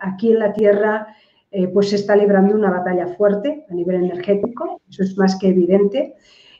aquí 0.00 0.32
en 0.32 0.38
la 0.38 0.52
Tierra 0.52 1.08
eh, 1.56 1.68
pues 1.68 1.90
se 1.90 1.94
está 1.94 2.16
librando 2.16 2.52
una 2.52 2.68
batalla 2.68 3.06
fuerte 3.06 3.64
a 3.70 3.74
nivel 3.74 3.94
energético, 3.94 4.82
eso 4.90 5.04
es 5.04 5.16
más 5.16 5.38
que 5.38 5.50
evidente, 5.50 6.16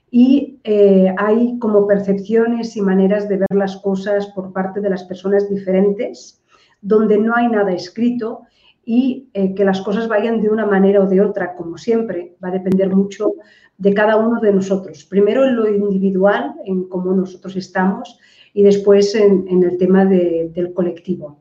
y 0.08 0.60
eh, 0.62 1.12
hay 1.18 1.58
como 1.58 1.88
percepciones 1.88 2.76
y 2.76 2.80
maneras 2.80 3.28
de 3.28 3.38
ver 3.38 3.48
las 3.56 3.76
cosas 3.78 4.28
por 4.28 4.52
parte 4.52 4.80
de 4.80 4.88
las 4.90 5.02
personas 5.02 5.50
diferentes, 5.50 6.40
donde 6.80 7.18
no 7.18 7.34
hay 7.34 7.48
nada 7.48 7.72
escrito 7.72 8.42
y 8.84 9.30
eh, 9.34 9.52
que 9.56 9.64
las 9.64 9.80
cosas 9.80 10.06
vayan 10.06 10.40
de 10.40 10.48
una 10.48 10.64
manera 10.64 11.00
o 11.00 11.08
de 11.08 11.20
otra, 11.20 11.56
como 11.56 11.76
siempre, 11.76 12.36
va 12.42 12.50
a 12.50 12.52
depender 12.52 12.94
mucho 12.94 13.32
de 13.76 13.94
cada 13.94 14.16
uno 14.16 14.40
de 14.40 14.52
nosotros. 14.52 15.04
Primero 15.04 15.44
en 15.44 15.56
lo 15.56 15.68
individual, 15.68 16.54
en 16.66 16.88
cómo 16.88 17.12
nosotros 17.14 17.56
estamos, 17.56 18.20
y 18.52 18.62
después 18.62 19.12
en, 19.16 19.60
el 19.60 19.76
tema 19.76 20.04
del 20.04 20.72
colectivo. 20.72 21.40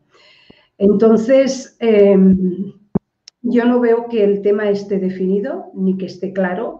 Entonces, 0.80 1.78
em, 1.80 2.74
yo 3.44 3.66
no 3.66 3.80
veo 3.80 4.08
que 4.08 4.24
el 4.24 4.42
tema 4.42 4.70
esté 4.70 4.98
definido 5.00 5.70
ni 5.74 5.98
que 5.98 6.06
esté 6.06 6.32
claro. 6.32 6.80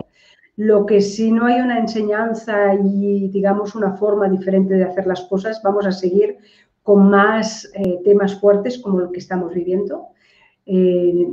Lo 0.56 0.86
que 0.86 1.02
si 1.02 1.32
no 1.32 1.46
hay 1.46 1.60
una 1.60 1.80
enseñanza 1.80 2.74
y, 2.76 3.28
digamos, 3.30 3.76
una 3.76 3.98
forma 3.98 4.30
diferente 4.30 4.76
de 4.76 4.86
hacer 4.86 5.06
las 5.06 5.22
cosas, 5.26 5.62
vamos 5.62 5.86
a 5.86 5.92
seguir 5.92 6.38
con 6.82 7.10
más 7.10 7.70
eh, 7.74 8.00
temas 8.04 8.40
fuertes 8.40 8.80
como 8.80 9.00
lo 9.00 9.12
que 9.12 9.20
estamos 9.20 9.54
viviendo. 9.54 10.08
Eh, 10.66 11.28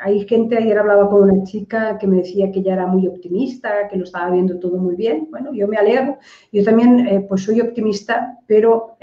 hay 0.00 0.26
gente, 0.26 0.56
ayer 0.56 0.78
hablaba 0.78 1.10
con 1.10 1.28
una 1.30 1.44
chica 1.44 1.98
que 1.98 2.06
me 2.06 2.18
decía 2.18 2.50
que 2.50 2.60
ella 2.60 2.74
era 2.74 2.86
muy 2.86 3.06
optimista, 3.06 3.88
que 3.88 3.96
lo 3.96 4.04
estaba 4.04 4.30
viendo 4.30 4.58
todo 4.58 4.78
muy 4.78 4.96
bien. 4.96 5.28
Bueno, 5.30 5.52
yo 5.52 5.68
me 5.68 5.76
alegro. 5.76 6.16
Yo 6.52 6.64
también 6.64 7.06
eh, 7.06 7.26
pues 7.28 7.42
soy 7.42 7.60
optimista, 7.60 8.38
pero 8.46 8.96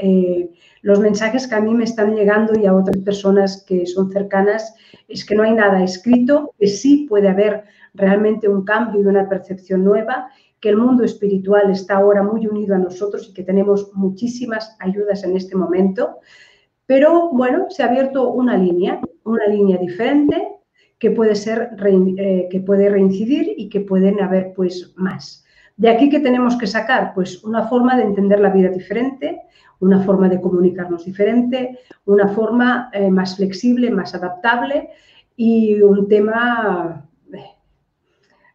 los 0.87 1.01
mensajes 1.01 1.49
que 1.49 1.55
a 1.55 1.59
mí 1.59 1.73
me 1.73 1.83
están 1.83 2.15
llegando 2.15 2.57
y 2.57 2.65
a 2.65 2.73
otras 2.73 2.95
personas 3.03 3.61
que 3.67 3.85
son 3.85 4.09
cercanas 4.09 4.73
es 5.09 5.25
que 5.25 5.35
no 5.35 5.43
hay 5.43 5.51
nada 5.51 5.83
escrito, 5.83 6.53
que 6.57 6.67
sí 6.67 7.05
puede 7.09 7.27
haber 7.27 7.65
realmente 7.93 8.47
un 8.47 8.63
cambio 8.63 9.01
y 9.01 9.05
una 9.05 9.27
percepción 9.27 9.83
nueva, 9.83 10.29
que 10.61 10.69
el 10.69 10.77
mundo 10.77 11.03
espiritual 11.03 11.69
está 11.71 11.97
ahora 11.97 12.23
muy 12.23 12.47
unido 12.47 12.73
a 12.73 12.77
nosotros 12.77 13.27
y 13.27 13.33
que 13.33 13.43
tenemos 13.43 13.91
muchísimas 13.95 14.77
ayudas 14.79 15.25
en 15.25 15.35
este 15.35 15.57
momento. 15.57 16.19
Pero 16.85 17.31
bueno, 17.33 17.65
se 17.69 17.83
ha 17.83 17.87
abierto 17.87 18.31
una 18.31 18.55
línea, 18.55 19.01
una 19.25 19.45
línea 19.45 19.77
diferente 19.79 20.41
que 20.97 21.11
puede 21.11 21.35
ser, 21.35 21.71
eh, 21.85 22.47
que 22.49 22.61
puede 22.61 22.89
reincidir 22.89 23.55
y 23.57 23.67
que 23.67 23.81
pueden 23.81 24.21
haber 24.21 24.53
pues 24.55 24.93
más. 24.95 25.43
De 25.75 25.89
aquí 25.89 26.09
que 26.09 26.21
tenemos 26.21 26.57
que 26.57 26.65
sacar 26.65 27.13
pues 27.13 27.43
una 27.43 27.67
forma 27.67 27.97
de 27.97 28.03
entender 28.03 28.39
la 28.39 28.51
vida 28.51 28.69
diferente, 28.69 29.41
una 29.79 30.01
forma 30.03 30.29
de 30.29 30.41
comunicarnos 30.41 31.05
diferente, 31.05 31.79
una 32.05 32.27
forma 32.29 32.89
eh, 32.93 33.09
más 33.09 33.35
flexible, 33.35 33.91
más 33.91 34.15
adaptable 34.15 34.89
y 35.35 35.81
un 35.81 36.07
tema, 36.07 37.07
eh, 37.31 37.43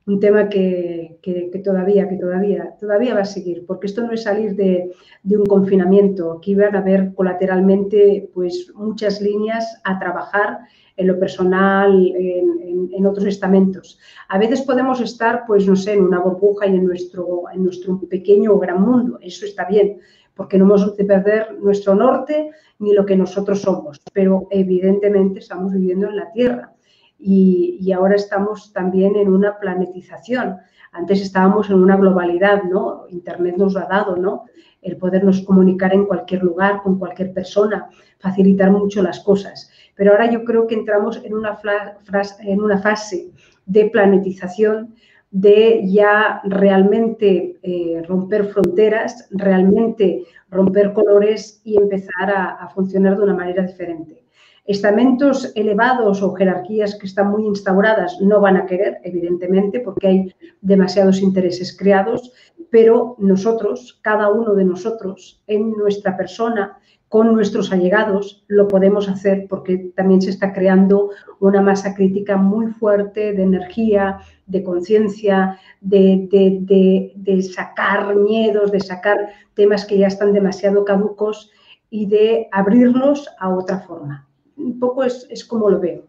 un 0.07 0.18
tema 0.18 0.49
que, 0.49 1.18
todavía, 1.64 2.09
que 2.09 2.16
todavía, 2.16 2.75
todavía 2.79 3.14
va 3.14 3.20
a 3.20 3.25
seguir, 3.25 3.64
porque 3.66 3.87
esto 3.87 4.03
no 4.03 4.12
es 4.12 4.25
salir 4.25 4.57
de, 4.57 4.93
un 5.25 5.47
confinamiento. 5.47 6.33
Aquí 6.33 6.55
van 6.55 6.75
a 6.75 6.81
haber 6.81 7.14
colateralmente 7.14 8.31
pues, 8.35 8.73
muchas 8.75 9.20
líneas 9.20 9.81
a 9.85 9.99
trabajar 9.99 10.61
en 10.97 11.07
lo 11.07 11.18
personal, 11.18 12.12
en, 12.16 12.91
en, 12.93 13.07
otros 13.07 13.27
estamentos. 13.27 13.99
A 14.29 14.39
veces 14.39 14.61
podemos 14.61 15.01
estar, 15.01 15.45
pues 15.47 15.66
no 15.66 15.75
sé, 15.75 15.95
en 15.95 16.05
una 16.05 16.20
burbuja 16.20 16.66
y 16.66 16.75
en 16.75 16.85
nuestro, 16.85 17.45
en 17.53 17.64
nuestro 17.64 17.99
pequeño 18.01 18.53
o 18.53 18.59
gran 18.59 18.83
mundo, 18.83 19.18
eso 19.23 19.47
está 19.47 19.64
bien, 19.64 19.99
porque 20.35 20.59
no 20.59 20.64
hemos 20.64 20.97
de 20.97 21.05
perder 21.05 21.59
nuestro 21.61 21.95
norte 21.95 22.51
ni 22.78 22.93
lo 22.95 23.07
que 23.07 23.16
nosotros 23.16 23.62
somos, 23.62 24.01
pero 24.12 24.49
evidentemente 24.51 25.41
estamos 25.41 25.72
viviendo 25.72 26.09
en 26.09 26.16
la 26.16 26.33
Tierra 26.33 26.72
y, 27.18 27.93
ahora 27.93 28.16
estamos 28.16 28.72
también 28.72 29.14
en 29.16 29.28
una 29.28 29.59
planetización. 29.59 30.57
Antes 30.91 31.20
estábamos 31.20 31.70
en 31.70 31.76
una 31.76 31.97
globalidad, 31.97 32.64
¿no? 32.64 33.05
Internet 33.09 33.57
nos 33.57 33.76
ha 33.76 33.87
dado, 33.87 34.16
¿no? 34.16 34.45
El 34.80 34.97
podernos 34.97 35.43
comunicar 35.43 35.95
en 35.95 36.07
cualquier 36.07 36.43
lugar, 36.43 36.83
con 36.83 36.99
cualquier 36.99 37.33
persona, 37.33 37.89
facilitar 38.18 38.72
mucho 38.72 39.03
las 39.03 39.20
cosas. 39.20 39.70
Pero 39.95 40.12
ahora 40.12 40.30
yo 40.30 40.43
creo 40.45 40.66
que 40.66 40.74
entramos 40.74 41.18
en 41.18 41.33
en 41.33 42.61
una 42.61 42.78
fase 42.78 43.30
de 43.66 43.91
planetización 43.91 44.95
de 45.33 45.80
ya 45.87 46.43
realmente 46.45 47.59
eh, 47.62 48.03
romper 48.07 48.45
fronteras, 48.45 49.28
realmente 49.30 50.24
romper 50.51 50.93
colores 50.93 51.62
y 51.64 51.78
empezar 51.78 52.30
a, 52.30 52.68
funcionar 52.68 53.16
de 53.16 53.24
una 53.24 53.35
manera 53.35 53.62
diferente. 53.62 54.22
Estamentos 54.66 55.51
elevados 55.57 56.22
o 56.22 56.35
jerarquías 56.35 56.97
que 56.97 57.07
están 57.07 57.30
muy 57.30 57.47
instauradas 57.47 58.20
no 58.20 58.41
van 58.41 58.59
a 58.59 58.66
querer, 58.66 59.01
evidentemente, 59.03 59.80
porque 59.80 60.07
hay 60.07 60.35
demasiados 60.61 61.20
intereses 61.20 61.76
creados, 61.76 62.33
pero 62.70 63.16
nosotros, 63.18 63.99
cada 64.03 64.30
uno 64.30 64.55
de 64.55 64.66
nosotros, 64.66 65.43
en 65.47 65.72
nuestra 65.72 66.16
persona, 66.16 66.78
con 67.13 67.35
nuestros 67.35 67.71
allegados 67.71 68.43
lo 68.49 68.69
podemos 68.69 69.07
hacer 69.07 69.45
porque 69.47 69.93
también 69.95 70.23
se 70.23 70.31
está 70.31 70.55
creando 70.55 71.11
una 71.41 71.61
masa 71.61 71.95
crítica 71.95 72.39
muy 72.39 72.69
fuerte 72.69 73.35
de 73.35 73.43
energía, 73.43 74.21
de 74.47 74.65
conciencia, 74.65 75.61
de, 75.83 77.43
sacar 77.55 78.17
miedos, 78.17 78.73
de 78.73 78.81
sacar 78.81 79.29
temas 79.53 79.85
que 79.85 79.99
ya 79.99 80.07
están 80.07 80.33
demasiado 80.33 80.87
caducos 80.87 81.51
y 81.91 82.07
de 82.07 82.49
abrirnos 82.51 83.29
a 83.39 83.51
otra 83.51 83.81
forma. 83.81 84.27
Un 84.57 84.81
poco 84.81 85.05
es, 85.05 85.45
como 85.45 85.69
lo 85.69 85.81
veo. 85.81 86.07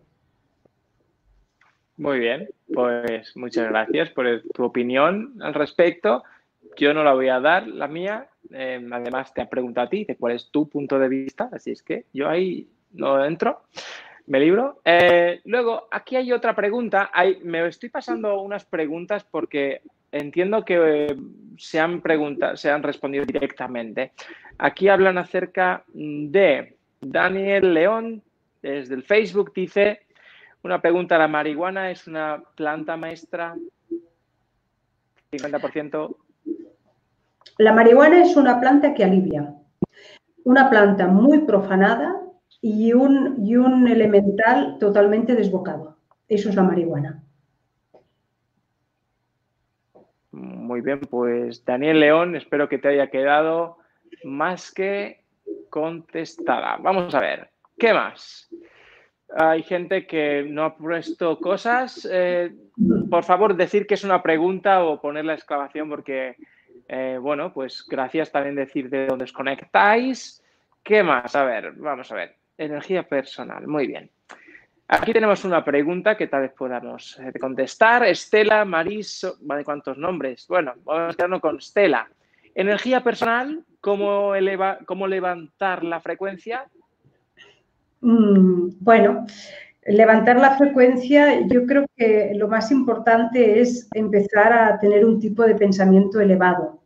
Muy 1.97 2.19
bien, 2.19 2.47
pues 2.73 3.35
muchas 3.35 3.67
gracias 3.67 4.09
por 4.11 4.25
tu 4.53 4.63
opinión 4.63 5.33
al 5.41 5.53
respecto. 5.53 6.23
Yo 6.77 6.93
no 6.93 7.03
la 7.03 7.13
voy 7.13 7.27
a 7.27 7.41
dar, 7.41 7.67
la 7.67 7.89
mía. 7.89 8.29
Eh, 8.51 8.85
además, 8.91 9.33
te 9.33 9.41
ha 9.41 9.49
preguntado 9.49 9.87
a 9.87 9.89
ti 9.89 10.05
de 10.05 10.15
cuál 10.15 10.33
es 10.33 10.49
tu 10.51 10.69
punto 10.69 10.99
de 10.99 11.07
vista, 11.07 11.49
así 11.51 11.71
es 11.71 11.83
que 11.83 12.05
yo 12.13 12.29
ahí 12.29 12.67
no 12.91 13.23
entro, 13.23 13.63
me 14.27 14.39
libro. 14.39 14.81
Eh, 14.85 15.41
luego, 15.45 15.87
aquí 15.91 16.15
hay 16.15 16.31
otra 16.31 16.55
pregunta. 16.55 17.11
me 17.43 17.67
estoy 17.67 17.89
pasando 17.89 18.41
unas 18.41 18.65
preguntas 18.65 19.23
porque 19.23 19.81
entiendo 20.11 20.63
que 20.63 21.07
eh, 21.07 21.15
se 21.57 21.79
han 21.79 22.01
se 22.55 22.71
han 22.71 22.83
respondido 22.83 23.25
directamente. 23.25 24.13
Aquí 24.57 24.87
hablan 24.87 25.17
acerca 25.17 25.83
de 25.93 26.77
Daniel 27.01 27.73
León, 27.73 28.23
desde 28.61 28.95
el 28.95 29.03
Facebook, 29.03 29.51
dice 29.53 30.01
una 30.63 30.81
pregunta, 30.81 31.17
¿la 31.17 31.27
marihuana 31.27 31.91
es 31.91 32.07
una 32.07 32.41
planta 32.55 32.95
maestra? 32.95 33.55
50%. 35.31 36.15
La 37.57 37.73
marihuana 37.73 38.21
es 38.23 38.35
una 38.35 38.59
planta 38.59 38.93
que 38.93 39.03
alivia. 39.03 39.53
Una 40.43 40.69
planta 40.69 41.07
muy 41.07 41.39
profanada 41.39 42.23
y 42.61 42.93
un, 42.93 43.87
elemental 43.87 44.77
totalmente 44.79 45.35
desbocado. 45.35 45.97
Eso 46.29 46.49
es 46.49 46.55
la 46.55 46.63
marihuana. 46.63 47.21
Muy 50.31 50.81
bien, 50.81 51.01
pues 51.01 51.63
Daniel 51.65 51.99
León, 51.99 52.35
espero 52.35 52.69
que 52.69 52.79
te 52.79 52.87
haya 52.87 53.09
quedado 53.09 53.77
más 54.23 54.71
que 54.71 55.23
contestada. 55.69 56.77
Vamos 56.77 57.13
a 57.13 57.19
ver, 57.19 57.49
¿qué 57.77 57.93
más? 57.93 58.49
Hay 59.35 59.63
gente 59.63 60.07
que 60.07 60.43
no 60.47 60.63
ha 60.63 60.77
puesto 60.77 61.39
cosas. 61.39 62.07
Eh, 62.09 62.53
por 63.09 63.23
favor, 63.23 63.55
decir 63.55 63.85
que 63.85 63.95
es 63.95 64.03
una 64.03 64.23
pregunta 64.23 64.83
o 64.85 65.01
poner 65.01 65.25
la 65.25 65.33
exclamación 65.33 65.89
porque, 65.89 66.37
eh, 66.87 67.17
bueno, 67.21 67.53
pues 67.53 67.85
gracias 67.87 68.31
también 68.31 68.55
decir 68.55 68.89
de 68.89 69.07
dónde 69.07 69.25
os 69.25 69.33
conectáis. 69.33 70.43
¿Qué 70.83 71.03
más? 71.03 71.35
A 71.35 71.43
ver, 71.43 71.73
vamos 71.73 72.11
a 72.11 72.15
ver. 72.15 72.35
Energía 72.57 73.03
personal. 73.03 73.67
Muy 73.67 73.87
bien. 73.87 74.09
Aquí 74.87 75.13
tenemos 75.13 75.43
una 75.45 75.63
pregunta 75.63 76.15
que 76.17 76.27
tal 76.27 76.41
vez 76.41 76.51
podamos 76.51 77.17
eh, 77.19 77.33
contestar. 77.39 78.05
Estela, 78.05 78.65
Maris, 78.65 79.25
¿vale? 79.41 79.63
¿Cuántos 79.63 79.97
nombres? 79.97 80.45
Bueno, 80.47 80.73
vamos 80.83 81.13
a 81.13 81.17
quedarnos 81.17 81.41
con 81.41 81.57
Estela. 81.57 82.07
Energía 82.53 83.01
personal, 83.01 83.63
¿cómo, 83.79 84.33
cómo 84.85 85.07
levantar 85.07 85.83
la 85.83 85.99
frecuencia? 85.99 86.67
Mm, 88.01 88.69
bueno, 88.79 89.25
levantar 89.85 90.39
la 90.39 90.57
frecuencia, 90.57 91.45
yo 91.47 91.65
creo 91.65 91.85
que 91.95 92.31
lo 92.35 92.47
más 92.47 92.71
importante 92.71 93.59
es 93.59 93.89
empezar 93.93 94.53
a 94.53 94.79
tener 94.79 95.05
un 95.05 95.19
tipo 95.19 95.43
de 95.43 95.55
pensamiento 95.55 96.19
elevado, 96.19 96.81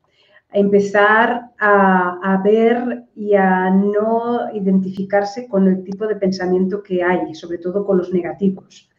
a 0.50 0.58
empezar 0.58 1.52
a, 1.60 2.42
ver 2.44 3.04
y 3.16 3.36
a 3.36 3.70
no 3.70 4.50
identificarse 4.54 5.48
con 5.48 5.68
el 5.68 5.84
tipo 5.84 6.08
de 6.08 6.16
pensamiento 6.16 6.82
que 6.82 7.04
hay, 7.04 7.34
sobre 7.36 7.58
todo 7.58 7.86
con 7.86 7.98
los 7.98 8.14
negativos. 8.14 8.90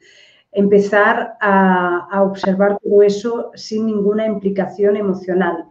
Empezar 0.53 1.36
a, 1.40 2.09
a 2.11 2.22
observar 2.22 2.78
todo 2.82 3.03
eso 3.03 3.51
sin 3.55 3.86
ninguna 3.86 4.26
implicación 4.26 4.96
emocional 4.96 5.66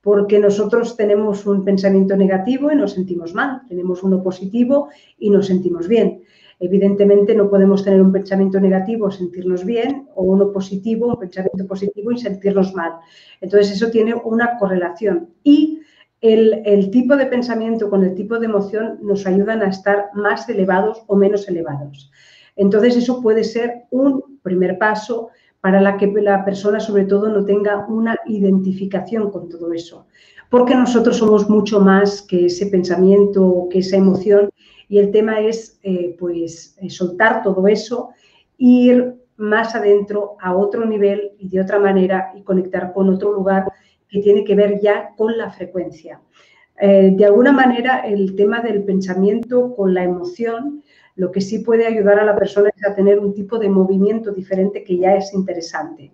porque 0.00 0.38
nosotros 0.38 0.96
tenemos 0.96 1.46
un 1.46 1.64
pensamiento 1.64 2.16
negativo 2.16 2.70
y 2.70 2.76
nos 2.76 2.92
sentimos 2.92 3.34
mal, 3.34 3.62
tenemos 3.68 4.04
uno 4.04 4.22
positivo 4.22 4.88
y 5.18 5.30
nos 5.30 5.48
sentimos 5.48 5.88
bien. 5.88 6.22
Evidentemente 6.58 7.34
no 7.34 7.50
podemos 7.50 7.84
tener 7.84 8.00
un 8.00 8.12
pensamiento 8.12 8.58
negativo, 8.58 9.10
sentirnos 9.10 9.64
bien, 9.64 10.08
o 10.14 10.22
uno 10.22 10.52
positivo, 10.52 11.08
un 11.08 11.18
pensamiento 11.18 11.66
positivo 11.66 12.12
y 12.12 12.18
sentirnos 12.18 12.74
mal. 12.74 12.92
Entonces 13.40 13.76
eso 13.76 13.90
tiene 13.90 14.14
una 14.14 14.56
correlación 14.58 15.28
y 15.42 15.80
el, 16.20 16.90
tipo 16.90 17.16
de 17.16 17.26
pensamiento 17.26 17.90
con 17.90 18.02
el 18.04 18.14
tipo 18.14 18.38
de 18.38 18.46
emoción 18.46 18.98
nos 19.02 19.26
ayudan 19.26 19.62
a 19.62 19.68
estar 19.68 20.06
más 20.14 20.48
elevados 20.48 21.02
o 21.06 21.16
menos 21.16 21.48
elevados. 21.48 22.10
Entonces 22.56 22.96
eso 22.96 23.20
puede 23.20 23.44
ser 23.44 23.84
un 23.90 24.40
primer 24.42 24.78
paso 24.78 25.28
para 25.60 25.96
que 25.96 26.06
la 26.06 26.44
persona 26.44 26.80
sobre 26.80 27.04
todo 27.04 27.28
no 27.28 27.44
tenga 27.44 27.86
una 27.88 28.16
identificación 28.26 29.30
con 29.30 29.48
todo 29.48 29.72
eso. 29.72 30.06
Porque 30.48 30.74
nosotros 30.74 31.16
somos 31.16 31.50
mucho 31.50 31.80
más 31.80 32.22
que 32.22 32.46
ese 32.46 32.66
pensamiento, 32.66 33.66
que 33.70 33.80
esa 33.80 33.96
emoción 33.96 34.48
y 34.88 34.98
el 34.98 35.10
tema 35.10 35.40
es 35.40 35.78
eh, 35.82 36.16
pues 36.18 36.76
eh, 36.80 36.90
soltar 36.90 37.42
todo 37.42 37.66
eso, 37.68 38.10
ir 38.58 39.16
más 39.36 39.74
adentro 39.74 40.36
a 40.40 40.56
otro 40.56 40.86
nivel 40.86 41.32
y 41.38 41.48
de 41.48 41.60
otra 41.60 41.78
manera 41.78 42.32
y 42.34 42.42
conectar 42.42 42.92
con 42.92 43.08
otro 43.10 43.32
lugar 43.32 43.66
que 44.08 44.20
tiene 44.20 44.44
que 44.44 44.54
ver 44.54 44.80
ya 44.80 45.10
con 45.16 45.36
la 45.36 45.50
frecuencia. 45.50 46.20
Eh, 46.80 47.12
de 47.14 47.24
alguna 47.24 47.52
manera 47.52 48.00
el 48.06 48.36
tema 48.36 48.60
del 48.60 48.84
pensamiento 48.84 49.74
con 49.74 49.94
la 49.94 50.04
emoción 50.04 50.82
lo 51.16 51.32
que 51.32 51.40
sí 51.40 51.60
puede 51.60 51.86
ayudar 51.86 52.20
a 52.20 52.24
la 52.24 52.36
persona 52.36 52.70
es 52.74 52.84
a 52.86 52.94
tener 52.94 53.18
un 53.18 53.32
tipo 53.32 53.58
de 53.58 53.70
movimiento 53.70 54.32
diferente 54.32 54.84
que 54.84 54.98
ya 54.98 55.16
es 55.16 55.32
interesante. 55.32 56.12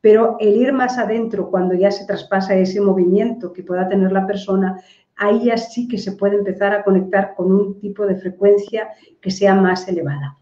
Pero 0.00 0.36
el 0.38 0.56
ir 0.56 0.72
más 0.72 0.96
adentro, 0.96 1.50
cuando 1.50 1.74
ya 1.74 1.90
se 1.90 2.06
traspasa 2.06 2.54
ese 2.54 2.80
movimiento 2.80 3.52
que 3.52 3.64
pueda 3.64 3.88
tener 3.88 4.12
la 4.12 4.26
persona, 4.26 4.80
ahí 5.16 5.46
ya 5.46 5.56
sí 5.56 5.88
que 5.88 5.98
se 5.98 6.12
puede 6.12 6.36
empezar 6.36 6.72
a 6.72 6.82
conectar 6.82 7.34
con 7.34 7.52
un 7.52 7.80
tipo 7.80 8.06
de 8.06 8.16
frecuencia 8.16 8.88
que 9.20 9.30
sea 9.30 9.54
más 9.54 9.86
elevada. 9.88 10.38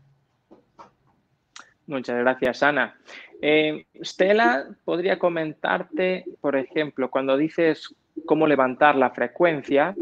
Muchas 1.86 2.18
gracias, 2.18 2.62
Ana. 2.62 2.96
Eh, 3.40 3.86
Stella, 4.02 4.68
podría 4.84 5.18
comentarte, 5.18 6.24
por 6.40 6.56
ejemplo, 6.56 7.10
cuando 7.10 7.36
dices 7.36 7.94
cómo 8.24 8.46
levantar 8.46 8.94
la 8.94 9.10
frecuencia, 9.10 9.94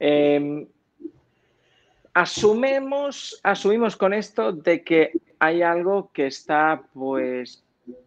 eh, 0.00 0.66
asumimos, 2.14 3.38
asumimos 3.42 3.96
con 3.96 4.14
esto 4.14 4.52
de 4.52 4.82
que 4.82 5.12
hay 5.38 5.62
algo 5.62 6.10
que 6.12 6.26
está 6.26 6.82
pues 6.94 7.62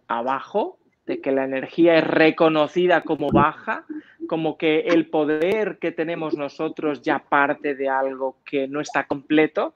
abajo, 0.08 0.80
de 1.06 1.22
que 1.22 1.32
la 1.32 1.46
energía 1.46 1.98
es 1.98 2.04
reconocida 2.06 3.02
como 3.02 3.30
baja, 3.30 3.86
como 4.28 4.58
que 4.58 4.80
el 4.80 5.10
poder 5.10 5.78
que 5.80 5.92
tenemos 5.92 6.36
nosotros 6.36 7.02
ya 7.02 7.20
parte 7.20 7.76
de 7.76 7.90
algo 7.90 8.38
que 8.44 8.68
no 8.68 8.82
está 8.82 9.06
completo. 9.06 9.76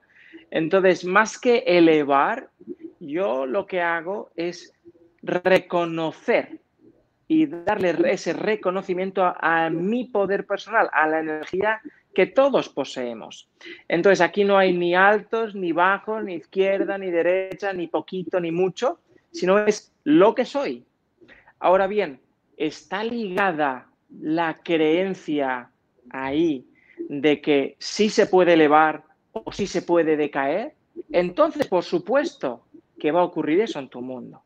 Entonces, 0.49 1.05
más 1.05 1.39
que 1.39 1.63
elevar, 1.67 2.49
yo 2.99 3.45
lo 3.45 3.65
que 3.65 3.81
hago 3.81 4.31
es 4.35 4.73
reconocer 5.21 6.59
y 7.27 7.45
darle 7.45 7.95
ese 8.11 8.33
reconocimiento 8.33 9.23
a, 9.23 9.69
mi 9.69 10.05
poder 10.05 10.47
personal, 10.47 10.89
a 10.91 11.07
la 11.07 11.19
energía 11.19 11.79
que 12.13 12.25
todos 12.25 12.69
poseemos. 12.69 13.47
Entonces 13.87 14.19
aquí 14.19 14.43
no 14.43 14.57
hay 14.57 14.73
ni 14.73 14.95
altos, 14.95 15.53
ni 15.53 15.71
bajos, 15.71 16.23
ni 16.23 16.33
izquierda, 16.33 16.97
ni 16.97 17.11
derecha, 17.11 17.71
ni 17.71 17.87
poquito, 17.87 18.39
ni 18.39 18.51
mucho, 18.51 18.99
sino 19.31 19.59
es 19.59 19.93
lo 20.03 20.33
que 20.33 20.43
soy. 20.43 20.85
Ahora 21.59 21.87
bien, 21.87 22.19
¿está 22.57 23.03
ligada 23.03 23.87
la 24.09 24.59
creencia 24.63 25.71
ahí 26.09 26.65
de 27.09 27.41
que 27.41 27.75
sí 27.79 28.09
se 28.09 28.27
puede 28.27 28.53
elevar 28.53 29.03
o 29.33 29.51
sí 29.51 29.67
se 29.67 29.81
puede 29.81 30.17
decaer? 30.17 30.73
Entonces, 31.11 31.67
por 31.67 31.83
supuesto 31.83 32.65
que 32.99 33.11
va 33.11 33.21
a 33.21 33.25
ocurrir 33.25 33.61
eso 33.61 33.79
en 33.79 33.89
tu 33.89 34.01
mundo. 34.01 34.43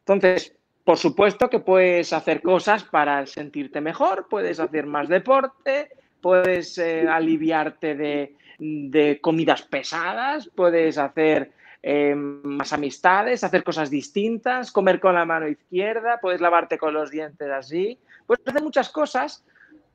Entonces, 0.00 0.56
por 0.84 0.98
supuesto 0.98 1.50
que 1.50 1.58
puedes 1.58 2.12
hacer 2.12 2.40
cosas 2.42 2.84
para 2.84 3.26
sentirte 3.26 3.80
mejor, 3.80 4.28
puedes 4.30 4.60
hacer 4.60 4.86
más 4.86 5.08
deporte, 5.08 5.90
puedes 6.20 6.78
eh, 6.78 7.08
aliviarte 7.08 7.96
de, 7.96 9.18
comidas 9.20 9.62
pesadas, 9.62 10.48
puedes 10.54 10.96
hacer 10.96 11.52
eh, 11.88 12.16
más 12.16 12.72
amistades, 12.72 13.44
hacer 13.44 13.62
cosas 13.62 13.90
distintas, 13.90 14.72
comer 14.72 14.98
con 14.98 15.14
la 15.14 15.24
mano 15.24 15.46
izquierda, 15.46 16.18
puedes 16.20 16.40
lavarte 16.40 16.78
con 16.78 16.92
los 16.92 17.12
dientes 17.12 17.48
así, 17.48 18.00
puedes 18.26 18.44
hacer 18.44 18.60
muchas 18.60 18.88
cosas, 18.88 19.44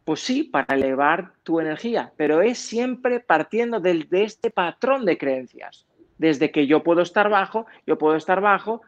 pues 0.05 0.21
sí, 0.21 0.43
para 0.43 0.73
elevar 0.73 1.33
tu 1.43 1.59
energía, 1.59 2.13
pero 2.15 2.41
es 2.41 2.59
siempre 2.59 3.19
partiendo 3.19 3.81
de 3.81 4.07
este 4.11 4.51
patrón 4.51 5.03
de 5.03 5.17
creencias. 5.17 5.85
Desde 6.17 6.49
que 6.49 6.65
yo 6.65 6.81
puedo 6.81 7.01
estar 7.01 7.29
bajo, 7.29 7.65
yo 7.85 7.97
puedo 7.97 8.15
estar 8.15 8.39
bajo, 8.39 8.83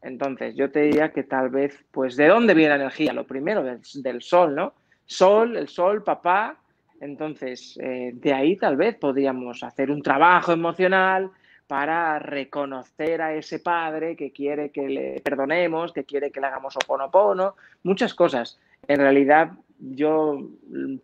entonces 0.00 0.54
yo 0.56 0.70
te 0.70 0.80
diría 0.80 1.12
que 1.12 1.24
tal 1.24 1.50
vez, 1.50 1.84
pues, 1.90 2.16
¿de 2.16 2.28
dónde 2.28 2.54
viene 2.54 2.70
la 2.70 2.76
energía? 2.76 3.12
Lo 3.12 3.26
primero, 3.26 3.62
del, 3.62 3.82
del 3.96 4.22
sol, 4.22 4.54
¿no? 4.54 4.72
Sol, 5.04 5.58
el 5.58 5.68
sol, 5.68 6.02
papá, 6.02 6.58
entonces, 7.02 7.78
eh, 7.82 8.12
de 8.14 8.32
ahí 8.32 8.56
tal 8.56 8.78
vez 8.78 8.96
podríamos 8.96 9.62
hacer 9.62 9.90
un 9.90 10.00
trabajo 10.00 10.52
emocional 10.52 11.30
para 11.70 12.18
reconocer 12.18 13.22
a 13.22 13.32
ese 13.32 13.60
padre 13.60 14.16
que 14.16 14.32
quiere 14.32 14.70
que 14.70 14.88
le 14.88 15.20
perdonemos, 15.20 15.92
que 15.92 16.02
quiere 16.02 16.32
que 16.32 16.40
le 16.40 16.48
hagamos 16.48 16.74
oponopono, 16.74 17.54
muchas 17.84 18.12
cosas. 18.12 18.58
En 18.88 18.98
realidad, 18.98 19.52
yo 19.78 20.48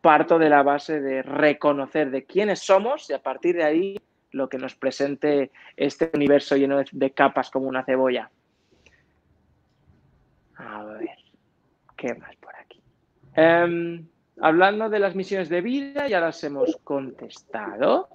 parto 0.01 0.41
de 0.41 0.49
la 0.49 0.65
base 0.65 1.01
de 1.01 1.23
reconocer 1.23 2.11
de 2.11 2.25
quiénes 2.25 2.59
somos 2.59 3.09
y 3.11 3.13
a 3.13 3.23
partir 3.23 3.55
de 3.55 3.63
ahí 3.63 3.97
lo 4.33 4.49
que 4.49 4.59
nos 4.59 4.75
presente 4.75 5.53
este 5.77 6.11
universo 6.13 6.57
lleno 6.57 6.83
de 6.91 7.11
capas 7.13 7.49
como 7.49 7.69
una 7.69 7.85
cebolla. 7.85 8.29
A 10.57 10.83
ver, 10.83 11.17
¿qué 11.97 12.13
más 12.17 12.35
por 12.35 12.57
aquí? 12.57 12.83
Em, 13.37 14.05
hablando 14.41 14.89
de 14.89 14.99
las 14.99 15.15
misiones 15.15 15.49
de 15.49 15.61
vida, 15.61 16.09
ya 16.09 16.19
las 16.19 16.43
hemos 16.43 16.77
contestado. 16.83 18.09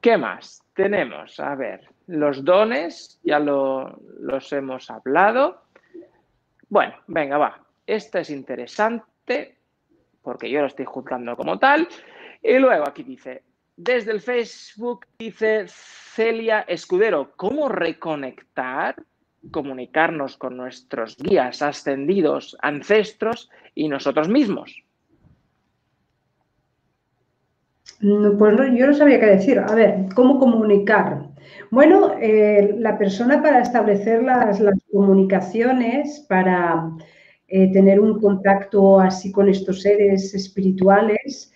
¿Qué 0.00 0.16
más? 0.16 0.61
Tenemos, 0.74 1.38
a 1.38 1.54
ver, 1.54 1.86
los 2.06 2.44
dones, 2.44 3.20
ya 3.22 3.38
los 3.38 4.52
hemos 4.52 4.90
hablado. 4.90 5.62
Bueno, 6.68 6.94
venga, 7.06 7.36
va. 7.36 7.60
Esta 7.86 8.20
es 8.20 8.30
interesante 8.30 9.58
porque 10.22 10.50
yo 10.50 10.60
lo 10.60 10.66
estoy 10.66 10.84
juzgando 10.84 11.36
como 11.36 11.58
tal. 11.58 11.88
Y 12.42 12.58
luego 12.58 12.88
aquí 12.88 13.02
dice, 13.02 13.42
desde 13.76 14.12
el 14.12 14.20
Facebook 14.20 15.06
dice 15.18 15.64
Celia 15.66 16.60
Escudero, 16.60 17.32
¿cómo 17.36 17.68
reconectar, 17.68 18.96
comunicarnos 19.50 20.36
con 20.36 20.56
nuestros 20.56 21.16
guías 21.16 21.62
ascendidos, 21.62 22.56
ancestros 22.60 23.50
y 23.74 23.88
nosotros 23.88 24.28
mismos? 24.28 24.82
Pues 28.02 28.56
yo 28.76 28.88
no 28.88 28.94
sabía 28.94 29.20
qué 29.20 29.26
decir. 29.26 29.60
A 29.60 29.74
ver, 29.76 30.06
¿cómo 30.16 30.40
comunicar? 30.40 31.30
Bueno, 31.70 32.14
eh, 32.20 32.74
la 32.78 32.98
persona 32.98 33.40
para 33.40 33.60
establecer 33.62 34.24
las, 34.24 34.60
comunicaciones, 34.90 36.26
para 36.28 36.90
eh, 37.46 37.70
tener 37.72 38.00
un 38.00 38.20
contacto 38.20 38.98
así 38.98 39.30
con 39.30 39.48
estos 39.48 39.82
seres 39.82 40.34
espirituales, 40.34 41.52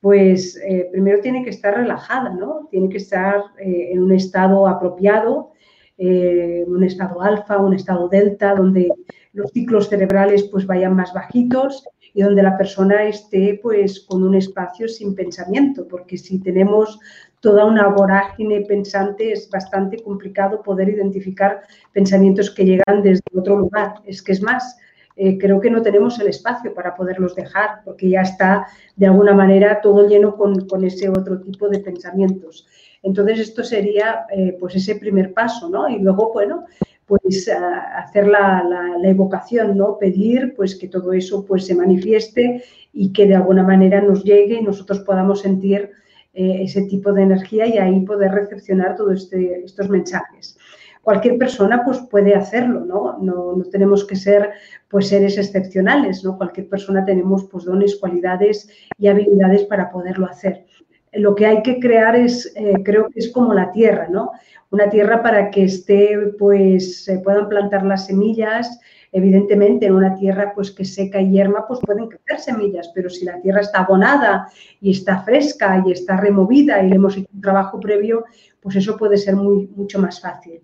pues 0.00 0.56
eh, 0.64 0.88
primero 0.92 1.20
tiene 1.20 1.42
que 1.42 1.50
estar 1.50 1.74
relajada, 1.74 2.30
¿no? 2.30 2.68
Tiene 2.70 2.88
que 2.90 2.98
estar 2.98 3.42
en 3.58 4.00
un 4.00 4.12
estado 4.12 4.68
apropiado, 4.68 5.52
un 5.98 6.84
estado 6.84 7.20
alfa, 7.22 7.58
un 7.58 7.74
estado 7.74 8.08
delta, 8.08 8.54
donde 8.54 8.88
los 9.32 9.50
ciclos 9.50 9.88
cerebrales 9.88 10.44
pues 10.44 10.64
vayan 10.64 10.94
más 10.94 11.12
bajitos 11.12 11.84
y 12.14 12.22
donde 12.22 12.42
la 12.42 12.56
persona 12.56 13.04
esté 13.04 13.58
pues 13.62 14.00
con 14.00 14.22
un 14.22 14.34
espacio 14.34 14.88
sin 14.88 15.14
pensamiento, 15.14 15.86
porque 15.86 16.18
si 16.18 16.40
tenemos 16.40 16.98
toda 17.40 17.64
una 17.64 17.88
vorágine 17.88 18.62
pensante 18.62 19.32
es 19.32 19.48
bastante 19.50 20.02
complicado 20.02 20.62
poder 20.62 20.88
identificar 20.88 21.62
pensamientos 21.92 22.50
que 22.50 22.64
llegan 22.64 23.02
desde 23.02 23.22
otro 23.34 23.56
lugar. 23.56 23.94
Es 24.04 24.22
que 24.22 24.32
es 24.32 24.42
más, 24.42 24.78
eh, 25.16 25.38
creo 25.38 25.60
que 25.60 25.70
no 25.70 25.82
tenemos 25.82 26.18
el 26.20 26.28
espacio 26.28 26.74
para 26.74 26.94
poderlos 26.94 27.34
dejar, 27.34 27.82
porque 27.84 28.08
ya 28.08 28.22
está 28.22 28.66
de 28.96 29.06
alguna 29.06 29.34
manera 29.34 29.80
todo 29.80 30.08
lleno 30.08 30.36
con, 30.36 30.66
con 30.66 30.84
ese 30.84 31.08
otro 31.08 31.40
tipo 31.40 31.68
de 31.68 31.80
pensamientos. 31.80 32.66
Entonces, 33.02 33.38
esto 33.38 33.62
sería 33.62 34.26
eh, 34.30 34.56
pues 34.58 34.74
ese 34.74 34.96
primer 34.96 35.32
paso, 35.32 35.68
¿no? 35.68 35.88
Y 35.88 36.00
luego, 36.00 36.32
bueno, 36.32 36.64
pues 37.08 37.48
hacer 37.48 38.28
la, 38.28 38.62
evocación, 39.02 39.76
¿no? 39.76 39.98
Pedir 39.98 40.54
pues 40.54 40.76
que 40.76 40.88
todo 40.88 41.12
eso 41.12 41.44
pues 41.44 41.64
se 41.66 41.74
manifieste 41.74 42.62
y 42.92 43.12
que 43.12 43.26
de 43.26 43.34
alguna 43.34 43.62
manera 43.62 44.02
nos 44.02 44.22
llegue 44.22 44.56
y 44.60 44.62
nosotros 44.62 45.00
podamos 45.00 45.40
sentir 45.40 45.90
eh, 46.34 46.62
ese 46.62 46.82
tipo 46.82 47.12
de 47.12 47.22
energía 47.22 47.66
y 47.66 47.78
ahí 47.78 48.00
poder 48.00 48.32
recepcionar 48.32 48.96
todos 48.96 49.22
este, 49.22 49.64
estos 49.64 49.88
mensajes. 49.88 50.58
Cualquier 51.02 51.38
persona 51.38 51.82
pues 51.84 51.98
puede 52.10 52.34
hacerlo, 52.34 52.84
¿no? 52.84 53.18
¿no? 53.18 53.64
tenemos 53.72 54.06
que 54.06 54.14
ser 54.14 54.50
pues 54.90 55.08
seres 55.08 55.38
excepcionales, 55.38 56.22
¿no? 56.22 56.36
Cualquier 56.36 56.68
persona 56.68 57.04
tenemos 57.06 57.48
pues 57.50 57.64
dones, 57.64 57.96
cualidades 57.96 58.68
y 58.98 59.08
habilidades 59.08 59.64
para 59.64 59.90
poderlo 59.90 60.26
hacer 60.26 60.66
lo 61.12 61.34
que 61.34 61.46
hay 61.46 61.62
que 61.62 61.80
crear 61.80 62.16
es, 62.16 62.52
eh, 62.56 62.74
creo 62.84 63.08
que 63.08 63.20
es 63.20 63.32
como 63.32 63.54
la 63.54 63.72
tierra, 63.72 64.08
¿no? 64.10 64.32
Una 64.70 64.90
tierra 64.90 65.22
para 65.22 65.50
que 65.50 65.64
esté, 65.64 66.16
pues, 66.38 67.04
se 67.04 67.18
puedan 67.18 67.48
plantar 67.48 67.84
las 67.84 68.06
semillas. 68.06 68.80
Evidentemente, 69.12 69.86
en 69.86 69.94
una 69.94 70.14
tierra, 70.14 70.52
pues, 70.54 70.70
que 70.70 70.84
seca 70.84 71.20
y 71.20 71.32
yerma, 71.32 71.66
pues 71.66 71.80
pueden 71.80 72.08
crecer 72.08 72.40
semillas, 72.40 72.90
pero 72.94 73.08
si 73.08 73.24
la 73.24 73.40
tierra 73.40 73.60
está 73.60 73.80
abonada 73.80 74.48
y 74.80 74.90
está 74.90 75.22
fresca 75.22 75.82
y 75.86 75.92
está 75.92 76.18
removida 76.18 76.82
y 76.82 76.90
le 76.90 76.96
hemos 76.96 77.16
hecho 77.16 77.28
un 77.32 77.40
trabajo 77.40 77.80
previo, 77.80 78.24
pues 78.60 78.76
eso 78.76 78.96
puede 78.96 79.16
ser 79.16 79.36
muy, 79.36 79.68
mucho 79.74 79.98
más 79.98 80.20
fácil. 80.20 80.60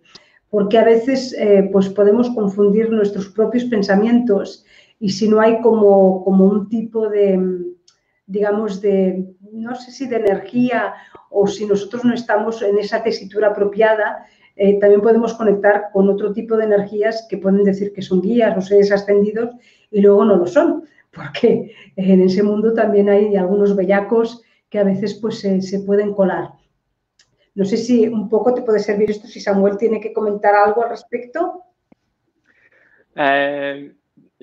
Porque 0.50 0.78
a 0.78 0.84
veces, 0.84 1.34
eh, 1.38 1.68
pues, 1.72 1.88
podemos 1.88 2.28
confundir 2.30 2.90
nuestros 2.90 3.28
propios 3.30 3.64
pensamientos 3.64 4.64
y 5.00 5.08
si 5.10 5.28
no 5.28 5.40
hay 5.40 5.60
como, 5.60 6.22
como 6.22 6.44
un 6.44 6.68
tipo 6.68 7.08
de, 7.08 7.40
digamos, 8.26 8.80
de, 8.80 9.34
no 9.54 9.74
sé 9.74 9.92
si 9.92 10.06
de 10.06 10.16
energía 10.16 10.94
o 11.30 11.46
si 11.46 11.66
nosotros 11.66 12.04
no 12.04 12.14
estamos 12.14 12.60
en 12.62 12.78
esa 12.78 13.02
tesitura 13.02 13.48
apropiada, 13.48 14.26
eh, 14.56 14.78
también 14.78 15.00
podemos 15.00 15.34
conectar 15.34 15.90
con 15.92 16.08
otro 16.08 16.32
tipo 16.32 16.56
de 16.56 16.64
energías 16.64 17.26
que 17.28 17.38
pueden 17.38 17.64
decir 17.64 17.92
que 17.92 18.02
son 18.02 18.20
guías 18.20 18.56
o 18.56 18.60
seres 18.60 18.92
ascendidos 18.92 19.50
y 19.90 20.00
luego 20.00 20.24
no 20.24 20.36
lo 20.36 20.46
son, 20.46 20.84
porque 21.12 21.72
en 21.96 22.22
ese 22.22 22.42
mundo 22.42 22.72
también 22.72 23.08
hay 23.08 23.36
algunos 23.36 23.74
bellacos 23.74 24.42
que 24.68 24.78
a 24.78 24.84
veces 24.84 25.14
pues 25.14 25.40
se, 25.40 25.80
pueden 25.80 26.14
colar. 26.14 26.50
No 27.54 27.64
sé 27.64 27.76
si 27.76 28.08
un 28.08 28.28
poco 28.28 28.52
te 28.54 28.62
puede 28.62 28.80
servir 28.80 29.10
esto, 29.10 29.28
si 29.28 29.40
Samuel 29.40 29.76
tiene 29.76 30.00
que 30.00 30.12
comentar 30.12 30.54
algo 30.54 30.82
al 30.82 30.90
respecto. 30.90 31.62
Eh, 33.14 33.94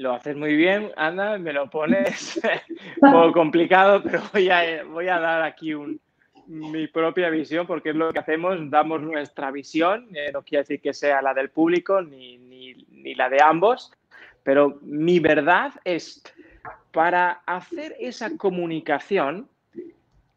lo 0.01 0.13
haces 0.13 0.35
muy 0.35 0.55
bien, 0.55 0.91
Ana, 0.97 1.37
me 1.37 1.53
lo 1.53 1.69
pones. 1.69 2.41
Un 3.01 3.11
poco 3.11 3.31
complicado, 3.33 4.01
pero 4.03 4.21
voy 4.33 4.49
a, 4.49 4.83
voy 4.83 5.07
a 5.07 5.19
dar 5.19 5.43
aquí 5.43 5.73
mi 6.47 6.87
propia 6.87 7.29
visión 7.29 7.67
porque 7.67 7.91
es 7.91 7.95
lo 7.95 8.11
que 8.11 8.19
hacemos, 8.19 8.57
damos 8.69 9.01
nuestra 9.01 9.51
visión, 9.51 10.07
eh, 10.13 10.31
no 10.33 10.41
quiere 10.41 10.63
decir 10.63 10.81
que 10.81 10.93
sea 10.93 11.21
la 11.21 11.33
del 11.33 11.49
público 11.49 12.01
ni, 12.01 12.37
ni 12.37 13.15
la 13.15 13.29
de 13.29 13.41
ambos, 13.41 13.91
pero 14.43 14.79
mi 14.81 15.19
verdad 15.19 15.73
es, 15.85 16.23
para 16.91 17.43
hacer 17.45 17.95
esa 17.99 18.35
comunicación, 18.37 19.47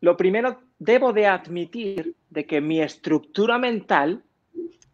lo 0.01 0.17
primero 0.17 0.61
debo 0.79 1.13
de 1.13 1.27
admitir 1.27 2.15
de 2.29 2.45
que 2.45 2.61
mi 2.61 2.81
estructura 2.81 3.57
mental 3.59 4.23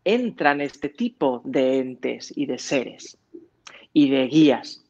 entra 0.05 0.53
en 0.53 0.61
este 0.61 0.89
tipo 0.89 1.43
de 1.45 1.79
entes 1.79 2.33
y 2.37 2.47
de 2.47 2.59
seres 2.59 3.20
y 3.93 4.11
de 4.11 4.27
guías. 4.27 4.85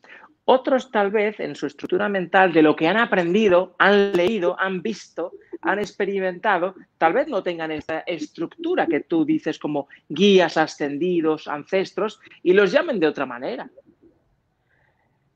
Otros 0.44 0.90
tal 0.90 1.10
vez 1.10 1.38
en 1.38 1.54
su 1.54 1.66
estructura 1.66 2.08
mental 2.08 2.52
de 2.52 2.62
lo 2.62 2.74
que 2.74 2.88
han 2.88 2.96
aprendido, 2.96 3.76
han 3.78 4.12
leído, 4.12 4.58
han 4.58 4.82
visto, 4.82 5.32
han 5.60 5.78
experimentado, 5.78 6.74
tal 6.98 7.12
vez 7.12 7.28
no 7.28 7.42
tengan 7.42 7.70
esta 7.70 8.00
estructura 8.00 8.86
que 8.86 9.00
tú 9.00 9.24
dices 9.24 9.58
como 9.58 9.88
guías 10.08 10.56
ascendidos, 10.56 11.46
ancestros, 11.46 12.20
y 12.42 12.52
los 12.52 12.72
llamen 12.72 12.98
de 12.98 13.06
otra 13.06 13.26
manera. 13.26 13.70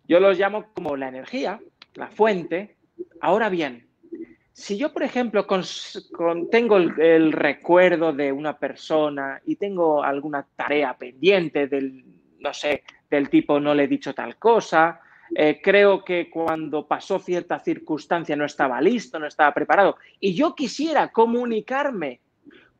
Yo 0.09 0.21
los 0.21 0.39
llamo 0.39 0.67
como 0.75 0.97
la 0.97 1.09
energía, 1.09 1.61
la 1.95 2.09
fuente. 2.09 2.77
Ahora 3.21 3.49
bien, 3.49 3.87
si 4.53 4.77
yo, 4.77 4.93
por 4.93 5.03
ejemplo, 5.03 5.47
tengo 6.51 6.77
el, 6.77 7.33
recuerdo 7.33 8.13
de 8.13 8.31
una 8.31 8.57
persona 8.57 9.41
y 9.45 9.57
tengo 9.57 10.03
alguna 10.03 10.47
tarea 10.55 10.97
pendiente 10.97 11.67
del, 11.67 12.05
no 12.39 12.55
sé, 12.55 12.85
del 13.15 13.31
tipo 13.31 13.61
no 13.61 13.75
le 13.75 13.85
he 13.85 13.89
dicho 13.89 14.15
tal 14.15 14.37
cosa, 14.37 15.01
eh, 15.35 15.61
creo 15.63 16.05
que 16.05 16.31
cuando 16.31 16.87
pasó 16.87 17.19
cierta 17.19 17.59
circunstancia 17.59 18.37
no 18.37 18.45
estaba 18.45 18.81
listo, 18.81 19.19
no 19.19 19.27
estaba 19.27 19.53
preparado, 19.53 19.97
y 20.21 20.35
yo 20.35 20.55
quisiera 20.55 21.11
comunicarme 21.11 22.21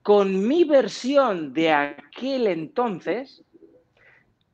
con 0.03 0.47
mi 0.47 0.65
versión 0.65 1.55
de 1.55 1.73
aquel 1.73 2.47
entonces, 2.47 3.43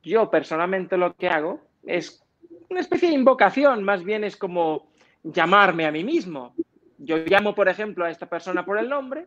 yo 0.01 0.31
personalmente 0.31 0.97
lo 0.97 1.13
que 1.15 1.27
hago 1.27 1.61
es 1.85 2.23
una 2.69 2.79
especie 2.79 3.09
de 3.09 3.15
invocación, 3.15 3.83
más 3.83 4.03
bien 4.03 4.23
es 4.23 4.37
como 4.37 4.87
llamarme 5.23 5.85
a 5.85 5.91
mí 5.91 6.03
mismo. 6.03 6.55
Yo 6.97 7.17
llamo, 7.17 7.53
por 7.53 7.67
ejemplo, 7.67 8.05
a 8.05 8.09
esta 8.09 8.27
persona 8.27 8.65
por 8.65 8.77
el 8.77 8.87
nombre, 8.87 9.25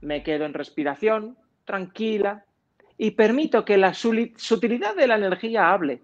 me 0.00 0.22
quedo 0.22 0.44
en 0.44 0.54
respiración, 0.54 1.36
tranquila, 1.64 2.44
y 2.96 3.12
permito 3.12 3.64
que 3.64 3.76
la 3.76 3.94
sutilidad 3.94 4.94
de 4.94 5.06
la 5.06 5.16
energía 5.16 5.72
hable. 5.72 6.02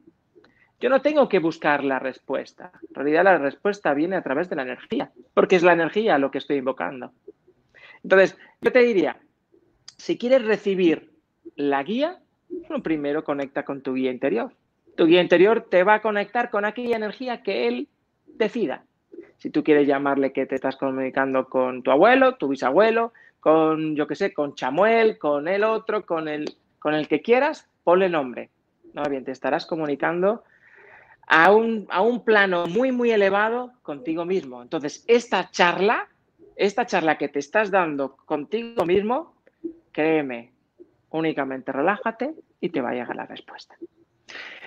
Yo 0.80 0.88
no 0.88 1.02
tengo 1.02 1.28
que 1.28 1.38
buscar 1.38 1.84
la 1.84 1.98
respuesta. 1.98 2.72
En 2.88 2.94
realidad 2.94 3.24
la 3.24 3.38
respuesta 3.38 3.92
viene 3.92 4.16
a 4.16 4.22
través 4.22 4.48
de 4.48 4.56
la 4.56 4.62
energía, 4.62 5.10
porque 5.34 5.56
es 5.56 5.62
la 5.62 5.74
energía 5.74 6.18
lo 6.18 6.30
que 6.30 6.38
estoy 6.38 6.56
invocando. 6.56 7.12
Entonces, 8.02 8.36
yo 8.62 8.72
te 8.72 8.80
diría, 8.80 9.18
si 9.98 10.16
quieres 10.16 10.44
recibir 10.44 11.10
la 11.56 11.82
guía, 11.82 12.18
primero 12.82 13.24
conecta 13.24 13.64
con 13.64 13.82
tu 13.82 13.94
guía 13.94 14.10
interior. 14.10 14.52
Tu 14.96 15.06
guía 15.06 15.20
interior 15.20 15.66
te 15.70 15.84
va 15.84 15.94
a 15.94 16.02
conectar 16.02 16.50
con 16.50 16.64
aquella 16.64 16.96
energía 16.96 17.42
que 17.42 17.68
él 17.68 17.88
decida. 18.26 18.84
Si 19.36 19.50
tú 19.50 19.62
quieres 19.62 19.86
llamarle 19.86 20.32
que 20.32 20.46
te 20.46 20.54
estás 20.54 20.76
comunicando 20.76 21.48
con 21.48 21.82
tu 21.82 21.90
abuelo, 21.90 22.36
tu 22.36 22.48
bisabuelo, 22.48 23.12
con, 23.38 23.96
yo 23.96 24.06
qué 24.06 24.14
sé, 24.14 24.32
con 24.32 24.54
Chamuel, 24.54 25.18
con 25.18 25.48
el 25.48 25.64
otro, 25.64 26.04
con 26.04 26.28
el 26.28 26.54
con 26.80 26.94
el 26.94 27.06
que 27.06 27.22
quieras, 27.22 27.68
ponle 27.84 28.08
nombre. 28.08 28.50
No, 28.92 29.04
bien, 29.04 29.24
te 29.24 29.30
estarás 29.30 29.66
comunicando 29.66 30.42
a 31.28 31.52
un, 31.52 31.86
a 31.90 32.02
un 32.02 32.24
plano 32.24 32.66
muy, 32.66 32.90
muy 32.90 33.12
elevado 33.12 33.72
contigo 33.82 34.24
mismo. 34.24 34.62
Entonces, 34.62 35.04
esta 35.06 35.50
charla, 35.50 36.08
esta 36.56 36.86
charla 36.86 37.16
que 37.16 37.28
te 37.28 37.38
estás 37.38 37.70
dando 37.70 38.16
contigo 38.16 38.84
mismo, 38.84 39.36
créeme, 39.92 40.50
únicamente 41.10 41.70
relájate 41.70 42.34
y 42.60 42.70
te 42.70 42.80
va 42.80 42.90
a 42.90 42.94
llegar 42.94 43.14
la 43.14 43.26
respuesta. 43.26 43.76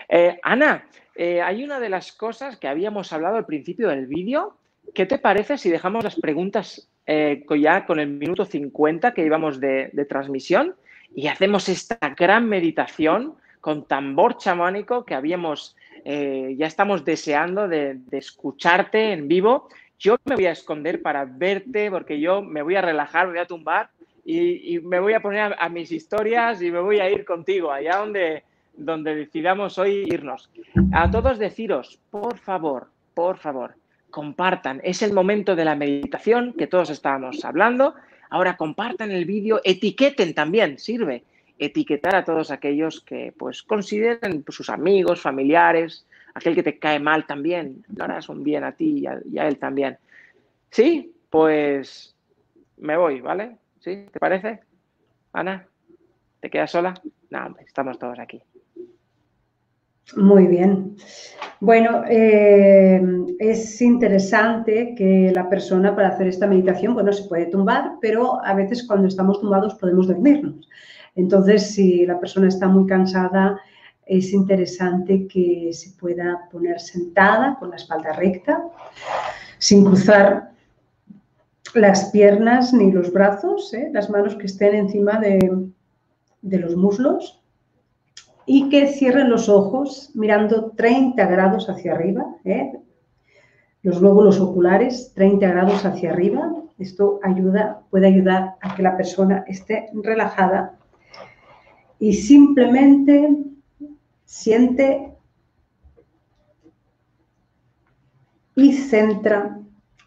Eh, 0.07 0.39
Ana, 0.43 0.85
eh, 1.15 1.41
hay 1.41 1.63
una 1.63 1.79
de 1.79 1.89
las 1.89 2.11
cosas 2.11 2.57
que 2.57 2.67
habíamos 2.67 3.13
hablado 3.13 3.35
al 3.35 3.45
principio 3.45 3.89
del 3.89 4.07
vídeo. 4.07 4.57
¿Qué 4.93 5.05
te 5.05 5.17
parece 5.17 5.57
si 5.57 5.69
dejamos 5.69 6.03
las 6.03 6.15
preguntas 6.15 6.89
eh, 7.05 7.43
ya 7.59 7.85
con 7.85 7.99
el 7.99 8.09
minuto 8.09 8.45
50 8.45 9.13
que 9.13 9.25
íbamos 9.25 9.59
de, 9.59 9.91
transmisión 10.07 10.75
y 11.15 11.27
hacemos 11.27 11.69
esta 11.69 11.97
gran 12.17 12.47
meditación 12.47 13.35
con 13.61 13.85
tambor 13.85 14.37
chamánico 14.37 15.05
que 15.05 15.15
habíamos, 15.15 15.75
ya 16.05 16.67
estamos 16.67 17.05
deseando 17.05 17.67
de, 17.67 17.97
escucharte 18.11 19.13
en 19.13 19.27
vivo. 19.27 19.69
Yo 19.97 20.17
me 20.25 20.35
voy 20.35 20.47
a 20.47 20.51
esconder 20.51 21.01
para 21.01 21.23
verte 21.25 21.89
porque 21.89 22.19
yo 22.19 22.41
me 22.41 22.61
voy 22.61 22.75
a 22.75 22.81
relajar, 22.81 23.27
me 23.27 23.33
voy 23.33 23.41
a 23.41 23.45
tumbar 23.45 23.89
y, 24.25 24.79
me 24.79 24.99
voy 24.99 25.13
a 25.13 25.21
poner 25.21 25.55
a, 25.57 25.69
mis 25.69 25.91
historias 25.91 26.61
y 26.61 26.71
me 26.71 26.79
voy 26.79 26.99
a 26.99 27.09
ir 27.09 27.23
contigo 27.23 27.71
allá 27.71 27.97
donde, 27.97 28.43
donde 28.75 29.15
decidamos 29.15 29.77
hoy 29.77 30.03
irnos. 30.07 30.49
A 30.91 31.09
todos 31.09 31.39
deciros, 31.39 31.99
por 32.11 32.37
favor, 32.37 32.89
por 33.13 33.37
favor, 33.37 33.75
compartan. 34.09 34.81
Es 34.83 35.01
el 35.03 35.13
momento 35.13 35.55
de 35.55 35.65
la 35.65 35.75
meditación 35.75 36.53
que 36.53 36.67
todos 36.67 36.89
estábamos 36.89 37.45
hablando. 37.45 37.95
Ahora 38.33 38.57
compartan 38.57 39.11
el 39.11 39.25
vídeo, 39.25 39.61
etiqueten 39.63 40.33
también, 40.33 40.79
sirve. 40.79 41.23
Etiquetar 41.59 42.15
a 42.15 42.23
todos 42.23 42.49
aquellos 42.49 42.99
que 43.01 43.31
pues 43.37 43.61
consideren 43.61 44.43
sus 44.49 44.71
amigos, 44.71 45.21
familiares, 45.21 46.07
aquel 46.33 46.55
que 46.55 46.63
te 46.63 46.79
cae 46.79 46.99
mal 46.99 47.27
también, 47.27 47.85
lo 47.95 48.05
harás 48.05 48.29
un 48.29 48.43
bien 48.43 48.63
a 48.63 48.71
ti 48.71 49.05
y 49.31 49.37
a 49.37 49.47
él 49.47 49.59
también. 49.59 49.99
Sí, 50.71 51.13
pues 51.29 52.15
me 52.77 52.97
voy, 52.97 53.21
¿vale? 53.21 53.57
¿Sí? 53.79 54.07
¿Te 54.11 54.19
parece? 54.19 54.61
Ana, 55.31 55.67
¿te 56.39 56.49
quedas 56.49 56.71
sola? 56.71 56.95
No, 57.29 57.55
estamos 57.59 57.99
todos 57.99 58.17
aquí. 58.17 58.41
Muy 60.15 60.47
bien. 60.47 60.95
Bueno, 61.59 62.03
eh, 62.09 63.01
es 63.39 63.81
interesante 63.81 64.93
que 64.95 65.31
la 65.33 65.49
persona 65.49 65.95
para 65.95 66.09
hacer 66.09 66.27
esta 66.27 66.45
meditación, 66.45 66.93
bueno, 66.93 67.13
se 67.13 67.23
puede 67.23 67.45
tumbar, 67.45 67.93
pero 68.01 68.43
a 68.43 68.53
veces 68.53 68.85
cuando 68.85 69.07
estamos 69.07 69.39
tumbados 69.39 69.75
podemos 69.75 70.07
dormirnos. 70.07 70.67
Entonces, 71.15 71.71
si 71.73 72.05
la 72.05 72.19
persona 72.19 72.47
está 72.47 72.67
muy 72.67 72.85
cansada, 72.85 73.59
es 74.05 74.33
interesante 74.33 75.27
que 75.27 75.71
se 75.71 75.91
pueda 75.91 76.49
poner 76.51 76.79
sentada 76.79 77.55
con 77.59 77.69
la 77.69 77.77
espalda 77.77 78.13
recta, 78.13 78.61
sin 79.57 79.85
cruzar 79.85 80.51
las 81.73 82.11
piernas 82.11 82.73
ni 82.73 82.91
los 82.91 83.11
brazos, 83.11 83.73
¿eh? 83.73 83.89
las 83.93 84.09
manos 84.09 84.35
que 84.35 84.45
estén 84.47 84.75
encima 84.75 85.19
de, 85.19 85.69
los 86.41 86.75
muslos 86.75 87.42
y 88.45 88.69
que 88.69 88.87
cierren 88.87 89.29
los 89.29 89.49
ojos 89.49 90.11
mirando 90.13 90.71
30 90.71 91.25
grados 91.27 91.69
hacia 91.69 91.93
arriba, 91.93 92.25
¿eh? 92.43 92.73
los 93.83 94.01
lóbulos 94.01 94.39
oculares 94.39 95.11
30 95.13 95.47
grados 95.47 95.85
hacia 95.85 96.11
arriba. 96.11 96.51
Esto 96.79 97.19
ayuda, 97.23 97.83
puede 97.89 98.07
ayudar 98.07 98.55
a 98.61 98.75
que 98.75 98.81
la 98.81 98.97
persona 98.97 99.43
esté 99.47 99.89
relajada 99.93 100.77
y 101.99 102.13
simplemente 102.13 103.29
siente 104.25 105.13
y 108.55 108.73
centra 108.73 109.59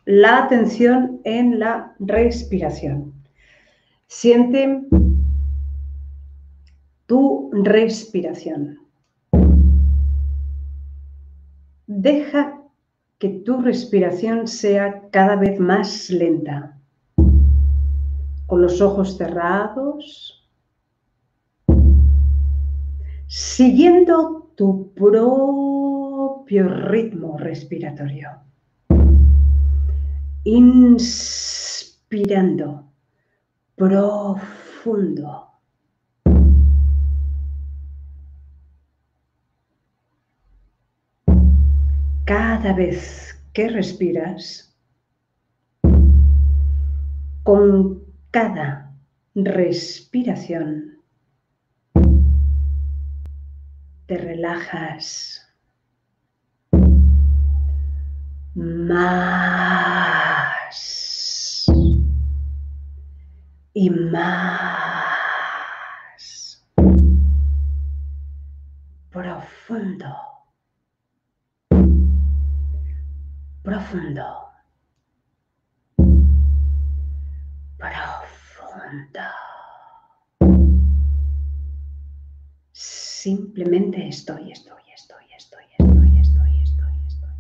la 0.04 0.44
atención 0.44 1.20
en 1.24 1.58
la 1.58 1.94
respiración. 1.98 3.12
Siente 4.06 4.82
tu 7.06 7.50
respiración. 7.52 8.78
Deja 11.86 12.60
que 13.18 13.28
tu 13.28 13.62
respiración 13.62 14.46
sea 14.46 15.08
cada 15.10 15.36
vez 15.36 15.58
más 15.58 16.10
lenta. 16.10 16.78
Con 18.46 18.62
los 18.62 18.80
ojos 18.80 19.16
cerrados, 19.16 20.48
siguiendo 23.26 24.50
tu 24.54 24.92
propio 24.94 26.68
ritmo 26.68 27.38
respiratorio 27.38 28.46
inspirando 30.46 32.06
profundo. 33.74 35.45
Cada 42.26 42.72
vez 42.72 43.40
que 43.52 43.68
respiras, 43.68 44.76
con 47.44 48.02
cada 48.32 48.92
respiración, 49.36 50.98
te 54.06 54.18
relajas 54.18 55.40
más 58.54 58.86
y 63.72 63.88
más 63.90 65.06
profundo, 69.10 70.25
profundo, 73.66 74.22
profundo. 77.76 79.26
Simplemente 82.70 84.06
estoy, 84.06 84.52
estoy, 84.52 84.82
estoy, 84.94 85.24
estoy, 85.36 85.64
estoy, 85.80 86.18
estoy, 86.20 86.62
estoy, 86.62 86.94
estoy. 87.08 87.34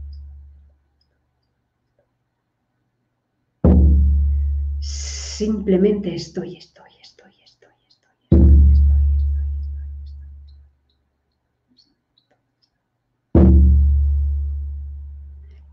Simplemente 4.80 6.12
estoy, 6.12 6.56
estoy, 6.56 6.90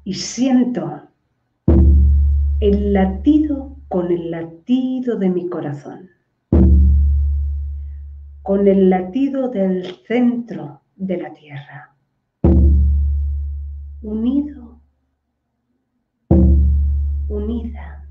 Y 0.05 0.15
siento 0.15 1.03
el 2.59 2.93
latido 2.93 3.77
con 3.87 4.11
el 4.11 4.31
latido 4.31 5.17
de 5.17 5.29
mi 5.29 5.47
corazón, 5.47 6.09
con 8.41 8.67
el 8.67 8.89
latido 8.89 9.49
del 9.49 9.85
centro 10.05 10.81
de 10.97 11.17
la 11.17 11.33
tierra, 11.33 11.95
unido, 14.01 14.81
unida 17.29 18.02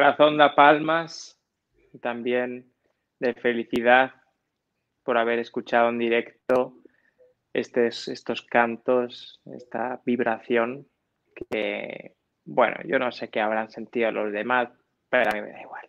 corazón 0.00 0.38
da 0.38 0.54
palmas 0.54 1.38
y 1.92 1.98
también 1.98 2.72
de 3.18 3.34
felicidad 3.34 4.14
por 5.04 5.18
haber 5.18 5.38
escuchado 5.40 5.90
en 5.90 5.98
directo 5.98 6.72
estos, 7.52 8.08
estos 8.08 8.40
cantos, 8.40 9.42
esta 9.54 10.00
vibración 10.06 10.86
que, 11.34 12.14
bueno, 12.46 12.76
yo 12.86 12.98
no 12.98 13.12
sé 13.12 13.28
qué 13.28 13.42
habrán 13.42 13.68
sentido 13.68 14.10
los 14.10 14.32
demás, 14.32 14.70
pero 15.10 15.28
a 15.30 15.34
mí 15.34 15.42
me 15.42 15.52
da 15.52 15.60
igual. 15.60 15.86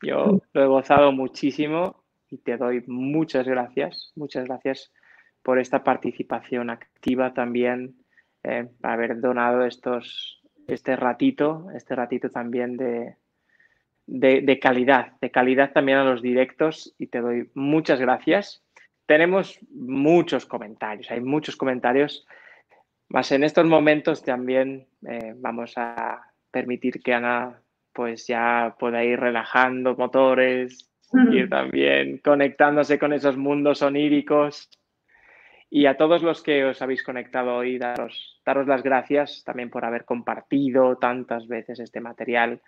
Yo 0.00 0.40
lo 0.54 0.62
he 0.62 0.66
gozado 0.66 1.12
muchísimo 1.12 2.02
y 2.30 2.38
te 2.38 2.56
doy 2.56 2.82
muchas 2.86 3.46
gracias, 3.46 4.12
muchas 4.16 4.46
gracias 4.46 4.90
por 5.42 5.58
esta 5.58 5.84
participación 5.84 6.70
activa 6.70 7.34
también, 7.34 7.94
eh, 8.42 8.70
haber 8.82 9.20
donado 9.20 9.66
estos, 9.66 10.40
este 10.66 10.96
ratito, 10.96 11.66
este 11.74 11.94
ratito 11.94 12.30
también 12.30 12.78
de, 12.78 13.18
de, 14.06 14.58
calidad, 14.60 15.12
de 15.20 15.30
calidad 15.30 15.72
también 15.72 15.98
a 15.98 16.04
los 16.04 16.22
directos 16.22 16.94
y 16.98 17.06
te 17.06 17.20
doy 17.20 17.50
muchas 17.54 18.00
gracias. 18.00 18.62
Tenemos 19.06 19.58
muchos 19.70 20.46
comentarios, 20.46 21.10
hay 21.10 21.20
muchos 21.20 21.56
comentarios, 21.56 22.26
más 23.08 23.30
en 23.32 23.44
estos 23.44 23.66
momentos 23.66 24.22
también 24.22 24.86
eh, 25.06 25.34
vamos 25.36 25.74
a 25.76 26.22
permitir 26.50 27.02
que 27.02 27.14
Ana 27.14 27.60
pues 27.92 28.26
ya 28.26 28.74
pueda 28.78 29.04
ir 29.04 29.20
relajando 29.20 29.94
motores, 29.94 30.90
ir 31.30 31.48
también 31.48 32.18
conectándose 32.18 32.98
con 32.98 33.12
esos 33.12 33.36
mundos 33.36 33.82
oníricos. 33.82 34.68
Y 35.70 35.86
a 35.86 35.96
todos 35.96 36.22
los 36.22 36.42
que 36.42 36.64
os 36.64 36.82
habéis 36.82 37.02
conectado 37.02 37.54
hoy, 37.56 37.78
daros, 37.78 38.40
daros 38.44 38.66
las 38.66 38.82
gracias 38.82 39.42
también 39.44 39.70
por 39.70 39.84
haber 39.84 40.04
compartido 40.04 40.96
tantas 40.96 41.46
veces 41.46 41.80
este 41.80 42.00
material. 42.00 42.60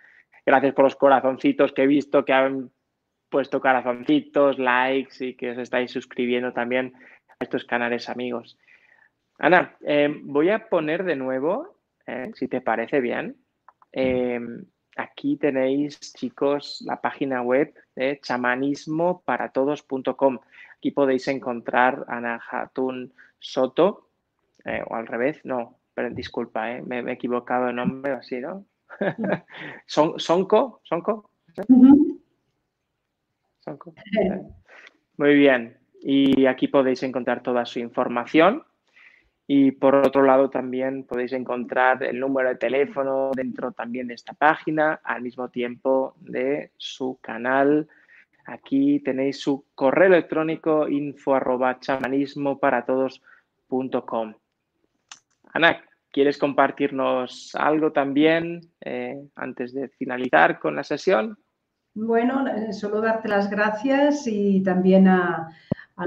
Gracias 0.47 0.73
por 0.73 0.85
los 0.85 0.95
corazoncitos 0.95 1.73
que 1.73 1.83
he 1.83 1.87
visto 1.87 2.23
que 2.23 2.31
han 2.31 2.71
puesto 3.29 3.59
corazoncitos, 3.59 4.57
likes 4.57 5.25
y 5.25 5.35
que 5.35 5.51
os 5.51 5.57
estáis 5.57 5.91
suscribiendo 5.91 6.53
también 6.53 6.93
a 7.27 7.33
estos 7.43 7.65
canales 7.65 8.07
amigos. 8.07 8.57
Ana, 9.39 9.75
eh, 9.81 10.07
voy 10.23 10.51
a 10.51 10.69
poner 10.69 11.03
de 11.03 11.17
nuevo, 11.17 11.75
eh, 12.05 12.31
si 12.33 12.47
te 12.47 12.61
parece 12.61 13.01
bien. 13.01 13.35
Eh, 13.91 14.39
aquí 14.95 15.35
tenéis, 15.35 15.99
chicos, 16.13 16.81
la 16.87 17.01
página 17.01 17.41
web 17.41 17.73
de 17.93 18.17
chamanismoparatodos.com. 18.21 20.39
Aquí 20.77 20.91
podéis 20.91 21.27
encontrar 21.27 22.05
Ana 22.07 22.41
Hatun 22.49 23.13
Soto, 23.37 24.11
o 24.87 24.95
al 24.95 25.07
revés, 25.07 25.43
no, 25.43 25.77
pero 25.93 26.09
disculpa, 26.09 26.67
me, 26.85 26.99
he 26.99 27.11
equivocado 27.11 27.65
de 27.65 27.73
nombre, 27.73 28.13
así, 28.13 28.39
¿no? 28.39 28.65
Son, 29.85 30.19
¿Sonco? 30.19 30.81
¿Sonco? 30.83 31.29
Muy 35.17 35.35
bien. 35.35 35.77
Y 36.01 36.45
aquí 36.45 36.67
podéis 36.67 37.03
encontrar 37.03 37.43
toda 37.43 37.65
su 37.65 37.79
información. 37.79 38.63
Y 39.49 39.71
por 39.71 39.95
otro 39.95 40.23
lado 40.23 40.49
también 40.49 41.03
podéis 41.05 41.31
encontrar 41.31 42.03
el 42.03 42.19
número 42.19 42.49
de 42.49 42.55
teléfono 42.55 43.31
dentro 43.33 43.71
también 43.71 44.07
de 44.07 44.13
esta 44.13 44.33
página, 44.33 44.99
al 45.03 45.21
mismo 45.21 45.49
tiempo 45.49 46.15
de 46.19 46.71
su 46.77 47.17
canal. 47.21 47.87
Aquí 48.45 48.99
tenéis 48.99 49.39
su 49.39 49.65
correo 49.73 50.07
electrónico 50.07 50.87
info 50.89 51.35
arroba 51.35 51.79
chamanismo 51.79 52.59
para 52.59 52.85
todos.com. 52.85 54.33
Ana, 55.53 55.81
¿Quieres 56.17 56.39
compartirnos 56.39 57.53
algo 57.53 57.91
también 57.91 58.71
eh, 58.81 59.29
antes 59.35 59.71
de 59.71 59.87
finalizar 59.87 60.57
con 60.57 60.75
la 60.75 60.83
sesión? 60.83 61.37
Bueno, 61.93 62.47
eh, 62.47 62.73
solo 62.73 63.01
darte 63.01 63.27
las 63.27 63.51
gracias 63.51 64.25
y 64.25 64.63
también 64.63 65.07
a, 65.07 65.47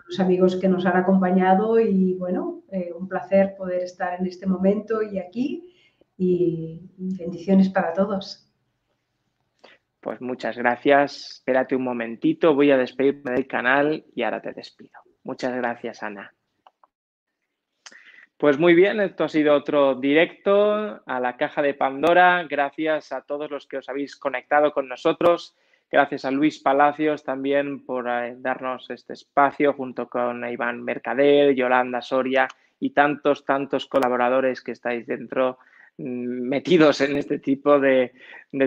los 0.09 0.19
amigos 0.19 0.57
que 0.57 0.67
nos 0.67 0.85
han 0.85 0.97
acompañado 0.97 1.79
y 1.79 2.15
bueno, 2.15 2.65
eh, 2.73 2.93
un 2.93 3.07
placer 3.07 3.55
poder 3.57 3.85
estar 3.85 4.19
en 4.19 4.27
este 4.27 4.49
momento 4.49 5.01
y 5.01 5.21
aquí 5.21 5.77
y, 6.17 6.91
y 6.99 7.17
bendiciones 7.17 7.69
para 7.69 7.93
todos. 7.93 8.51
Pues 10.01 10.21
muchas 10.21 10.59
gracias. 10.59 11.35
Espérate 11.35 11.77
un 11.77 11.85
momentito, 11.85 12.53
voy 12.53 12.73
a 12.73 12.77
despedirme 12.77 13.31
del 13.31 13.47
canal 13.47 14.05
y 14.13 14.25
ahora 14.25 14.43
te 14.43 14.51
despido. 14.55 14.99
Muchas 15.23 15.55
gracias, 15.55 16.03
Ana. 16.03 16.35
Pues 18.41 18.59
muy 18.59 18.73
bien, 18.73 19.01
esto 19.01 19.25
ha 19.25 19.29
sido 19.29 19.55
otro 19.55 19.97
directo 19.97 21.03
a 21.05 21.21
la 21.21 21.37
caja 21.37 21.61
de 21.61 21.75
Pandora. 21.75 22.47
Gracias 22.49 23.13
a 23.13 23.21
todos 23.21 23.51
los 23.51 23.67
que 23.67 23.77
os 23.77 23.89
habéis 23.91 24.17
conectado 24.17 24.73
con 24.73 24.89
nosotros. 24.89 25.55
Gracias 25.91 26.25
a 26.25 26.31
Luis 26.31 26.59
Palacios 26.59 27.23
también 27.23 27.85
por 27.85 28.09
eh, 28.09 28.37
darnos 28.39 28.89
este 28.89 29.13
espacio 29.13 29.75
junto 29.75 30.09
con 30.09 30.51
Iván 30.51 30.83
Mercader, 30.83 31.55
Yolanda 31.55 32.01
Soria 32.01 32.49
y 32.79 32.95
tantos, 32.95 33.45
tantos 33.45 33.85
colaboradores 33.85 34.63
que 34.63 34.73
estáis 34.73 35.07
dentro 35.07 35.59
mm, 35.99 36.49
metidos 36.49 37.03
en 37.03 37.19
este 37.19 37.41
tipo 37.41 37.79
de, 37.79 38.13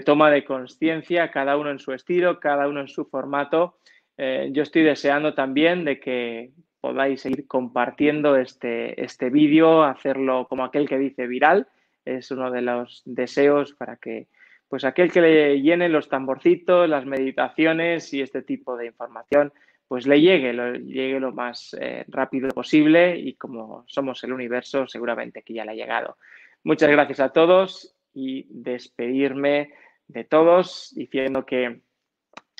toma 0.05 0.29
de 0.29 0.45
conciencia, 0.45 1.31
cada 1.31 1.57
uno 1.57 1.71
en 1.71 1.79
su 1.79 1.93
estilo, 1.93 2.39
cada 2.39 2.67
uno 2.67 2.81
en 2.81 2.89
su 2.89 3.05
formato. 3.05 3.79
Eh, 4.17 4.49
yo 4.51 4.61
estoy 4.61 4.83
deseando 4.83 5.33
también 5.33 5.83
de 5.83 5.99
que 5.99 6.51
podáis 6.83 7.21
seguir 7.21 7.47
compartiendo 7.47 8.35
este, 8.35 9.01
este 9.01 9.29
vídeo, 9.29 9.83
hacerlo 9.83 10.47
como 10.49 10.65
aquel 10.65 10.85
que 10.85 10.97
dice 10.97 11.27
viral. 11.27 11.65
Es 12.03 12.29
uno 12.29 12.51
de 12.51 12.61
los 12.61 13.03
deseos 13.05 13.71
para 13.71 13.95
que 13.95 14.27
pues 14.67 14.83
aquel 14.83 15.09
que 15.09 15.21
le 15.21 15.61
llene 15.61 15.87
los 15.87 16.09
tamborcitos, 16.09 16.89
las 16.89 17.05
meditaciones 17.05 18.13
y 18.13 18.21
este 18.21 18.41
tipo 18.41 18.75
de 18.75 18.87
información, 18.87 19.53
pues 19.87 20.05
le 20.05 20.19
llegue, 20.19 20.51
lo, 20.51 20.73
llegue 20.73 21.21
lo 21.21 21.31
más 21.31 21.73
eh, 21.79 22.03
rápido 22.09 22.49
posible 22.49 23.17
y 23.17 23.35
como 23.35 23.85
somos 23.87 24.21
el 24.25 24.33
universo, 24.33 24.85
seguramente 24.85 25.41
que 25.41 25.53
ya 25.53 25.63
le 25.63 25.71
ha 25.71 25.75
llegado. 25.75 26.17
Muchas 26.65 26.89
gracias 26.89 27.21
a 27.21 27.29
todos 27.29 27.95
y 28.13 28.45
despedirme 28.49 29.71
de 30.09 30.25
todos 30.25 30.91
diciendo 30.97 31.45
que 31.45 31.79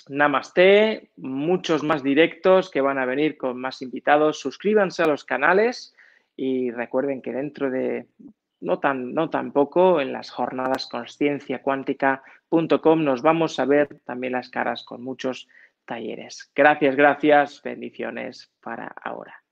Namaste, 0.09 1.11
muchos 1.17 1.83
más 1.83 2.01
directos 2.03 2.69
que 2.69 2.81
van 2.81 2.97
a 2.97 3.05
venir 3.05 3.37
con 3.37 3.57
más 3.59 3.81
invitados. 3.81 4.39
Suscríbanse 4.39 5.03
a 5.03 5.07
los 5.07 5.23
canales 5.23 5.95
y 6.35 6.71
recuerden 6.71 7.21
que 7.21 7.31
dentro 7.31 7.69
de 7.69 8.07
no 8.59 8.79
tan, 8.79 9.13
no 9.13 9.29
tan 9.29 9.51
poco, 9.51 10.01
en 10.01 10.11
las 10.13 10.31
jornadas 10.31 10.87
conscienciacuántica.com 10.87 13.03
nos 13.03 13.21
vamos 13.21 13.59
a 13.59 13.65
ver 13.65 13.99
también 14.05 14.33
las 14.33 14.49
caras 14.49 14.83
con 14.83 15.03
muchos 15.03 15.47
talleres. 15.85 16.51
Gracias, 16.55 16.95
gracias, 16.95 17.61
bendiciones 17.61 18.51
para 18.61 18.87
ahora. 19.03 19.42